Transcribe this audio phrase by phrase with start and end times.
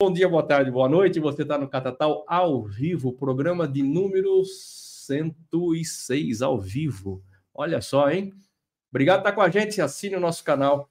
[0.00, 1.18] Bom dia, boa tarde, boa noite.
[1.18, 7.20] Você está no Catatal ao vivo, programa de número 106 ao vivo.
[7.52, 8.32] Olha só, hein?
[8.92, 9.82] Obrigado por estar com a gente.
[9.82, 10.88] Assine o nosso canal.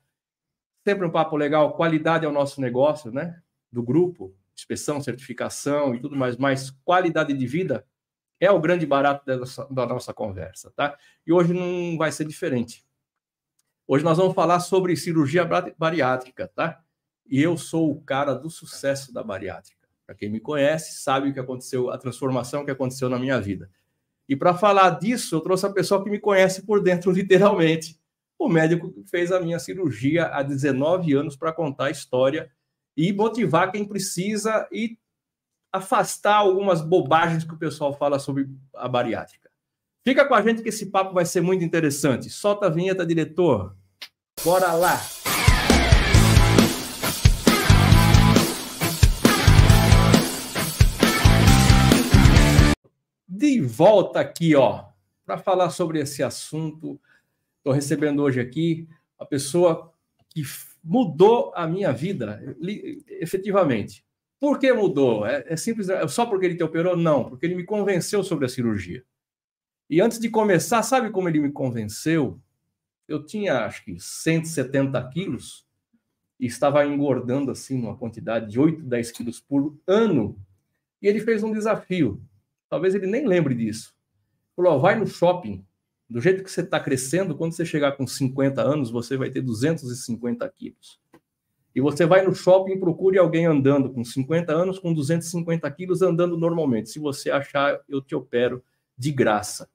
[0.85, 1.73] Sempre um papo legal.
[1.77, 3.41] Qualidade é o nosso negócio, né?
[3.71, 6.35] Do grupo, inspeção, certificação e tudo mais.
[6.35, 7.87] Mas qualidade de vida
[8.41, 10.97] é o grande barato da nossa, da nossa conversa, tá?
[11.25, 12.85] E hoje não vai ser diferente.
[13.87, 15.47] Hoje nós vamos falar sobre cirurgia
[15.77, 16.83] bariátrica, tá?
[17.29, 19.87] E eu sou o cara do sucesso da bariátrica.
[20.05, 23.69] Para quem me conhece, sabe o que aconteceu, a transformação que aconteceu na minha vida.
[24.27, 27.99] E para falar disso, eu trouxe a pessoa que me conhece por dentro, literalmente.
[28.39, 32.51] O médico que fez a minha cirurgia há 19 anos para contar a história
[32.95, 34.97] e motivar quem precisa e
[35.71, 39.49] afastar algumas bobagens que o pessoal fala sobre a bariátrica.
[40.05, 42.29] Fica com a gente que esse papo vai ser muito interessante.
[42.29, 43.75] Solta a vinheta, diretor.
[44.43, 44.97] Bora lá!
[53.61, 54.85] Volta aqui, ó,
[55.25, 56.99] para falar sobre esse assunto.
[57.57, 58.87] Estou recebendo hoje aqui
[59.19, 59.93] a pessoa
[60.29, 60.43] que
[60.83, 62.55] mudou a minha vida,
[63.07, 64.05] efetivamente.
[64.39, 65.25] Por que mudou?
[65.25, 66.95] É, é simples, é só porque ele te operou?
[66.95, 69.03] Não, porque ele me convenceu sobre a cirurgia.
[69.89, 72.39] E antes de começar, sabe como ele me convenceu?
[73.07, 75.65] Eu tinha, acho que, 170 quilos
[76.39, 80.37] e estava engordando, assim, uma quantidade de 8, 10 quilos por ano.
[81.01, 82.21] E ele fez um desafio.
[82.69, 83.95] Talvez ele nem lembre disso.
[84.55, 85.65] Falou: vai no shopping.
[86.09, 89.41] Do jeito que você está crescendo, quando você chegar com 50 anos, você vai ter
[89.41, 90.99] 250 quilos.
[91.75, 96.01] E você vai no shopping e procure alguém andando com 50 anos, com 250 quilos,
[96.01, 96.89] andando normalmente.
[96.89, 98.63] Se você achar, eu te opero
[98.97, 99.69] de graça.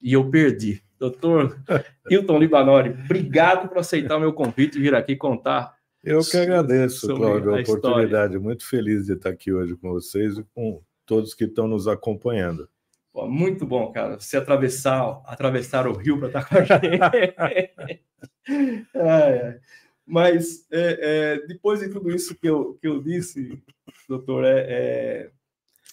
[0.00, 0.82] E eu perdi.
[0.98, 1.60] Doutor
[2.10, 5.76] Hilton Libanori, obrigado por aceitar o meu convite e vir aqui contar.
[6.02, 8.38] Eu que agradeço, Cláudio, a, a oportunidade.
[8.38, 12.68] Muito feliz de estar aqui hoje com vocês e com todos que estão nos acompanhando.
[13.12, 14.20] Pô, muito bom, cara.
[14.20, 18.04] Você atravessar, atravessar o rio para estar com a gente.
[18.94, 19.58] é.
[20.06, 20.98] Mas é,
[21.40, 23.60] é, depois de tudo isso que eu, que eu disse,
[24.08, 25.30] doutor, é, é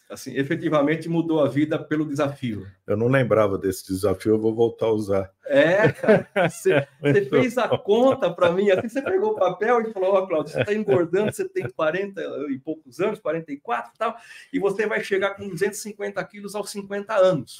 [0.09, 2.67] assim, efetivamente mudou a vida pelo desafio.
[2.85, 5.31] Eu não lembrava desse desafio, eu vou voltar a usar.
[5.45, 9.91] É, cara, você, você fez a conta para mim, assim, você pegou o papel e
[9.91, 13.97] falou, ó, oh, Cláudio, você está engordando, você tem 40 e poucos anos, 44 e
[13.97, 14.15] tal,
[14.53, 17.59] e você vai chegar com 250 quilos aos 50 anos.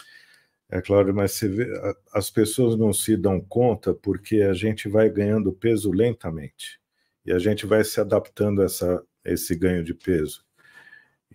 [0.70, 1.68] É, Cláudio, mas você vê,
[2.14, 6.80] as pessoas não se dão conta porque a gente vai ganhando peso lentamente
[7.24, 10.44] e a gente vai se adaptando a essa, esse ganho de peso.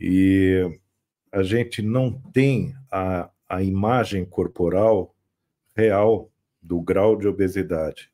[0.00, 0.68] E
[1.32, 5.14] a gente não tem a, a imagem corporal
[5.74, 6.30] real
[6.60, 8.10] do grau de obesidade.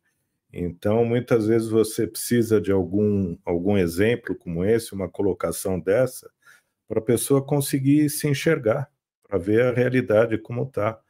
[0.52, 6.30] Então, muitas vezes você precisa de algum, algum exemplo como esse, uma colocação dessa,
[6.88, 8.90] para a pessoa conseguir se enxergar,
[9.26, 11.00] para ver a realidade como está.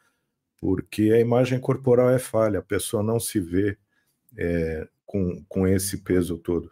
[0.59, 3.77] Porque a imagem corporal é falha, a pessoa não se vê
[4.37, 6.71] é, com, com esse peso todo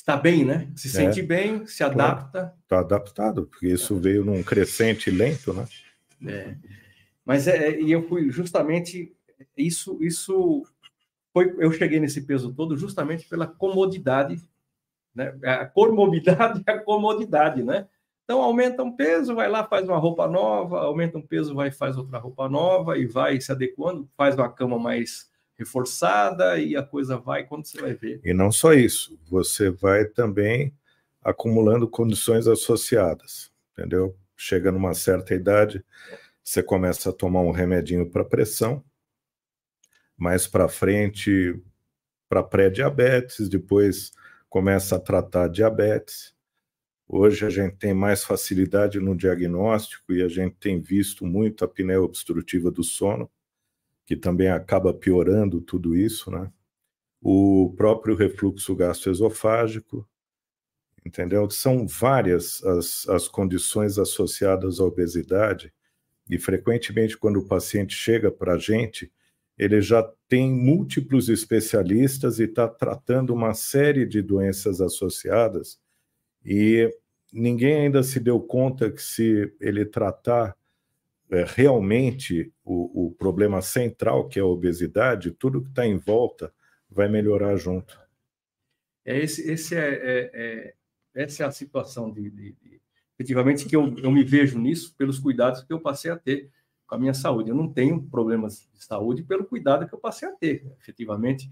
[0.00, 0.70] está bem, né?
[0.74, 0.90] Se é.
[0.90, 2.54] sente bem, se adapta.
[2.62, 5.66] Está adaptado, porque isso veio num crescente lento, né?
[6.26, 6.56] É.
[7.24, 9.14] Mas é, e eu fui justamente
[9.56, 10.64] isso, isso
[11.32, 14.42] foi, eu cheguei nesse peso todo justamente pela comodidade,
[15.14, 15.38] né?
[15.44, 17.86] A comorbidade e a comodidade, né?
[18.24, 21.96] Então aumenta um peso, vai lá, faz uma roupa nova, aumenta um peso, vai faz
[21.96, 25.29] outra roupa nova e vai se adequando, faz uma cama mais
[25.60, 28.18] reforçada e a coisa vai quando você vai ver.
[28.24, 30.74] E não só isso, você vai também
[31.22, 34.16] acumulando condições associadas, entendeu?
[34.34, 35.84] Chega numa certa idade,
[36.42, 38.82] você começa a tomar um remedinho para pressão,
[40.16, 41.62] mais para frente
[42.26, 44.12] para pré-diabetes, depois
[44.48, 46.34] começa a tratar diabetes.
[47.06, 51.66] Hoje a gente tem mais facilidade no diagnóstico e a gente tem visto muito a
[51.66, 53.30] apneia obstrutiva do sono
[54.10, 56.50] que também acaba piorando tudo isso, né?
[57.22, 60.04] O próprio refluxo gastroesofágico,
[61.06, 61.48] entendeu?
[61.48, 65.72] São várias as, as condições associadas à obesidade
[66.28, 69.12] e frequentemente quando o paciente chega para a gente,
[69.56, 75.78] ele já tem múltiplos especialistas e está tratando uma série de doenças associadas
[76.44, 76.92] e
[77.32, 80.56] ninguém ainda se deu conta que se ele tratar
[81.30, 86.52] é, realmente o, o, problema central, que é a obesidade, tudo que está em volta
[86.90, 87.98] vai melhorar junto.
[89.04, 90.74] É esse, esse é, é, é
[91.14, 92.80] essa é a situação de, de, de,
[93.14, 96.50] efetivamente que eu, eu me vejo nisso pelos cuidados que eu passei a ter
[96.86, 97.50] com a minha saúde.
[97.50, 101.48] Eu não tenho problemas de saúde pelo cuidado que eu passei a ter, efetivamente.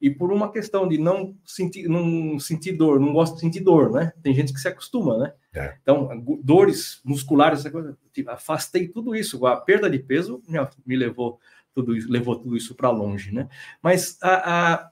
[0.00, 3.92] E por uma questão de não sentir, não sentir dor, não gosto de sentir dor,
[3.92, 4.12] né?
[4.22, 5.34] Tem gente que se acostuma, né?
[5.52, 5.76] É.
[5.82, 6.08] Então,
[6.42, 7.64] dores musculares,
[8.12, 9.44] tipo, afastei tudo isso.
[9.46, 11.38] A perda de peso me, me levou
[11.74, 13.48] tudo isso, levou tudo isso para longe, né?
[13.82, 14.90] Mas a, a,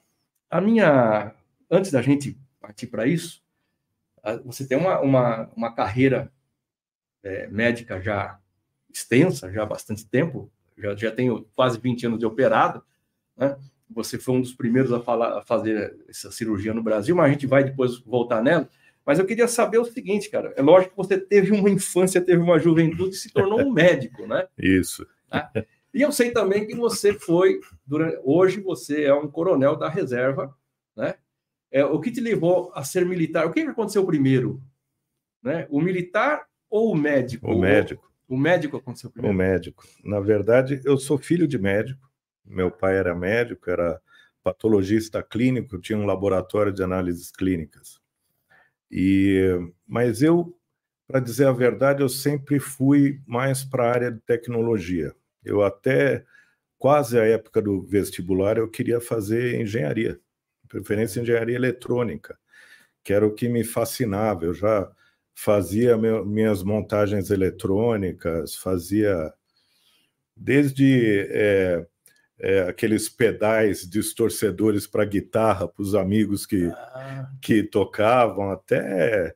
[0.51, 1.35] a, minha,
[1.71, 3.43] antes da gente partir para isso,
[4.45, 6.31] você tem uma, uma, uma carreira
[7.23, 8.39] é, médica já
[8.93, 12.83] extensa, já há bastante tempo, já, já tenho quase 20 anos de operado,
[13.35, 13.57] né?
[13.91, 17.33] Você foi um dos primeiros a, falar, a fazer essa cirurgia no Brasil, mas a
[17.33, 18.69] gente vai depois voltar nela.
[19.05, 20.53] Mas eu queria saber o seguinte, cara.
[20.57, 24.27] É lógico que você teve uma infância, teve uma juventude e se tornou um médico,
[24.27, 24.47] né?
[24.59, 25.07] Isso.
[25.31, 25.51] Tá?
[25.95, 30.55] E eu sei também que você foi, durante, hoje você é um coronel da reserva,
[30.95, 31.15] né?
[31.71, 33.47] É, o que te levou a ser militar?
[33.47, 34.63] O que aconteceu primeiro?
[35.43, 35.67] Né?
[35.71, 37.51] O militar ou o médico?
[37.51, 38.11] O médico.
[38.29, 39.35] O médico aconteceu primeiro?
[39.35, 39.85] O médico.
[40.05, 42.08] Na verdade, eu sou filho de médico.
[42.49, 44.01] Meu pai era médico, era
[44.43, 48.01] patologista clínico, tinha um laboratório de análises clínicas.
[48.91, 50.57] E, mas eu,
[51.07, 55.15] para dizer a verdade, eu sempre fui mais para a área de tecnologia.
[55.45, 56.25] Eu até
[56.79, 60.19] quase a época do vestibular eu queria fazer engenharia,
[60.69, 62.39] preferência engenharia eletrônica,
[63.05, 64.45] que era o que me fascinava.
[64.45, 64.91] Eu já
[65.35, 69.33] fazia meu, minhas montagens eletrônicas, fazia
[70.37, 71.87] desde é,
[72.41, 77.29] é, aqueles pedais distorcedores para guitarra para os amigos que, ah.
[77.41, 79.35] que tocavam, até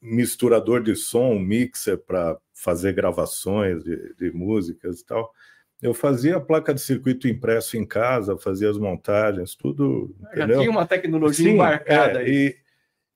[0.00, 5.32] misturador de som, mixer para fazer gravações de, de, músicas e tal.
[5.80, 10.14] Eu fazia a placa de circuito impresso em casa, fazia as montagens, tudo.
[10.34, 10.60] Já entendeu?
[10.60, 12.56] tinha uma tecnologia Sim, embarcada é, aí.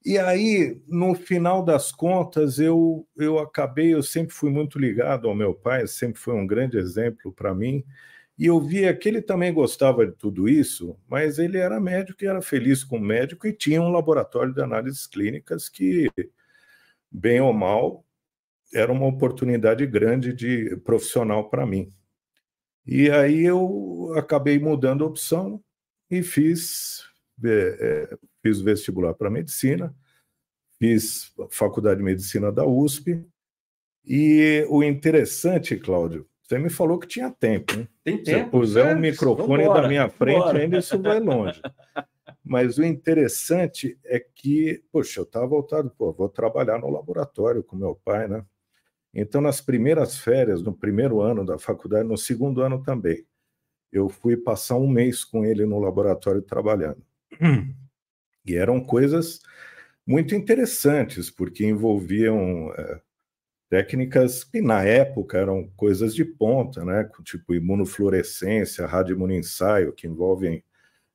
[0.04, 5.28] E, e aí, no final das contas, eu, eu acabei, eu sempre fui muito ligado
[5.28, 7.84] ao meu pai, sempre foi um grande exemplo para mim.
[8.42, 12.26] E eu via que ele também gostava de tudo isso, mas ele era médico e
[12.26, 16.10] era feliz com o médico e tinha um laboratório de análises clínicas que,
[17.08, 18.04] bem ou mal,
[18.74, 21.88] era uma oportunidade grande de profissional para mim.
[22.84, 25.62] E aí eu acabei mudando a opção
[26.10, 27.04] e fiz,
[27.44, 29.94] é, é fiz vestibular para medicina,
[30.80, 33.24] fiz faculdade de medicina da USP.
[34.04, 37.72] E o interessante, Cláudio, você me falou que tinha tempo.
[37.74, 37.88] Hein?
[38.04, 38.44] Tem tempo.
[38.44, 40.58] Se puser um microfone vambora, da minha frente, vambora.
[40.58, 41.62] ainda isso vai longe.
[42.44, 47.76] Mas o interessante é que, poxa, eu estava voltado, pô, vou trabalhar no laboratório com
[47.76, 48.44] meu pai, né?
[49.14, 53.24] Então, nas primeiras férias, no primeiro ano da faculdade, no segundo ano também,
[53.92, 57.02] eu fui passar um mês com ele no laboratório trabalhando.
[58.44, 59.40] E eram coisas
[60.04, 63.00] muito interessantes, porque envolviam é,
[63.72, 67.08] técnicas que na época eram coisas de ponta, né?
[67.24, 70.62] tipo imunofluorescência, radioimunoensaio, que envolvem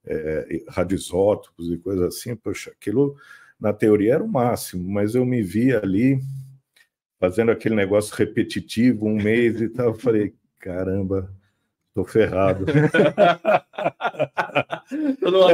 [0.03, 2.35] é, radioisótopos e coisas assim.
[2.35, 3.15] Poxa, aquilo
[3.59, 6.19] na teoria era o máximo, mas eu me via ali
[7.19, 9.89] fazendo aquele negócio repetitivo, um mês e tal.
[9.89, 11.31] Eu falei, caramba,
[11.93, 12.65] tô ferrado.
[15.21, 15.49] tô, numa,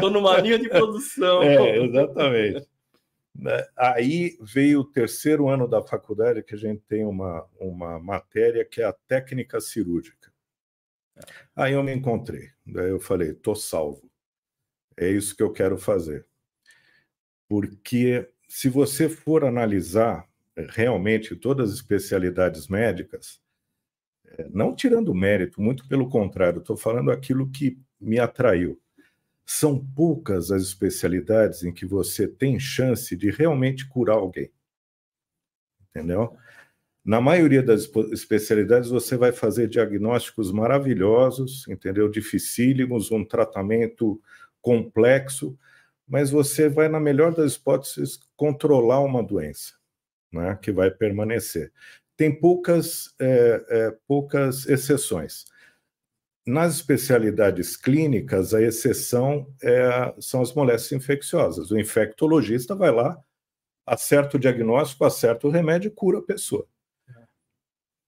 [0.00, 1.42] tô numa linha de produção.
[1.42, 2.66] É, exatamente.
[3.34, 3.66] Né?
[3.76, 8.80] Aí veio o terceiro ano da faculdade, que a gente tem uma, uma matéria que
[8.80, 10.32] é a técnica cirúrgica.
[11.54, 14.10] Aí eu me encontrei, daí eu falei, tô salvo.
[14.96, 16.26] É isso que eu quero fazer.
[17.48, 23.40] Porque se você for analisar é, realmente todas as especialidades médicas,
[24.26, 28.80] é, não tirando mérito, muito pelo contrário, estou falando aquilo que me atraiu
[29.46, 34.50] são poucas as especialidades em que você tem chance de realmente curar alguém.
[35.90, 36.36] Entendeu?
[37.04, 42.08] Na maioria das especialidades, você vai fazer diagnósticos maravilhosos, entendeu?
[42.08, 44.18] Dificílimos, um tratamento
[44.62, 45.58] complexo,
[46.08, 49.74] mas você vai, na melhor das hipóteses, controlar uma doença,
[50.32, 50.58] né?
[50.62, 51.70] que vai permanecer.
[52.16, 55.44] Tem poucas, é, é, poucas exceções.
[56.46, 61.70] Nas especialidades clínicas, a exceção é, são as moléstias infecciosas.
[61.70, 63.18] O infectologista vai lá,
[63.86, 66.66] acerta o diagnóstico, acerta o remédio e cura a pessoa.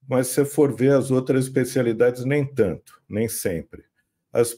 [0.07, 3.85] Mas se for ver as outras especialidades, nem tanto, nem sempre.
[4.33, 4.55] As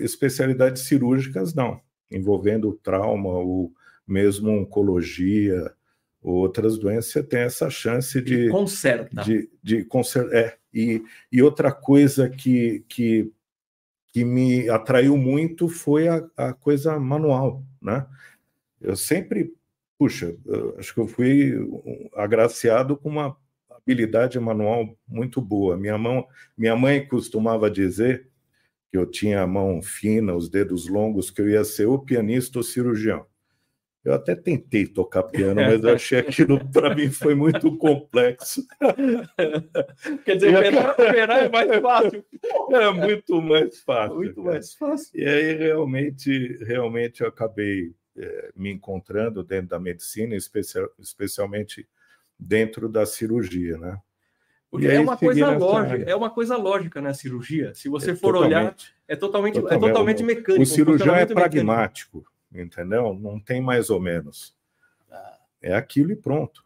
[0.00, 1.80] especialidades cirúrgicas, não,
[2.10, 3.72] envolvendo trauma ou
[4.06, 5.70] mesmo oncologia,
[6.22, 8.48] outras doenças, você tem essa chance de.
[8.48, 9.22] conserta.
[9.22, 9.86] De, de
[10.32, 13.30] é, e, e outra coisa que, que,
[14.12, 18.06] que me atraiu muito foi a, a coisa manual, né?
[18.80, 19.52] Eu sempre,
[19.98, 21.54] puxa, eu acho que eu fui
[22.14, 23.36] agraciado com uma
[23.70, 25.76] habilidade manual muito boa.
[25.76, 28.28] Minha, mão, minha mãe costumava dizer
[28.90, 32.58] que eu tinha a mão fina, os dedos longos, que eu ia ser o pianista
[32.58, 33.26] ou cirurgião.
[34.08, 38.66] Eu até tentei tocar piano, mas eu achei aquilo para mim foi muito complexo.
[40.24, 42.24] Quer dizer, operar é mais fácil.
[42.70, 44.16] É muito mais fácil.
[44.16, 44.54] Muito cara.
[44.54, 45.20] mais fácil.
[45.20, 51.86] E aí realmente, realmente eu acabei é, me encontrando dentro da medicina, especial, especialmente
[52.38, 54.00] dentro da cirurgia, né?
[54.70, 57.74] Porque é uma coisa lógica, é uma coisa lógica, né, cirurgia.
[57.74, 58.74] Se você é for olhar,
[59.06, 60.62] é totalmente, totalmente, é totalmente mecânico.
[60.62, 62.37] O cirurgião é pragmático, mecânico.
[62.52, 63.14] Entendeu?
[63.14, 64.56] Não tem mais ou menos.
[65.10, 65.38] Ah.
[65.60, 66.64] É aquilo e pronto.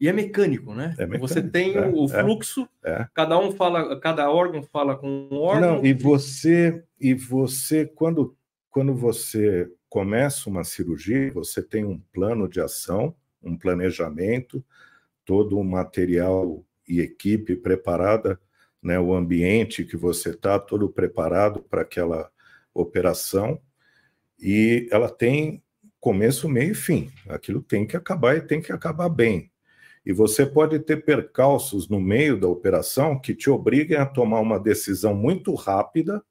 [0.00, 0.94] E é mecânico, né?
[0.96, 3.08] É mecânico, você tem é, o é, fluxo, é.
[3.12, 5.76] cada um fala, cada órgão fala com um órgão.
[5.76, 8.36] Não, e você, e você quando,
[8.70, 14.64] quando você começa uma cirurgia, você tem um plano de ação, um planejamento,
[15.24, 18.40] todo o material e equipe preparada,
[18.80, 22.30] né, o ambiente que você está todo preparado para aquela
[22.72, 23.60] operação
[24.38, 25.62] e ela tem
[26.00, 27.10] começo, meio e fim.
[27.28, 29.50] Aquilo tem que acabar e tem que acabar bem.
[30.06, 34.58] E você pode ter percalços no meio da operação que te obriguem a tomar uma
[34.58, 36.22] decisão muito rápida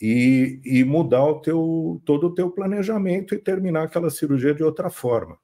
[0.00, 4.88] e, e mudar o teu, todo o teu planejamento e terminar aquela cirurgia de outra
[4.88, 5.38] forma.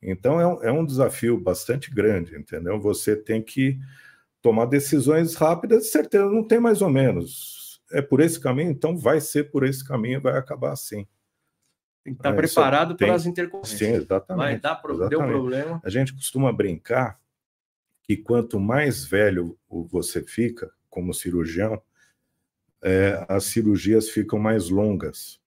[0.00, 2.80] Então é um, é um desafio bastante grande, entendeu?
[2.80, 3.78] Você tem que
[4.40, 7.61] tomar decisões rápidas, certeza não tem mais ou menos.
[7.92, 11.06] É por esse caminho, então vai ser por esse caminho, vai acabar assim.
[12.02, 13.78] Tem que estar é, preparado para as intercorrências.
[13.78, 14.44] Sim, exatamente.
[14.44, 15.08] Vai dar pro...
[15.08, 15.80] Deu problema.
[15.84, 17.20] A gente costuma brincar
[18.02, 21.80] que quanto mais velho você fica como cirurgião,
[22.82, 25.40] é, as cirurgias ficam mais longas.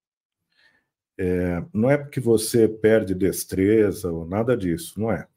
[1.17, 5.27] É, não é porque você perde destreza ou nada disso, não é.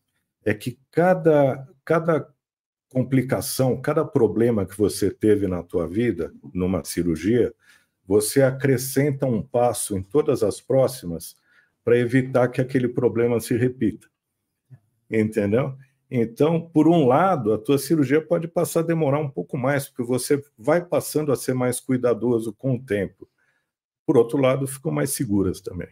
[0.44, 2.32] É que cada, cada
[2.88, 7.52] complicação, cada problema que você teve na tua vida, numa cirurgia,
[8.06, 11.36] você acrescenta um passo em todas as próximas
[11.84, 14.08] para evitar que aquele problema se repita.
[15.10, 15.74] Entendeu?
[16.10, 20.02] Então, por um lado, a tua cirurgia pode passar a demorar um pouco mais, porque
[20.02, 23.28] você vai passando a ser mais cuidadoso com o tempo
[24.08, 25.88] por outro lado, ficam mais seguras também.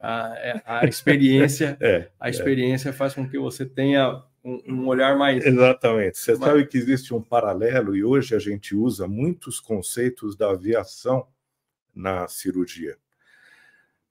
[0.00, 2.30] A, é, a experiência, é, a é.
[2.30, 2.92] experiência é.
[2.92, 5.44] faz com que você tenha um, um olhar mais.
[5.44, 6.18] Exatamente.
[6.18, 6.44] Você mais...
[6.44, 11.26] sabe que existe um paralelo e hoje a gente usa muitos conceitos da aviação
[11.92, 12.96] na cirurgia.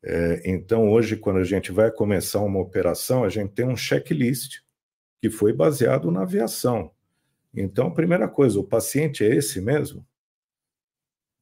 [0.04, 4.60] É, então, hoje, quando a gente vai começar uma operação, a gente tem um checklist
[5.22, 6.92] que foi baseado na aviação.
[7.54, 10.06] Então, primeira coisa, o paciente é esse mesmo?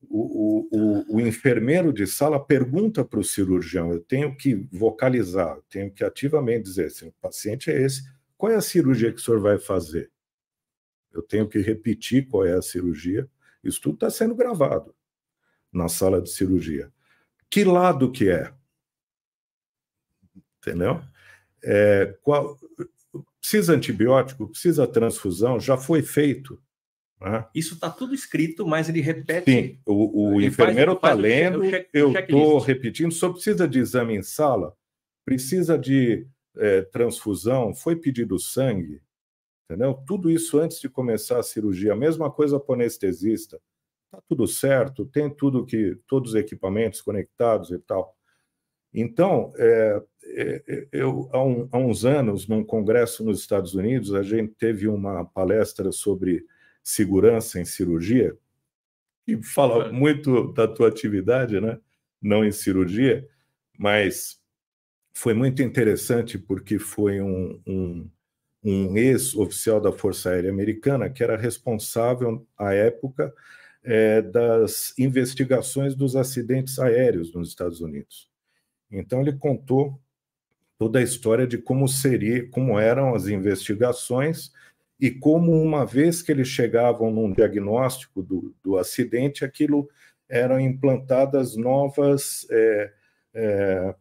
[0.10, 5.64] o, o, o, enfermeiro de sala pergunta para o cirurgião, eu tenho que vocalizar, eu
[5.70, 8.04] tenho que ativamente dizer assim, o paciente é esse,
[8.44, 10.12] qual é a cirurgia que o senhor vai fazer?
[11.14, 13.26] Eu tenho que repetir qual é a cirurgia,
[13.64, 14.94] isso tudo está sendo gravado
[15.72, 16.92] na sala de cirurgia.
[17.50, 18.54] Que lado que é?
[20.58, 21.02] Entendeu?
[21.64, 22.60] É, qual,
[23.40, 26.62] precisa antibiótico, precisa transfusão, já foi feito.
[27.22, 27.48] Né?
[27.56, 29.50] Isso está tudo escrito, mas ele repete.
[29.50, 33.14] Sim, o, o enfermeiro está lendo, check, eu estou repetindo.
[33.14, 34.76] Só precisa de exame em sala,
[35.24, 39.02] precisa de é, transfusão, foi pedido sangue,
[39.66, 39.94] entendeu?
[40.06, 41.94] Tudo isso antes de começar a cirurgia.
[41.94, 43.60] A mesma coisa para o anestesista.
[44.06, 48.16] Está tudo certo, tem tudo que, todos os equipamentos conectados e tal.
[48.94, 54.22] Então, é, é, eu, há, um, há uns anos, num congresso nos Estados Unidos, a
[54.22, 56.46] gente teve uma palestra sobre
[56.84, 58.38] segurança em cirurgia,
[59.26, 61.80] que fala muito da tua atividade, né?
[62.22, 63.28] Não em cirurgia,
[63.78, 64.40] mas
[65.14, 68.10] foi muito interessante porque foi um, um,
[68.64, 73.34] um ex-oficial da Força Aérea Americana que era responsável, à época,
[73.84, 78.30] é, das investigações dos acidentes aéreos nos Estados Unidos.
[78.90, 80.00] Então ele contou
[80.78, 84.52] toda a história de como seria, como eram as investigações
[85.00, 89.90] e como uma vez que eles chegavam num diagnóstico do, do acidente, aquilo
[90.30, 92.94] eram implantadas novas é,
[93.34, 93.96] é,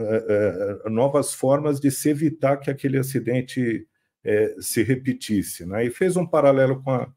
[0.00, 3.86] é, é novas formas de se evitar que aquele acidente
[4.24, 5.84] é, se repetisse, né?
[5.84, 7.12] E fez um paralelo com a,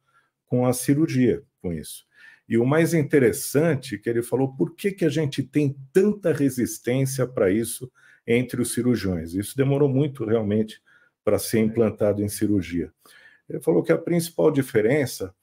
[0.46, 2.06] com a cirurgia com isso.
[2.48, 7.26] E o mais interessante que ele falou, por que, que a gente tem tanta resistência
[7.26, 7.90] para isso
[8.28, 9.34] entre os cirurgiões?
[9.34, 10.82] Isso demorou muito realmente
[11.24, 12.92] para ser implantado em cirurgia.
[13.50, 15.34] Ele falou que a principal diferença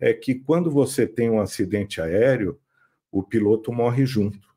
[0.00, 2.58] é que quando você tem um acidente aéreo,
[3.10, 4.47] o piloto morre junto.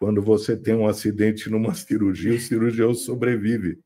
[0.00, 3.78] Quando você tem um acidente numa cirurgia, o cirurgião sobrevive.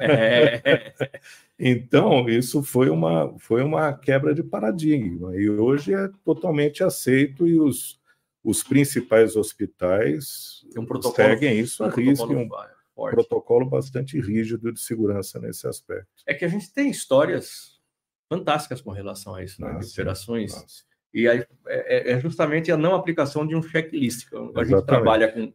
[0.00, 0.94] É.
[1.58, 7.58] Então, isso foi uma, foi uma quebra de paradigma, e hoje é totalmente aceito, e
[7.58, 7.98] os,
[8.44, 12.46] os principais hospitais um seguem isso a risco, um
[12.94, 16.10] protocolo bastante rígido de segurança nesse aspecto.
[16.26, 17.80] É que a gente tem histórias
[18.28, 19.72] fantásticas com relação a isso, né?
[19.72, 20.52] Nossa, de operações.
[20.52, 20.84] Nossa.
[21.16, 24.26] E aí é, é, justamente a não aplicação de um checklist.
[24.30, 24.68] A Exatamente.
[24.68, 25.50] gente trabalha com.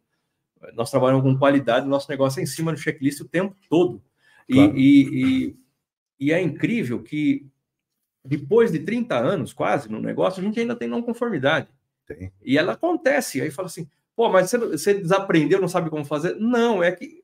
[0.74, 4.02] Nós trabalhamos com qualidade, nosso negócio é em cima do checklist o tempo todo.
[4.52, 4.76] Claro.
[4.76, 5.56] E, e,
[6.20, 7.46] e, é incrível que
[8.26, 11.68] depois de 30 anos, quase, no negócio, a gente ainda tem não conformidade.
[12.08, 12.32] Tem.
[12.44, 13.40] E ela acontece.
[13.40, 16.38] Aí fala assim, pô, mas você, você desaprendeu, não sabe como fazer?
[16.38, 17.24] Não, é que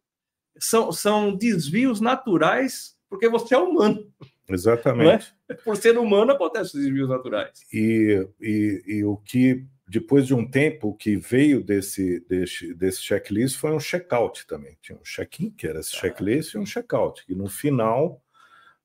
[0.60, 4.08] são, são desvios naturais, porque você é humano.
[4.50, 5.36] Exatamente.
[5.50, 5.54] É?
[5.56, 7.66] Por ser humano, acontecem os desvios naturais.
[7.74, 13.02] E, e, e, o que, depois de um tempo, o que veio desse, desse, desse
[13.02, 14.78] checklist foi um check-out também.
[14.82, 16.00] Tinha um check-in, que era esse ah.
[16.00, 17.24] checklist, e um check-out.
[17.28, 18.22] E no final,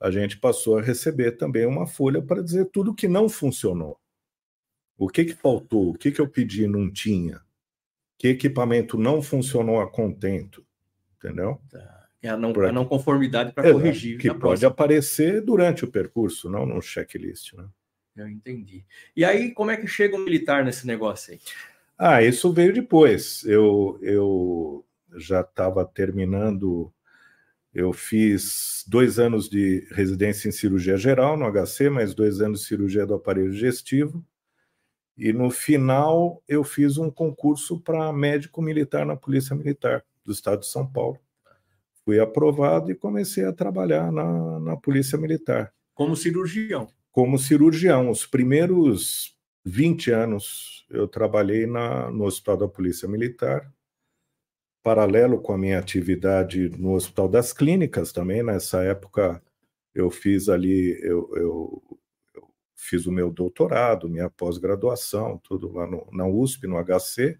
[0.00, 4.00] a gente passou a receber também uma folha para dizer tudo que não funcionou.
[4.98, 5.90] O que, que faltou?
[5.90, 7.40] O que, que eu pedi não tinha?
[8.18, 10.64] Que equipamento não funcionou a contento?
[11.16, 11.60] Entendeu?
[11.70, 11.91] Tá.
[12.22, 14.16] É a não, a não conformidade para corrigir.
[14.16, 14.70] Que pode próxima.
[14.70, 17.54] aparecer durante o percurso, não no checklist.
[17.54, 17.66] Né?
[18.16, 18.84] Eu entendi.
[19.16, 21.40] E aí, como é que chega um militar nesse negócio aí?
[21.98, 23.44] Ah, isso veio depois.
[23.44, 24.84] Eu, eu
[25.16, 26.92] já estava terminando.
[27.74, 32.66] Eu fiz dois anos de residência em cirurgia geral no HC, mais dois anos de
[32.66, 34.24] cirurgia do aparelho digestivo.
[35.16, 40.60] E no final eu fiz um concurso para médico militar na Polícia Militar do Estado
[40.60, 41.18] de São Paulo
[42.04, 45.72] fui aprovado e comecei a trabalhar na, na Polícia Militar.
[45.94, 46.88] Como cirurgião?
[47.10, 48.10] Como cirurgião.
[48.10, 53.72] Os primeiros 20 anos eu trabalhei na, no Hospital da Polícia Militar,
[54.82, 58.42] paralelo com a minha atividade no Hospital das Clínicas também.
[58.42, 59.40] Nessa época
[59.94, 61.82] eu fiz ali, eu, eu,
[62.34, 67.38] eu fiz o meu doutorado, minha pós-graduação, tudo lá no, na USP, no HC,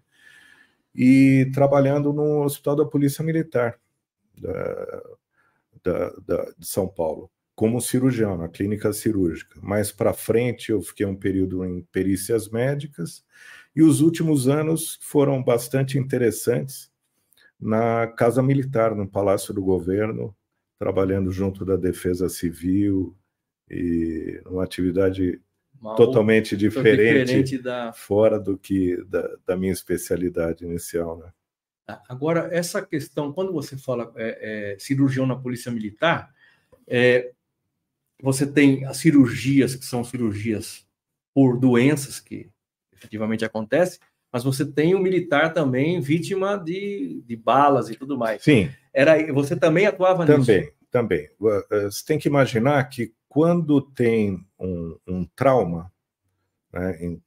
[0.95, 3.79] e trabalhando no Hospital da Polícia Militar
[4.37, 5.03] da,
[5.83, 9.59] da, da, de São Paulo, como cirurgião, na clínica cirúrgica.
[9.61, 13.23] Mais para frente, eu fiquei um período em perícias médicas,
[13.75, 16.91] e os últimos anos foram bastante interessantes
[17.59, 20.35] na Casa Militar, no Palácio do Governo,
[20.77, 23.15] trabalhando junto da Defesa Civil
[23.69, 25.41] e uma atividade
[25.79, 27.93] Uma totalmente diferente, diferente da...
[27.93, 31.31] fora do que da, da minha especialidade inicial, né?
[32.07, 36.33] Agora, essa questão, quando você fala é, é, cirurgião na Polícia Militar,
[36.87, 37.31] é,
[38.21, 40.87] você tem as cirurgias, que são cirurgias
[41.33, 42.49] por doenças que
[42.93, 43.99] efetivamente acontecem,
[44.31, 48.41] mas você tem o militar também vítima de, de balas e tudo mais.
[48.41, 48.71] Sim.
[48.93, 50.73] Era, você também atuava também, nisso?
[50.89, 51.63] Também, também.
[51.69, 55.91] Eh, você tem que imaginar que quando tem um, um trauma,
[56.71, 57.21] né, em,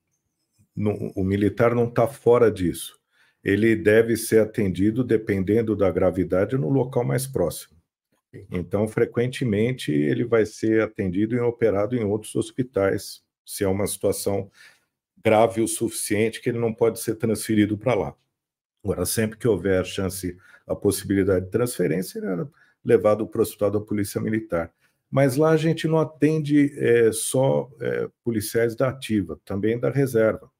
[0.74, 2.98] no, o militar não está fora disso
[3.46, 7.76] ele deve ser atendido, dependendo da gravidade, no local mais próximo.
[8.50, 14.50] Então, frequentemente, ele vai ser atendido e operado em outros hospitais, se é uma situação
[15.22, 18.16] grave o suficiente que ele não pode ser transferido para lá.
[18.82, 22.48] Agora, sempre que houver chance, a possibilidade de transferência, ele era
[22.84, 24.72] levado para o hospital da Polícia Militar.
[25.08, 30.50] Mas lá a gente não atende é, só é, policiais da ativa, também da reserva.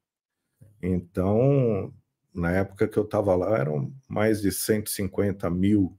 [0.81, 1.93] Então,
[2.37, 5.97] na época que eu estava lá, eram mais de 150 mil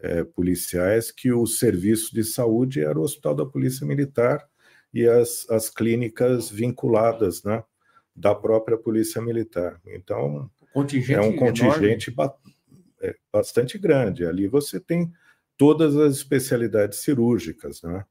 [0.00, 4.44] é, policiais, que o serviço de saúde era o Hospital da Polícia Militar
[4.92, 7.62] e as, as clínicas vinculadas né,
[8.14, 9.80] da própria Polícia Militar.
[9.86, 12.34] Então, é um contingente ba
[13.00, 14.26] é, bastante grande.
[14.26, 15.12] Ali você tem
[15.56, 18.04] todas as especialidades cirúrgicas, né?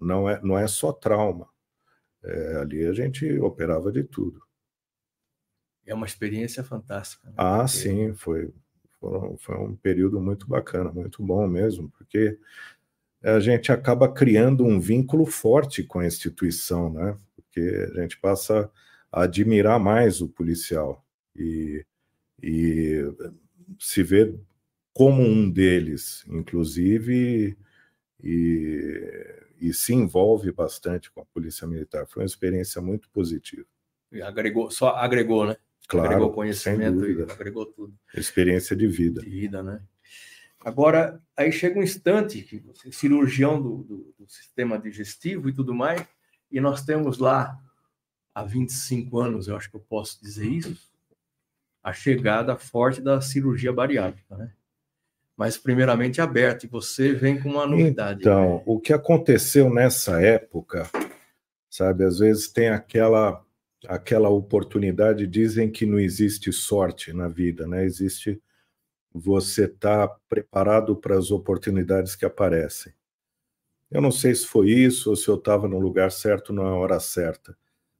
[0.00, 1.48] não, é, não é só trauma.
[2.24, 4.42] É, ali a gente operava de tudo
[5.92, 7.28] é uma experiência fantástica.
[7.28, 7.34] Né?
[7.36, 7.78] Ah, porque...
[7.78, 8.52] sim, foi,
[8.98, 12.38] foi, foi um período muito bacana, muito bom mesmo, porque
[13.22, 17.16] a gente acaba criando um vínculo forte com a instituição, né?
[17.36, 18.70] Porque a gente passa
[19.12, 21.04] a admirar mais o policial
[21.36, 21.84] e,
[22.42, 23.00] e
[23.78, 24.34] se vê
[24.92, 27.56] como um deles, inclusive,
[28.22, 29.16] e,
[29.60, 32.06] e se envolve bastante com a polícia militar.
[32.06, 33.66] Foi uma experiência muito positiva.
[34.10, 35.56] E agregou, só agregou, né?
[35.88, 37.94] Claro, agregou conhecimento e agregou tudo.
[38.14, 39.20] Experiência de vida.
[39.20, 39.80] De vida, né?
[40.64, 45.52] Agora, aí chega um instante que você é cirurgião do, do, do, sistema digestivo e
[45.52, 46.06] tudo mais,
[46.50, 47.58] e nós temos lá,
[48.34, 50.92] há 25 anos, eu acho que eu posso dizer isso,
[51.82, 54.52] a chegada forte da cirurgia bariátrica, né?
[55.36, 58.20] mas primeiramente aberto, e você vem com uma novidade.
[58.20, 58.62] Então, né?
[58.64, 60.88] o que aconteceu nessa época,
[61.68, 63.44] sabe, às vezes tem aquela
[63.86, 67.84] aquela oportunidade, dizem que não existe sorte na vida, né?
[67.84, 68.40] Existe
[69.12, 72.92] você estar tá preparado para as oportunidades que aparecem.
[73.90, 76.98] Eu não sei se foi isso ou se eu estava no lugar certo na hora
[76.98, 77.56] certa,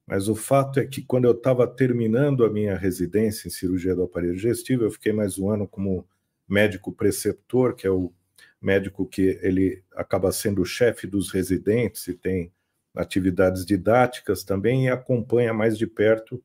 [0.07, 4.03] mas o fato é que quando eu estava terminando a minha residência em cirurgia do
[4.03, 6.07] aparelho digestivo, eu fiquei mais um ano como
[6.47, 8.11] médico preceptor, que é o
[8.59, 12.51] médico que ele acaba sendo o chefe dos residentes e tem
[12.95, 16.43] atividades didáticas também e acompanha mais de perto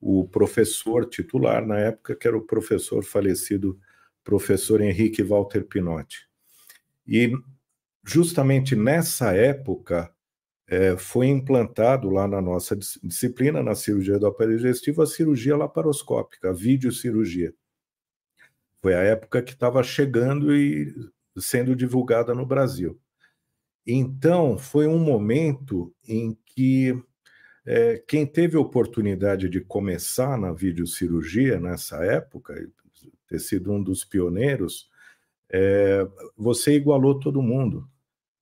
[0.00, 3.78] o professor titular na época, que era o professor falecido,
[4.22, 6.28] professor Henrique Walter Pinotti.
[7.06, 7.32] E
[8.04, 10.12] justamente nessa época
[10.66, 16.50] é, foi implantado lá na nossa disciplina, na cirurgia do aparelho digestivo, a cirurgia laparoscópica,
[16.50, 17.54] a videocirurgia.
[18.82, 20.94] Foi a época que estava chegando e
[21.36, 23.00] sendo divulgada no Brasil.
[23.86, 26.98] Então, foi um momento em que
[27.66, 32.68] é, quem teve oportunidade de começar na videocirurgia nessa época,
[33.28, 34.88] ter sido um dos pioneiros,
[35.50, 37.88] é, você igualou todo mundo.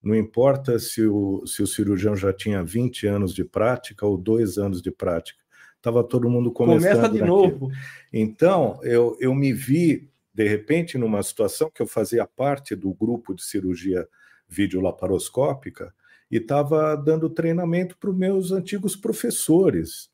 [0.03, 4.59] Não importa se o, se o cirurgião já tinha 20 anos de prática ou dois
[4.59, 5.41] anos de prática.
[5.77, 6.83] Estava todo mundo começando.
[6.83, 7.27] Começa de naquilo.
[7.27, 7.71] novo.
[8.13, 13.35] Então, eu, eu me vi de repente, numa situação que eu fazia parte do grupo
[13.35, 14.09] de cirurgia
[14.53, 15.95] videolaparoscópica
[16.31, 20.11] e estava dando treinamento para os meus antigos professores,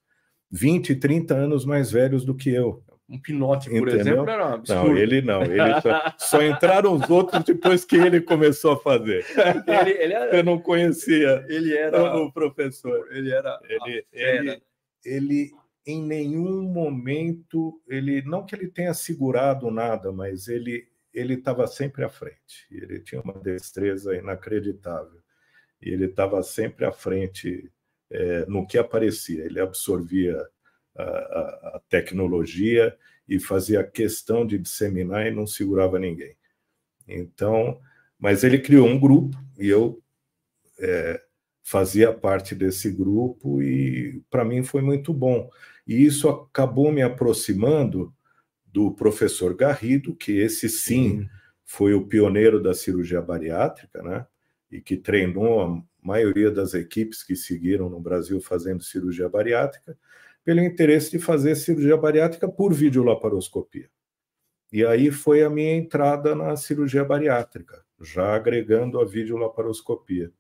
[0.51, 2.83] 20, 30 anos mais velhos do que eu.
[3.09, 4.01] Um Pinote, por Entendeu?
[4.01, 4.89] exemplo, era um absurdo.
[4.89, 5.43] Não, ele não.
[5.43, 9.25] Ele só, só, entraram os outros depois que ele começou a fazer.
[9.67, 13.09] Ele, ele era, eu não conhecia ele era o professor.
[13.11, 13.59] Ele era.
[13.67, 14.63] Ele, ele,
[15.03, 15.53] ele,
[15.87, 20.87] em nenhum momento ele não que ele tenha segurado nada, mas ele
[21.19, 22.67] ele estava sempre à frente.
[22.71, 25.21] Ele tinha uma destreza inacreditável
[25.83, 27.71] e ele estava sempre à frente
[28.11, 29.45] é, no que aparecia.
[29.45, 30.41] Ele absorvia
[30.97, 32.97] a, a, a, tecnologia
[33.29, 36.37] e fazia questão de disseminar e não segurava ninguém.
[37.07, 37.81] Então,
[38.19, 40.03] mas ele criou um grupo e eu
[40.81, 41.21] é,
[41.63, 45.51] fazia parte desse grupo e para mim foi muito bom.
[45.87, 48.15] E isso acabou me aproximando
[48.73, 51.29] do professor Garrido, que esse sim
[51.65, 54.27] foi o pioneiro da cirurgia bariátrica, né?
[54.71, 59.99] E que treinou a maioria das equipes que seguiram no Brasil fazendo cirurgia bariátrica,
[60.45, 63.91] pelo interesse de fazer cirurgia bariátrica por videolaparoscopia.
[64.73, 70.31] E aí foi a minha entrada na cirurgia bariátrica, já agregando a videolaparoscopia,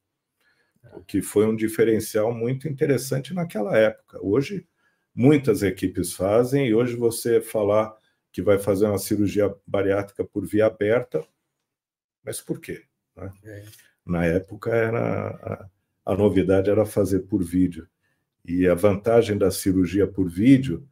[0.95, 4.19] o que foi um diferencial muito interessante naquela época.
[4.23, 4.67] Hoje,
[5.15, 7.95] muitas equipes fazem, e hoje você falar
[8.39, 11.27] que vai fazer uma cirurgia bariátrica por via aberta,
[12.23, 12.85] mas por quê?
[13.17, 13.33] Né?
[13.43, 13.65] É.
[14.07, 15.31] Na época era
[16.05, 17.89] a, a, novidade era fazer por vídeo.
[18.45, 20.89] E a vantagem da cirurgia por vídeo,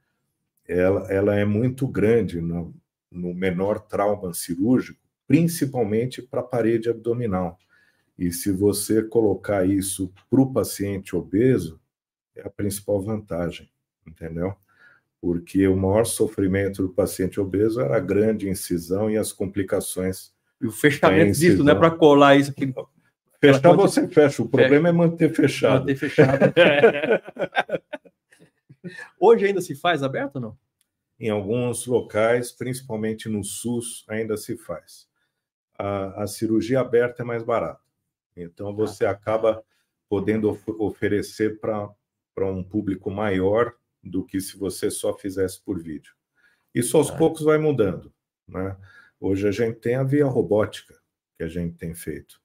[0.66, 2.74] ela, ela é muito grande no,
[3.12, 7.56] no menor trauma cirúrgico, principalmente para a parede abdominal.
[8.18, 11.80] E se você colocar isso para o paciente obeso,
[12.34, 13.70] é a principal vantagem
[14.06, 14.56] entendeu?
[15.20, 20.32] Porque o maior sofrimento do paciente obeso era a grande incisão e as complicações.
[20.60, 22.72] E o fechamento disso, não é para colar isso aqui.
[23.40, 25.80] Fechar você fecha, o problema é, é manter fechado.
[25.80, 26.52] Manter fechado.
[29.18, 30.58] Hoje ainda se faz aberto ou não?
[31.18, 35.08] Em alguns locais, principalmente no SUS, ainda se faz.
[35.78, 37.80] A, a cirurgia aberta é mais barata.
[38.36, 39.10] Então, você ah.
[39.10, 39.62] acaba
[40.08, 43.74] podendo of oferecer para um público maior
[44.08, 46.14] do que se você só fizesse por vídeo.
[46.74, 47.16] Isso aos ah.
[47.16, 48.12] poucos vai mudando.
[48.46, 48.76] Né?
[49.20, 50.94] Hoje a gente tem a via robótica
[51.36, 52.40] que a gente tem feito,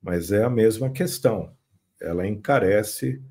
[0.00, 1.54] mas é a mesma questão.
[2.00, 3.22] Ela encarece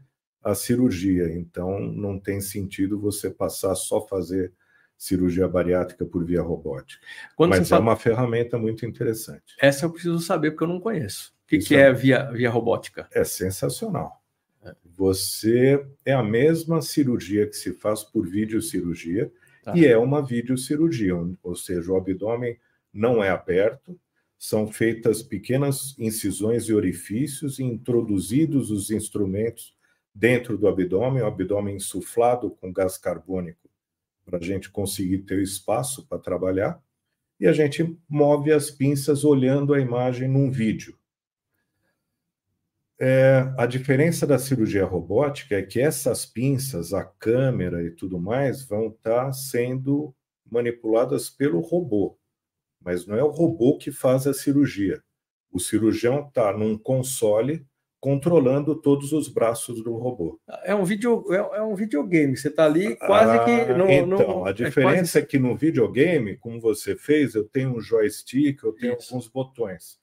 [0.43, 4.53] a cirurgia, então não tem sentido você passar só fazer
[4.97, 7.05] cirurgia bariátrica por via robótica.
[7.35, 7.81] Quando mas é fala...
[7.81, 9.55] uma ferramenta muito interessante.
[9.59, 11.33] Essa eu preciso saber porque eu não conheço.
[11.45, 13.07] O que, que é, é via, via robótica?
[13.11, 14.18] É sensacional.
[14.83, 19.31] Você é a mesma cirurgia que se faz por videocirurgia
[19.63, 19.77] tá.
[19.77, 22.57] e é uma videocirurgia, ou seja, o abdômen
[22.93, 23.97] não é aberto,
[24.37, 29.75] são feitas pequenas incisões e orifícios e introduzidos os instrumentos
[30.13, 33.69] dentro do abdômen, o abdômen insuflado com gás carbônico
[34.25, 36.81] para a gente conseguir ter espaço para trabalhar,
[37.39, 40.98] e a gente move as pinças olhando a imagem num vídeo.
[43.01, 48.65] É, a diferença da cirurgia robótica é que essas pinças, a câmera e tudo mais,
[48.65, 50.13] vão estar tá sendo
[50.51, 52.17] manipuladas pelo robô,
[52.83, 55.01] mas não é o robô que faz a cirurgia.
[55.51, 57.65] O cirurgião está num console
[58.01, 60.39] controlando todos os braços do robô.
[60.63, 63.73] É um, video, é, é um videogame, você está ali quase ah, que.
[63.73, 65.19] No, então, no, a diferença é, quase...
[65.19, 69.13] é, que no videogame, como você fez, eu tenho um joystick, eu tenho Isso.
[69.13, 69.99] alguns botões.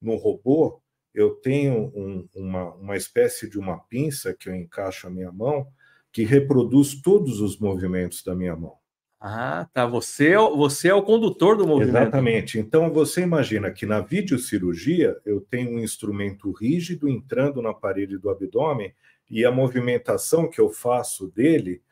[0.00, 0.80] No robô,
[1.14, 5.66] eu tenho um, uma, uma espécie de uma pinça que eu encaixo a minha mão,
[6.12, 8.80] que reproduz todos os movimentos da minha mão.
[9.20, 9.86] Ah, tá.
[9.86, 11.96] Você, é você é o condutor do movimento.
[11.96, 12.58] Exatamente.
[12.58, 18.30] Então você imagina que na videocirurgia eu tenho um instrumento rígido entrando na parede do
[18.30, 18.94] abdômen
[19.28, 21.82] e a movimentação que eu faço dele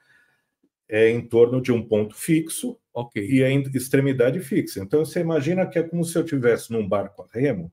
[0.88, 3.30] é em torno de um ponto fixo okay.
[3.30, 4.80] e a extremidade fixa.
[4.80, 7.70] Então você imagina que é como se eu estivesse num barco a remo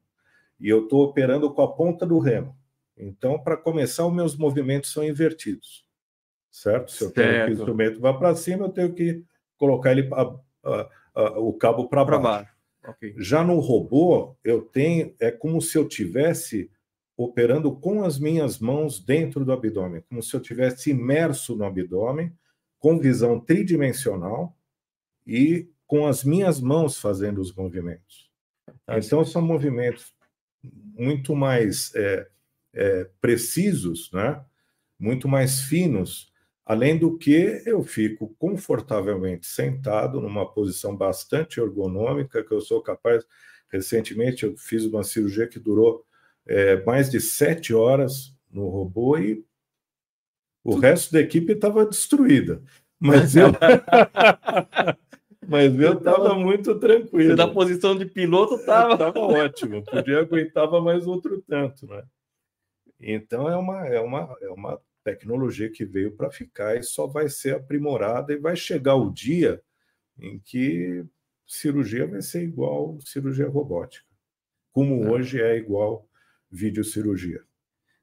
[0.59, 2.55] e eu estou operando com a ponta do remo.
[2.97, 5.85] Então, para começar, os meus movimentos são invertidos,
[6.49, 6.91] certo?
[6.91, 7.15] Se eu certo.
[7.15, 9.23] quero que o instrumento vá para cima, eu tenho que
[9.57, 12.21] colocar ele a, a, a, o cabo para baixo.
[12.23, 12.55] baixo.
[12.87, 13.15] Okay.
[13.17, 16.71] Já no robô, eu tenho é como se eu tivesse
[17.17, 22.31] operando com as minhas mãos dentro do abdômen, como se eu tivesse imerso no abdômen,
[22.77, 24.55] com visão tridimensional
[25.25, 28.29] e com as minhas mãos fazendo os movimentos.
[28.89, 30.14] Então são movimentos
[30.73, 32.27] muito mais é,
[32.73, 34.43] é, precisos, né?
[34.99, 36.33] muito mais finos
[36.65, 43.23] Além do que, eu fico confortavelmente sentado numa posição bastante ergonômica, que eu sou capaz.
[43.71, 46.03] Recentemente, eu fiz uma cirurgia que durou
[46.47, 49.45] é, mais de sete horas no robô e
[50.63, 52.63] o resto da equipe estava destruída.
[52.99, 53.49] Mas eu.
[55.47, 57.35] Mas eu estava muito tranquilo.
[57.35, 58.93] Na posição de piloto estava.
[58.93, 59.83] Estava ótimo.
[59.83, 62.03] Podia aguentava mais outro tanto, né?
[62.99, 67.29] Então é uma, é uma, é uma tecnologia que veio para ficar e só vai
[67.29, 69.61] ser aprimorada e vai chegar o dia
[70.17, 71.05] em que
[71.45, 74.07] cirurgia vai ser igual cirurgia robótica,
[74.71, 75.09] como é.
[75.11, 76.07] hoje é igual
[76.49, 77.43] videocirurgia.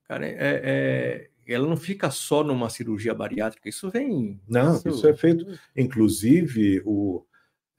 [0.07, 4.41] Cara, é, é, ela não fica só numa cirurgia bariátrica, isso vem.
[4.49, 5.47] Não, isso, isso é feito.
[5.75, 7.25] Inclusive, o,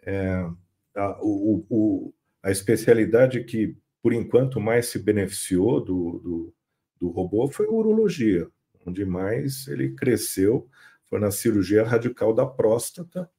[0.05, 0.47] é,
[0.95, 6.53] a, o, o, a especialidade que, por enquanto, mais se beneficiou do, do,
[6.99, 8.49] do robô foi a urologia
[8.85, 10.69] onde mais ele cresceu
[11.05, 13.29] foi na cirurgia radical da próstata,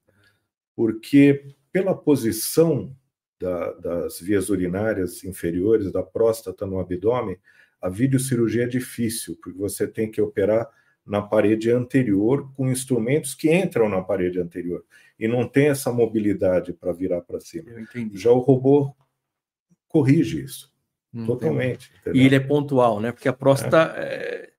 [0.75, 2.95] porque pela posição
[3.39, 7.37] da, das vias urinárias inferiores da próstata no abdômen,
[7.81, 10.69] a videocirurgia é difícil, porque você tem que operar
[11.05, 14.83] na parede anterior com instrumentos que entram na parede anterior
[15.19, 17.69] e não tem essa mobilidade para virar para cima.
[18.13, 18.93] Já o robô
[19.87, 20.73] corrige isso
[21.13, 21.91] hum, totalmente.
[22.13, 23.11] E ele é pontual, né?
[23.11, 24.49] Porque a próstata é.
[24.51, 24.55] É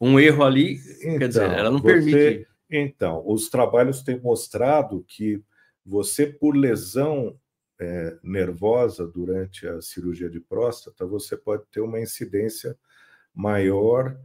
[0.00, 2.48] um erro ali, então, quer dizer, então, ela não você, permite.
[2.70, 5.42] Então, os trabalhos têm mostrado que
[5.84, 7.38] você, por lesão
[7.78, 12.78] é, nervosa durante a cirurgia de próstata, você pode ter uma incidência
[13.34, 14.16] maior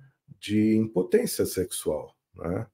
[0.45, 2.67] de impotência sexual, né?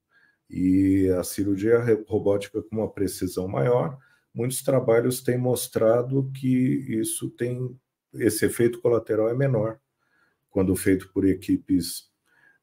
[0.50, 3.98] E a cirurgia robótica com uma precisão maior,
[4.34, 6.48] muitos trabalhos têm mostrado que
[6.90, 7.74] isso tem
[8.14, 9.80] esse efeito colateral é menor
[10.50, 12.10] quando feito por equipes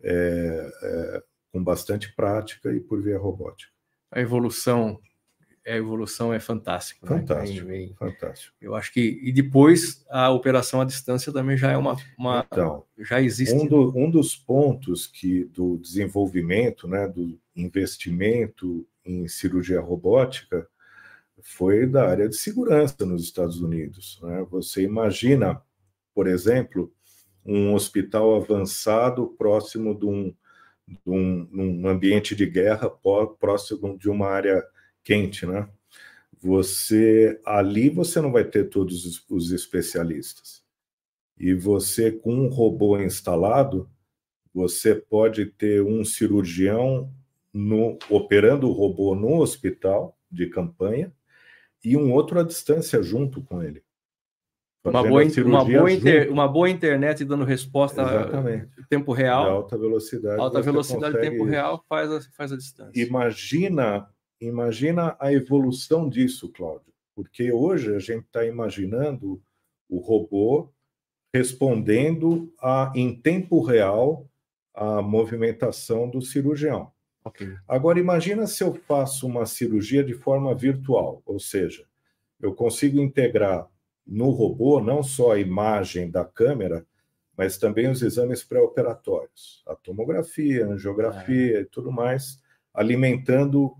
[0.02, 3.72] é, é, com bastante prática e por via robótica.
[4.10, 5.00] A evolução,
[5.68, 7.06] a evolução é fantástica.
[7.06, 7.72] Fantástico, né?
[7.72, 8.56] vem, fantástico.
[8.60, 12.84] Eu acho que e depois a operação à distância também já é uma, uma então,
[12.98, 13.54] já existe.
[13.54, 20.66] Um, do, um dos pontos que do desenvolvimento, né, do investimento em cirurgia robótica
[21.40, 24.18] foi da área de segurança nos Estados Unidos.
[24.22, 24.46] Né?
[24.50, 25.60] Você imagina,
[26.14, 26.92] por exemplo,
[27.44, 30.34] um hospital avançado próximo de um,
[30.86, 32.90] de um, um ambiente de guerra,
[33.38, 34.62] próximo de uma área
[35.04, 35.68] quente, né?
[36.40, 40.62] Você ali você não vai ter todos os, os especialistas.
[41.38, 43.88] E você com um robô instalado,
[44.52, 47.12] você pode ter um cirurgião
[47.52, 51.12] no, operando o robô no hospital de campanha
[51.84, 53.82] e um outro à distância junto com ele.
[54.84, 59.44] Uma boa, uma, boa inter, uma boa internet dando resposta em tempo real.
[59.44, 60.40] De alta velocidade.
[60.40, 63.00] Alta velocidade em tempo real faz a, faz a distância.
[63.00, 64.08] Imagina,
[64.40, 66.92] imagina a evolução disso, Cláudio.
[67.14, 69.42] Porque hoje a gente está imaginando
[69.88, 70.70] o robô
[71.34, 74.28] respondendo a, em tempo real
[74.74, 76.92] a movimentação do cirurgião.
[77.24, 77.56] Okay.
[77.66, 81.84] Agora, imagina se eu faço uma cirurgia de forma virtual, ou seja,
[82.40, 83.68] eu consigo integrar
[84.06, 86.86] no robô não só a imagem da câmera,
[87.36, 91.60] mas também os exames pré-operatórios, a tomografia, a angiografia é.
[91.60, 92.40] e tudo mais,
[92.72, 93.76] alimentando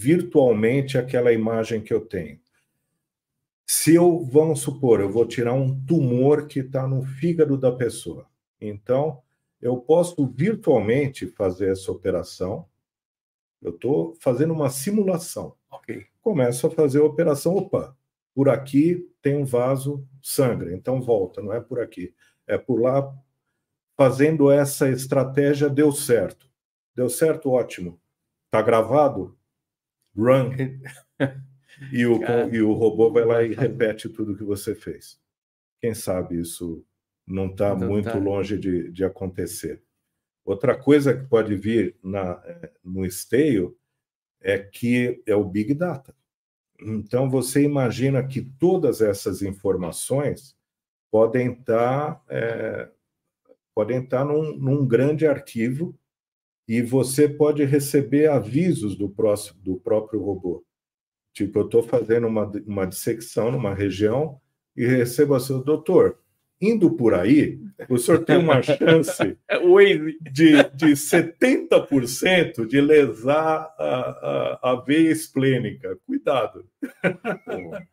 [0.00, 2.40] virtualmente aquela imagem que eu tenho.
[3.66, 8.26] Se eu, vamos supor, eu vou tirar um tumor que está no fígado da pessoa.
[8.58, 9.22] Então,
[9.60, 12.66] eu posso virtualmente fazer essa operação.
[13.60, 15.54] Eu estou fazendo uma simulação.
[15.70, 16.06] Ok.
[16.22, 17.54] Começo a fazer a operação.
[17.54, 17.94] Opa,
[18.34, 22.14] por aqui tem um vaso sangra, então volta, não é por aqui,
[22.46, 23.14] é por lá.
[23.98, 26.50] Fazendo essa estratégia deu certo.
[26.94, 28.00] Deu certo, ótimo.
[28.50, 29.38] Tá gravado?
[30.16, 30.50] Run.
[31.92, 32.20] e, o,
[32.52, 35.20] e o robô vai lá e repete tudo que você fez.
[35.80, 36.84] Quem sabe isso
[37.26, 38.18] não está muito tá.
[38.18, 39.82] longe de, de acontecer.
[40.44, 43.76] Outra coisa que pode vir na, eh, no esteio
[44.40, 46.14] é que é o Big Data.
[46.80, 50.56] Então, você imagina que todas essas informações
[51.10, 52.88] podem estar, é,
[53.74, 55.98] podem estar num, num, grande arquivo
[56.70, 60.64] e você pode receber avisos do, próximo, do próprio robô.
[61.32, 64.40] Tipo, eu estou fazendo uma, uma dissecção numa região
[64.76, 66.20] e recebo assim, doutor,
[66.60, 69.58] indo por aí, o senhor tem uma chance é
[70.30, 75.98] de, de 70% de lesar a, a, a veia esplênica.
[76.06, 76.64] Cuidado.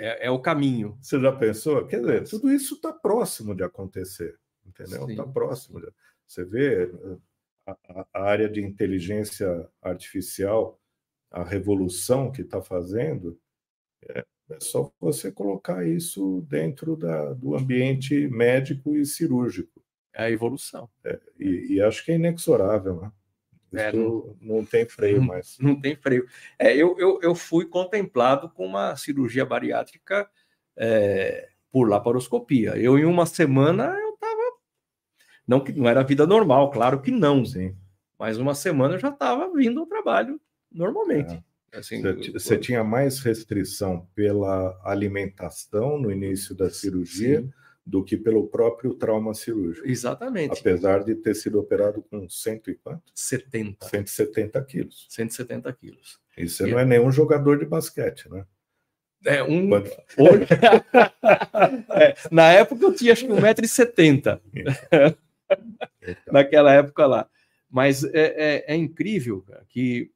[0.00, 0.96] É, é, o caminho.
[1.02, 1.84] Você já pensou?
[1.84, 5.10] Quer dizer, tudo isso está próximo de acontecer, entendeu?
[5.10, 5.80] Está próximo.
[5.80, 5.88] De...
[6.24, 6.88] Você vê
[7.68, 10.80] a, a, área de inteligência artificial,
[11.30, 13.38] a revolução que está fazendo,
[14.08, 19.82] é, é só você colocar isso dentro da, do ambiente médico e cirúrgico.
[20.14, 20.88] É a evolução.
[21.04, 23.12] É, e, e, acho que é inexorável, né?
[23.74, 25.58] É, não, não, tem freio mais.
[25.60, 26.26] Não tem freio.
[26.58, 30.28] É, eu, eu, eu fui contemplado com uma cirurgia bariátrica
[30.74, 32.78] é, por laparoscopia.
[32.78, 33.94] Eu, em uma semana.
[35.48, 37.42] Não que não era vida normal, claro que não.
[37.42, 37.74] Sim.
[38.18, 40.38] Mas uma semana eu já estava vindo ao trabalho
[40.70, 41.42] normalmente.
[41.72, 41.78] É.
[41.78, 42.60] Assim, você, eu...
[42.60, 47.50] tinha mais restrição pela alimentação no início da cirurgia Sim.
[47.84, 49.86] do que pelo próprio trauma cirúrgico.
[49.86, 50.60] Exatamente.
[50.60, 53.04] Apesar de ter sido operado com cento e quanto?
[53.14, 53.86] 70.
[53.86, 55.06] 170 quilos.
[55.10, 56.18] 170 quilos.
[56.36, 56.70] E você e...
[56.70, 58.44] não é nenhum jogador de basquete, né?
[59.24, 59.68] É um.
[59.68, 59.90] Quando...
[61.90, 64.40] é, na época eu tinha acho que 1,70m.
[66.32, 67.28] Naquela época lá.
[67.70, 70.10] Mas é, é, é incrível que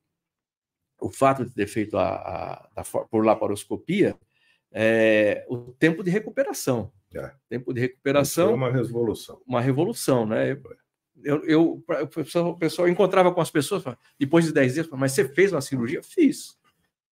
[1.00, 4.16] o fato de ter feito a, a, a por laparoscopia,
[4.70, 6.92] é, o tempo de recuperação.
[7.14, 7.32] É.
[7.48, 8.46] Tempo de recuperação.
[8.46, 9.42] Foi uma revolução.
[9.46, 10.58] Uma revolução, né?
[11.22, 13.84] Eu, eu, o pessoal, pessoal encontrava com as pessoas,
[14.18, 16.02] depois de 10 dias, mas você fez uma cirurgia?
[16.02, 16.58] Fiz.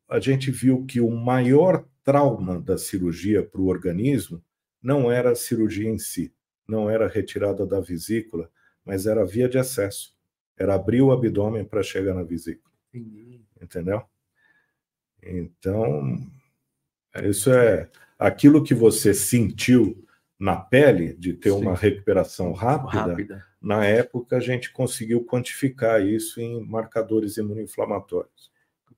[0.10, 4.44] a gente viu que o maior trauma da cirurgia para o organismo
[4.82, 6.34] não era a cirurgia em si,
[6.68, 8.50] não era a retirada da vesícula,
[8.84, 10.16] mas era a via de acesso.
[10.58, 12.74] Era abrir o abdômen para chegar na vesícula.
[12.94, 13.42] Entendi.
[13.62, 14.04] Entendeu?
[15.22, 16.18] Então,
[17.24, 20.06] isso é aquilo que você sentiu
[20.40, 21.58] na pele de ter Sim.
[21.58, 28.52] uma recuperação rápida, rápida, Na época, a gente conseguiu quantificar isso em marcadores imunoinflamatórios.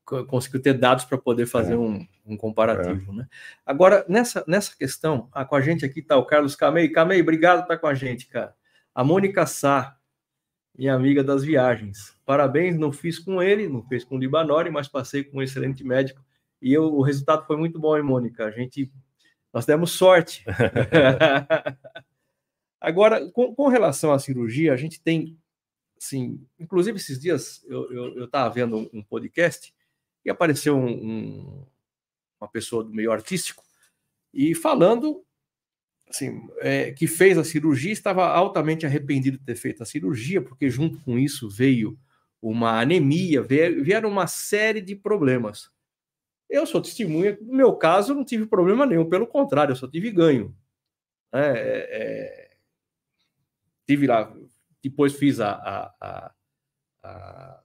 [0.06, 1.78] Conseguiu ter dados para poder fazer é.
[1.78, 3.16] um, um, comparativo, é.
[3.16, 3.28] né?
[3.66, 6.90] Agora, nessa, nessa questão, ah, com a gente aqui está o Carlos Camei.
[6.90, 8.54] Camei, obrigado por estar com a gente, cara.
[8.94, 9.98] A Mônica Sá,
[10.78, 12.18] minha amiga das viagens.
[12.26, 15.84] Parabéns, não fiz com ele, não fiz com o Libanori, mas passei com um excelente
[15.84, 16.24] médico.
[16.62, 18.46] E eu, o resultado foi muito bom, hein, Mônica?
[18.46, 18.92] A gente
[19.54, 20.44] Nós demos sorte.
[22.80, 25.38] Agora, com, com, relação à cirurgia, a gente tem,
[25.98, 29.74] assim, inclusive esses dias eu estava vendo um, um, podcast
[30.26, 31.68] e apareceu um, um,
[32.40, 33.64] uma pessoa do meio artístico
[34.34, 35.24] e falando
[36.10, 40.70] assim, é, que fez a cirurgia estava altamente arrependido de ter feito a cirurgia, porque
[40.70, 41.98] junto com isso veio
[42.42, 45.72] uma anemia, vieram uma série de problemas.
[46.50, 50.12] Eu sou testemunha, no meu caso, não tive problema nenhum, pelo contrário, eu só tive
[50.12, 50.56] ganho.
[51.32, 52.58] É, é, é
[53.88, 54.34] tive lá,
[54.82, 56.34] depois fiz a, a, a,
[57.04, 57.63] a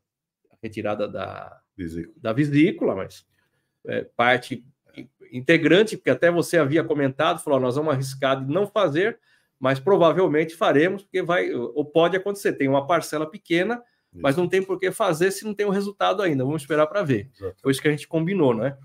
[0.62, 3.26] retirada da vesícula, da vesícula mas
[3.86, 4.64] é, parte
[5.32, 9.18] integrante, porque até você havia comentado, falou, nós vamos arriscar de não fazer,
[9.58, 13.82] mas provavelmente faremos, porque vai, ou pode acontecer, tem uma parcela pequena,
[14.12, 14.22] isso.
[14.22, 16.44] mas não tem por que fazer se não tem o um resultado ainda.
[16.44, 17.30] Vamos esperar para ver.
[17.34, 17.56] Exato.
[17.60, 18.78] Foi isso que a gente combinou, não é?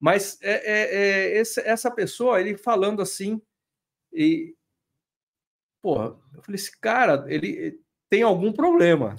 [0.00, 3.40] Mas é, é, é essa pessoa, ele falando assim,
[4.12, 4.54] e.
[5.82, 9.16] Porra, eu falei, esse cara, ele tem algum problema.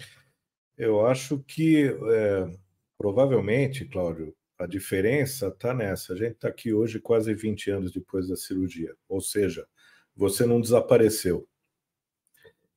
[0.79, 2.57] Eu acho que é,
[2.97, 6.13] provavelmente, Cláudio, a diferença está nessa.
[6.13, 8.95] A gente está aqui hoje quase 20 anos depois da cirurgia.
[9.09, 9.67] Ou seja,
[10.15, 11.45] você não desapareceu.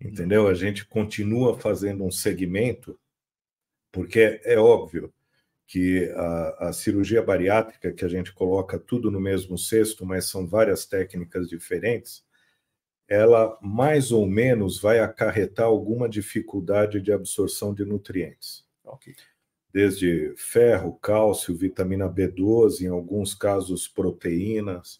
[0.01, 0.49] Entendeu?
[0.49, 2.99] A gente continua fazendo um segmento,
[3.93, 5.15] porque é óbvio
[5.65, 10.45] que a, a, cirurgia bariátrica, que a gente coloca tudo no mesmo cesto, mas são
[10.45, 12.25] várias técnicas diferentes,
[13.13, 18.65] ela mais ou menos vai acarretar alguma dificuldade de absorção de nutrientes.
[18.83, 19.15] Okay.
[19.71, 24.99] Desde ferro, cálcio, vitamina B12, em alguns casos proteínas.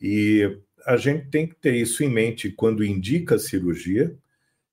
[0.00, 4.16] E a gente tem que ter isso em mente quando indica a cirurgia,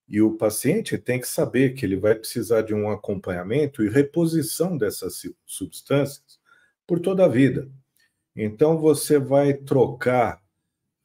[0.07, 4.77] e o paciente tem que saber que ele vai precisar de um acompanhamento e reposição
[4.77, 6.39] dessas substâncias
[6.87, 7.69] por toda a vida.
[8.33, 10.40] Então, você vai trocar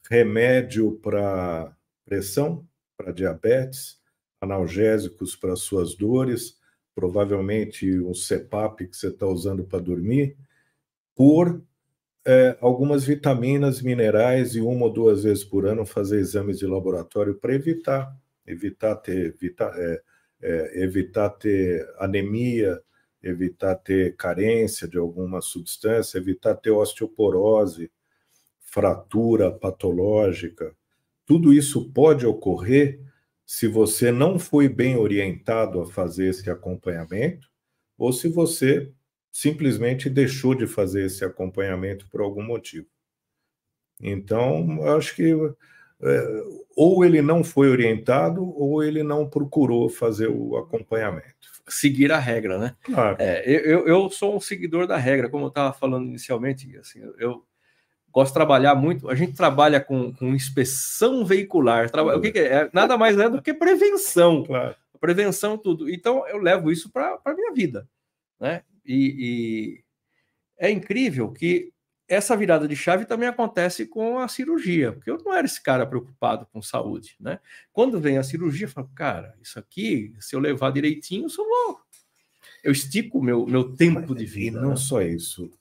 [0.09, 3.99] remédio para pressão, para diabetes,
[4.39, 6.57] analgésicos para suas dores,
[6.95, 10.37] provavelmente um CEPAP que você está usando para dormir,
[11.15, 11.61] por
[12.25, 17.35] é, algumas vitaminas, minerais e uma ou duas vezes por ano fazer exames de laboratório
[17.35, 18.15] para evitar
[18.47, 20.01] evitar ter, evitar, é,
[20.41, 22.81] é, evitar ter anemia,
[23.21, 27.91] evitar ter carência de alguma substância, evitar ter osteoporose,
[28.67, 30.75] fratura patológica.
[31.25, 32.99] Tudo isso pode ocorrer
[33.45, 37.47] se você não foi bem orientado a fazer esse acompanhamento
[37.97, 38.91] ou se você
[39.31, 42.87] simplesmente deixou de fazer esse acompanhamento por algum motivo.
[44.01, 45.33] Então, acho que
[46.01, 46.43] é,
[46.75, 51.47] ou ele não foi orientado ou ele não procurou fazer o acompanhamento.
[51.67, 52.75] Seguir a regra, né?
[52.83, 53.17] Claro.
[53.19, 56.77] É, eu, eu sou um seguidor da regra, como eu estava falando inicialmente.
[56.77, 57.46] Assim, eu
[58.25, 59.09] de trabalhar muito.
[59.09, 61.89] A gente trabalha com, com inspeção veicular.
[61.89, 62.53] Trabalha, o que, que é?
[62.53, 62.69] é?
[62.73, 64.43] Nada mais é do que prevenção.
[64.43, 64.75] Claro.
[64.99, 65.89] Prevenção, tudo.
[65.89, 67.87] Então, eu levo isso para a minha vida.
[68.39, 68.63] Né?
[68.85, 69.83] E, e
[70.57, 71.71] é incrível que
[72.07, 75.85] essa virada de chave também acontece com a cirurgia, porque eu não era esse cara
[75.85, 77.37] preocupado com saúde, né?
[77.73, 81.43] Quando vem a cirurgia, eu falo, cara, isso aqui, se eu levar direitinho, eu só
[81.43, 81.81] vou.
[82.63, 84.57] Eu estico o meu, meu tempo de vida.
[84.57, 84.75] E não né?
[84.77, 85.51] só isso,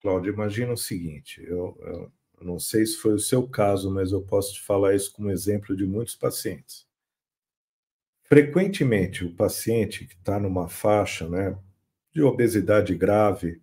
[0.00, 4.22] Cláudio, imagina o seguinte: eu, eu não sei se foi o seu caso, mas eu
[4.22, 6.86] posso te falar isso como exemplo de muitos pacientes.
[8.24, 11.58] Frequentemente, o paciente que está numa faixa né,
[12.12, 13.60] de obesidade grave,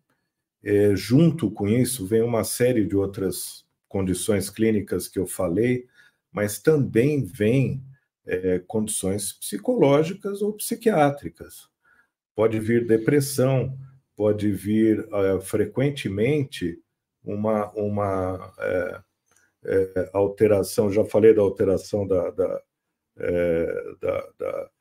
[0.63, 5.87] é, junto com isso, vem uma série de outras condições clínicas que eu falei,
[6.31, 7.81] mas também vem
[8.25, 11.69] é, condições psicológicas ou psiquiátricas.
[12.35, 13.77] Pode vir depressão,
[14.17, 16.81] pode vir é, frequentemente
[17.23, 19.01] uma, uma é,
[19.65, 22.61] é, alteração, já falei da alteração da, da,
[23.17, 24.71] é, da, da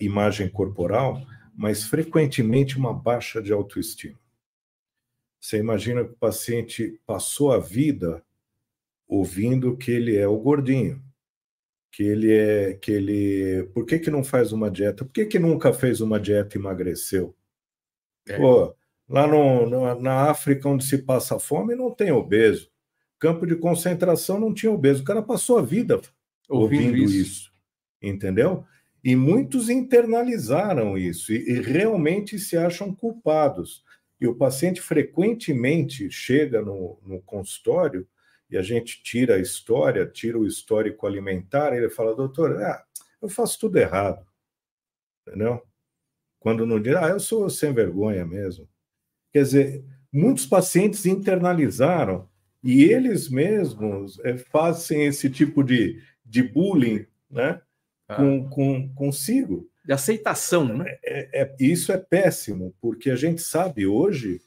[0.00, 1.20] imagem corporal,
[1.54, 4.18] mas frequentemente uma baixa de autoestima.
[5.38, 8.24] Você imagina que o paciente passou a vida
[9.06, 11.02] ouvindo que ele é o gordinho,
[11.92, 15.04] que ele é que ele, por que que não faz uma dieta?
[15.04, 17.36] Por que que nunca fez uma dieta e emagreceu?
[18.28, 18.36] É.
[18.36, 18.74] Pô,
[19.08, 22.70] lá no, no, na África onde se passa fome não tem obeso.
[23.18, 25.02] Campo de concentração não tinha obeso.
[25.02, 26.00] O cara passou a vida
[26.48, 27.14] ouvindo, ouvindo isso.
[27.14, 27.52] isso.
[28.00, 28.64] entendeu?
[29.02, 33.82] E muitos internalizaram isso e, e realmente se acham culpados.
[34.20, 38.06] E o paciente frequentemente chega no, no consultório
[38.50, 42.84] e a gente tira a história, tira o histórico alimentar, e ele fala, doutor, ah,
[43.22, 44.26] eu faço tudo errado.
[45.26, 45.62] Entendeu?
[46.40, 48.66] Quando não diz, ah, eu sou sem vergonha mesmo.
[49.30, 52.28] Quer dizer, muitos pacientes internalizaram
[52.62, 57.60] E eles mesmos é, fazem esse tipo de, de bullying né,
[58.08, 58.16] ah.
[58.16, 59.70] com, com, consigo.
[59.84, 60.98] De aceitação, né?
[61.02, 64.42] É, é, isso é péssimo, porque a gente sabe hoje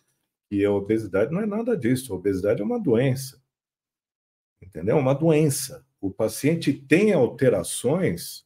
[0.48, 2.14] que a obesidade não é nada disso.
[2.14, 3.42] A obesidade é uma doença.
[4.62, 4.96] Entendeu?
[4.96, 5.84] É uma doença.
[6.00, 8.46] O paciente tem alterações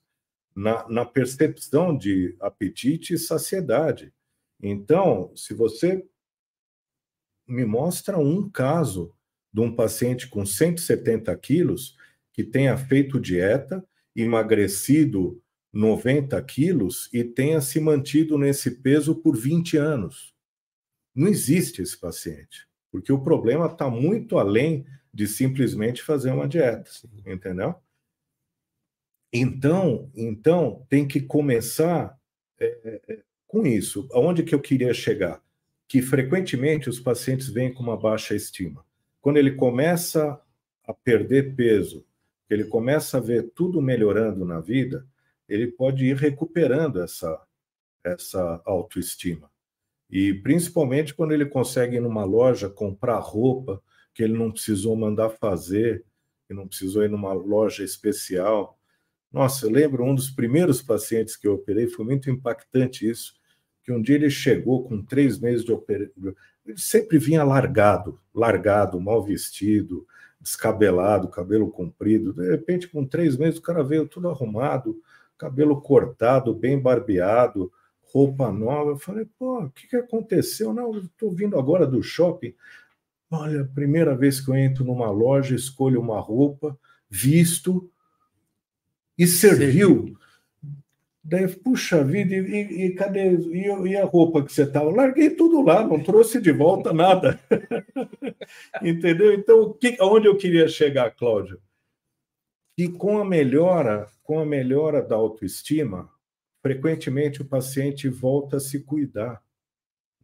[0.58, 4.12] na, na percepção de apetite e saciedade.
[4.60, 6.03] Então, se você
[7.47, 9.14] me mostra um caso
[9.53, 11.95] de um paciente com 170 quilos
[12.34, 13.86] que tenha feito dieta,
[14.16, 15.39] emagrecido
[15.72, 20.34] 90 quilos e tenha se mantido nesse peso por 20 anos.
[21.14, 26.89] Não existe esse paciente, porque o problema está muito além de simplesmente fazer uma dieta,
[27.28, 27.76] entendeu?
[29.32, 32.17] Então, então tem que começar
[32.59, 34.07] é, com isso.
[34.11, 35.41] Aonde que eu queria chegar?
[35.88, 38.86] Que frequentemente os pacientes vêm com uma baixa estima.
[39.21, 40.39] Quando ele começa
[40.86, 42.05] a perder peso,
[42.49, 45.05] ele começa a ver tudo melhorando na vida,
[45.47, 47.41] ele pode ir recuperando essa
[48.03, 49.51] essa autoestima.
[50.09, 53.82] E principalmente quando ele consegue ir numa loja comprar roupa
[54.13, 56.05] que ele não precisou mandar fazer,
[56.47, 58.76] que não precisou ir numa loja especial,
[59.38, 63.35] nossa, eu lembro um dos primeiros pacientes que eu operei, foi muito impactante isso,
[63.83, 66.11] que um dia ele chegou com três meses de operação,
[66.65, 70.07] ele sempre vinha largado, largado, mal vestido,
[70.41, 72.33] descabelado, cabelo comprido.
[72.33, 74.99] De repente, com três meses, o cara veio tudo arrumado,
[75.38, 77.71] cabelo cortado, bem barbeado,
[78.01, 78.91] roupa nova.
[78.91, 80.73] Eu falei, pô, o que, que aconteceu?
[80.73, 82.55] Não, estou vindo agora do shopping.
[83.29, 86.77] Olha, primeira vez que eu entro numa loja, escolho uma roupa,
[87.07, 87.89] visto,
[89.18, 90.18] e serviu.
[91.24, 93.36] Daí, puxa vida, e, e, e cadê?
[93.36, 94.89] E, e, a roupa que você estava?
[94.89, 97.38] Larguei tudo lá, não trouxe de volta nada.
[98.82, 99.34] Entendeu?
[99.34, 101.59] Então, que, aonde eu queria chegar, Cláudio?
[102.78, 106.09] Que com a melhora, com a melhora da autoestima,
[106.61, 109.43] frequentemente o paciente volta a se cuidar.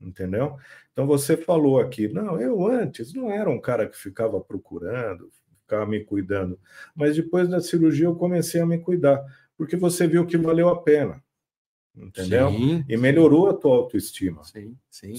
[0.02, 0.58] Entendeu?
[0.92, 5.30] Então você falou aqui, não, eu antes não era um cara que ficava procurando,
[5.74, 6.60] ficava me cuidando.
[6.96, 9.24] Mas depois da cirurgia eu comecei a me cuidar,
[9.58, 11.22] porque você viu que valeu a pena.
[11.96, 12.50] Entendeu?
[12.50, 13.56] Sim, e melhorou sim.
[13.56, 14.44] a tua autoestima.
[14.44, 15.14] Sim, sim.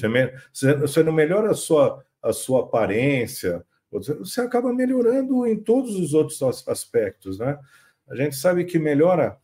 [0.52, 6.14] Você, você não melhora a sua, a sua aparência, você acaba melhorando em todos os
[6.14, 7.58] outros aspectos, né?
[8.08, 9.38] A gente sabe que melhora,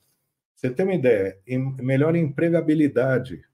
[0.55, 1.39] você tem uma ideia,
[1.81, 3.45] melhora a empregabilidade,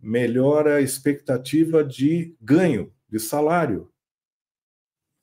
[0.00, 3.90] melhora a expectativa de ganho, de salário.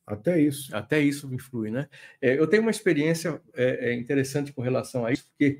[0.07, 0.73] Até isso.
[0.73, 1.89] Até isso influi, né?
[2.21, 5.59] É, eu tenho uma experiência é, é, interessante com relação a isso, porque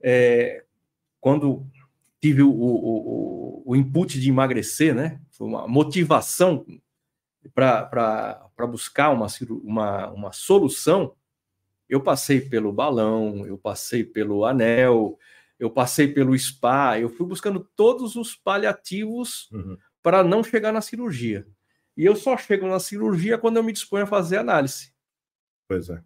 [0.00, 0.64] é,
[1.20, 1.66] quando
[2.20, 5.20] tive o, o, o, input de emagrecer, né?
[5.32, 6.64] Foi uma motivação
[7.52, 9.26] para buscar uma,
[9.64, 11.12] uma, uma solução.
[11.88, 15.18] Eu passei pelo balão, eu passei pelo anel,
[15.58, 19.76] eu passei pelo spa, eu fui buscando todos os paliativos uhum.
[20.00, 21.46] para não chegar na cirurgia.
[21.98, 24.92] E eu só chego na cirurgia quando eu me disponho a fazer análise.
[25.66, 26.00] Pois é.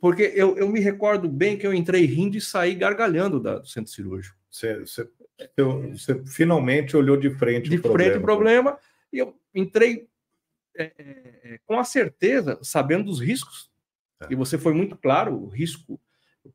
[0.00, 3.68] Porque eu, eu me recordo bem que eu entrei rindo e saí gargalhando da, do
[3.68, 4.36] centro cirúrgico.
[4.50, 5.08] Você, você,
[5.92, 7.98] você finalmente olhou de frente de o problema.
[7.98, 8.78] De frente o problema,
[9.12, 10.08] e eu entrei
[10.76, 10.94] é, é,
[11.44, 13.70] é, com a certeza, sabendo dos riscos.
[14.22, 14.26] É.
[14.30, 16.00] E você foi muito claro, o risco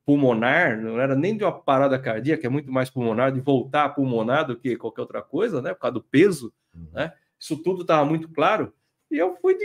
[0.06, 3.90] pulmonar, não era nem de uma parada cardíaca, é muito mais pulmonar, de voltar a
[3.90, 5.74] pulmonar do que qualquer outra coisa, né?
[5.74, 6.90] Por causa do peso, uhum.
[6.92, 7.14] né?
[7.42, 8.72] Isso tudo estava muito claro.
[9.10, 9.58] E eu fui